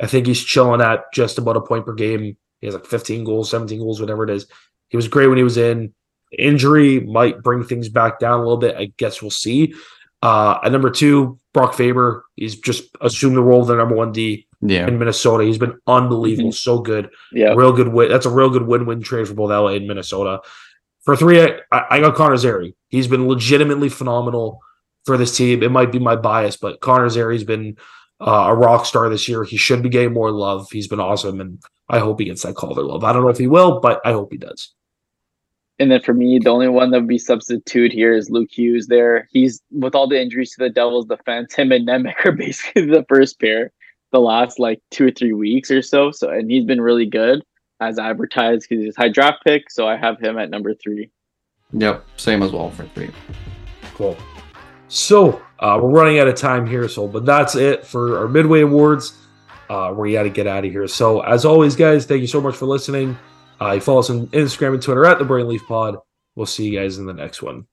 I 0.00 0.06
think 0.06 0.26
he's 0.26 0.42
chilling 0.42 0.80
at 0.80 1.12
just 1.12 1.36
about 1.36 1.58
a 1.58 1.60
point 1.60 1.84
per 1.84 1.92
game. 1.92 2.38
He 2.60 2.66
has 2.66 2.74
like 2.74 2.86
15 2.86 3.24
goals, 3.24 3.50
17 3.50 3.78
goals, 3.78 4.00
whatever 4.00 4.24
it 4.24 4.30
is. 4.30 4.46
He 4.88 4.96
was 4.96 5.06
great 5.06 5.26
when 5.26 5.36
he 5.36 5.44
was 5.44 5.58
in. 5.58 5.92
Injury 6.38 7.00
might 7.00 7.42
bring 7.42 7.62
things 7.62 7.90
back 7.90 8.18
down 8.18 8.40
a 8.40 8.42
little 8.42 8.56
bit. 8.56 8.74
I 8.74 8.86
guess 8.96 9.20
we'll 9.20 9.30
see. 9.30 9.74
Uh, 10.22 10.58
at 10.64 10.72
number 10.72 10.88
two, 10.88 11.38
Brock 11.52 11.74
Faber. 11.74 12.24
He's 12.36 12.58
just 12.58 12.84
assumed 13.02 13.36
the 13.36 13.42
role 13.42 13.60
of 13.60 13.68
the 13.68 13.76
number 13.76 13.94
one 13.94 14.12
D 14.12 14.45
Yeah. 14.60 14.86
in 14.86 14.98
Minnesota. 14.98 15.44
He's 15.44 15.58
been 15.58 15.78
unbelievable, 15.86 16.52
so 16.52 16.80
good. 16.80 17.10
yeah 17.32 17.52
Real 17.54 17.72
good 17.72 17.88
win. 17.88 18.10
That's 18.10 18.26
a 18.26 18.30
real 18.30 18.50
good 18.50 18.66
win-win 18.66 19.02
trade 19.02 19.28
for 19.28 19.34
both 19.34 19.50
LA 19.50 19.74
and 19.74 19.86
Minnesota. 19.86 20.40
For 21.04 21.16
three, 21.16 21.40
I, 21.40 21.58
I 21.70 22.00
got 22.00 22.16
Connor 22.16 22.36
Zary. 22.36 22.74
He's 22.88 23.06
been 23.06 23.28
legitimately 23.28 23.88
phenomenal 23.88 24.60
for 25.04 25.16
this 25.16 25.36
team. 25.36 25.62
It 25.62 25.70
might 25.70 25.92
be 25.92 25.98
my 25.98 26.16
bias, 26.16 26.56
but 26.56 26.80
Connor 26.80 27.08
Zary's 27.08 27.44
been 27.44 27.76
uh, 28.20 28.46
a 28.48 28.54
rock 28.54 28.86
star 28.86 29.08
this 29.08 29.28
year. 29.28 29.44
He 29.44 29.56
should 29.56 29.82
be 29.82 29.88
getting 29.88 30.12
more 30.12 30.32
love. 30.32 30.68
He's 30.70 30.88
been 30.88 31.00
awesome, 31.00 31.40
and 31.40 31.62
I 31.88 31.98
hope 32.00 32.18
he 32.18 32.26
gets 32.26 32.42
that 32.42 32.56
Calder 32.56 32.82
love. 32.82 33.04
I 33.04 33.12
don't 33.12 33.22
know 33.22 33.28
if 33.28 33.38
he 33.38 33.46
will, 33.46 33.80
but 33.80 34.00
I 34.04 34.12
hope 34.12 34.32
he 34.32 34.38
does. 34.38 34.72
And 35.78 35.90
then 35.90 36.00
for 36.00 36.14
me, 36.14 36.38
the 36.38 36.50
only 36.50 36.68
one 36.68 36.90
that 36.90 37.00
would 37.00 37.08
be 37.08 37.18
substitute 37.18 37.92
here 37.92 38.14
is 38.14 38.30
Luke 38.30 38.48
Hughes. 38.50 38.86
There, 38.86 39.28
he's 39.30 39.60
with 39.70 39.94
all 39.94 40.08
the 40.08 40.20
injuries 40.20 40.52
to 40.52 40.64
the 40.64 40.70
Devils 40.70 41.06
defense. 41.06 41.54
Him 41.54 41.70
and 41.70 41.86
Nemec 41.86 42.24
are 42.24 42.32
basically 42.36 42.86
the 42.86 43.04
first 43.08 43.38
pair 43.38 43.72
the 44.16 44.20
last 44.20 44.58
like 44.58 44.80
two 44.90 45.06
or 45.06 45.10
three 45.10 45.34
weeks 45.34 45.70
or 45.70 45.82
so. 45.82 46.10
So, 46.10 46.30
and 46.30 46.50
he's 46.50 46.64
been 46.64 46.80
really 46.80 47.04
good 47.04 47.44
as 47.80 47.98
advertised 47.98 48.66
because 48.66 48.82
he's 48.82 48.96
a 48.96 49.00
high 49.02 49.08
draft 49.10 49.44
pick. 49.44 49.70
So 49.70 49.86
I 49.86 49.96
have 49.96 50.18
him 50.18 50.38
at 50.38 50.48
number 50.48 50.72
three. 50.72 51.10
Yep. 51.74 52.02
Same 52.16 52.42
as 52.42 52.50
well 52.50 52.70
for 52.70 52.86
three. 52.94 53.10
Cool. 53.94 54.16
So 54.88 55.42
uh, 55.58 55.78
we're 55.82 55.90
running 55.90 56.18
out 56.18 56.28
of 56.28 56.34
time 56.34 56.66
here, 56.66 56.88
so 56.88 57.06
but 57.06 57.26
that's 57.26 57.56
it 57.56 57.86
for 57.86 58.18
our 58.18 58.28
Midway 58.28 58.62
Awards. 58.62 59.18
Uh, 59.68 59.92
we 59.94 60.12
got 60.12 60.22
to 60.22 60.30
get 60.30 60.46
out 60.46 60.64
of 60.64 60.70
here. 60.70 60.88
So 60.88 61.20
as 61.20 61.44
always, 61.44 61.76
guys, 61.76 62.06
thank 62.06 62.22
you 62.22 62.26
so 62.26 62.40
much 62.40 62.56
for 62.56 62.64
listening. 62.64 63.18
Uh, 63.60 63.72
you 63.72 63.80
follow 63.80 63.98
us 63.98 64.08
on 64.08 64.28
Instagram 64.28 64.74
and 64.74 64.82
Twitter 64.82 65.04
at 65.04 65.18
the 65.18 65.24
Burning 65.26 65.48
Leaf 65.48 65.66
Pod. 65.66 65.96
We'll 66.36 66.46
see 66.46 66.68
you 66.68 66.78
guys 66.78 66.96
in 66.96 67.04
the 67.04 67.12
next 67.12 67.42
one. 67.42 67.66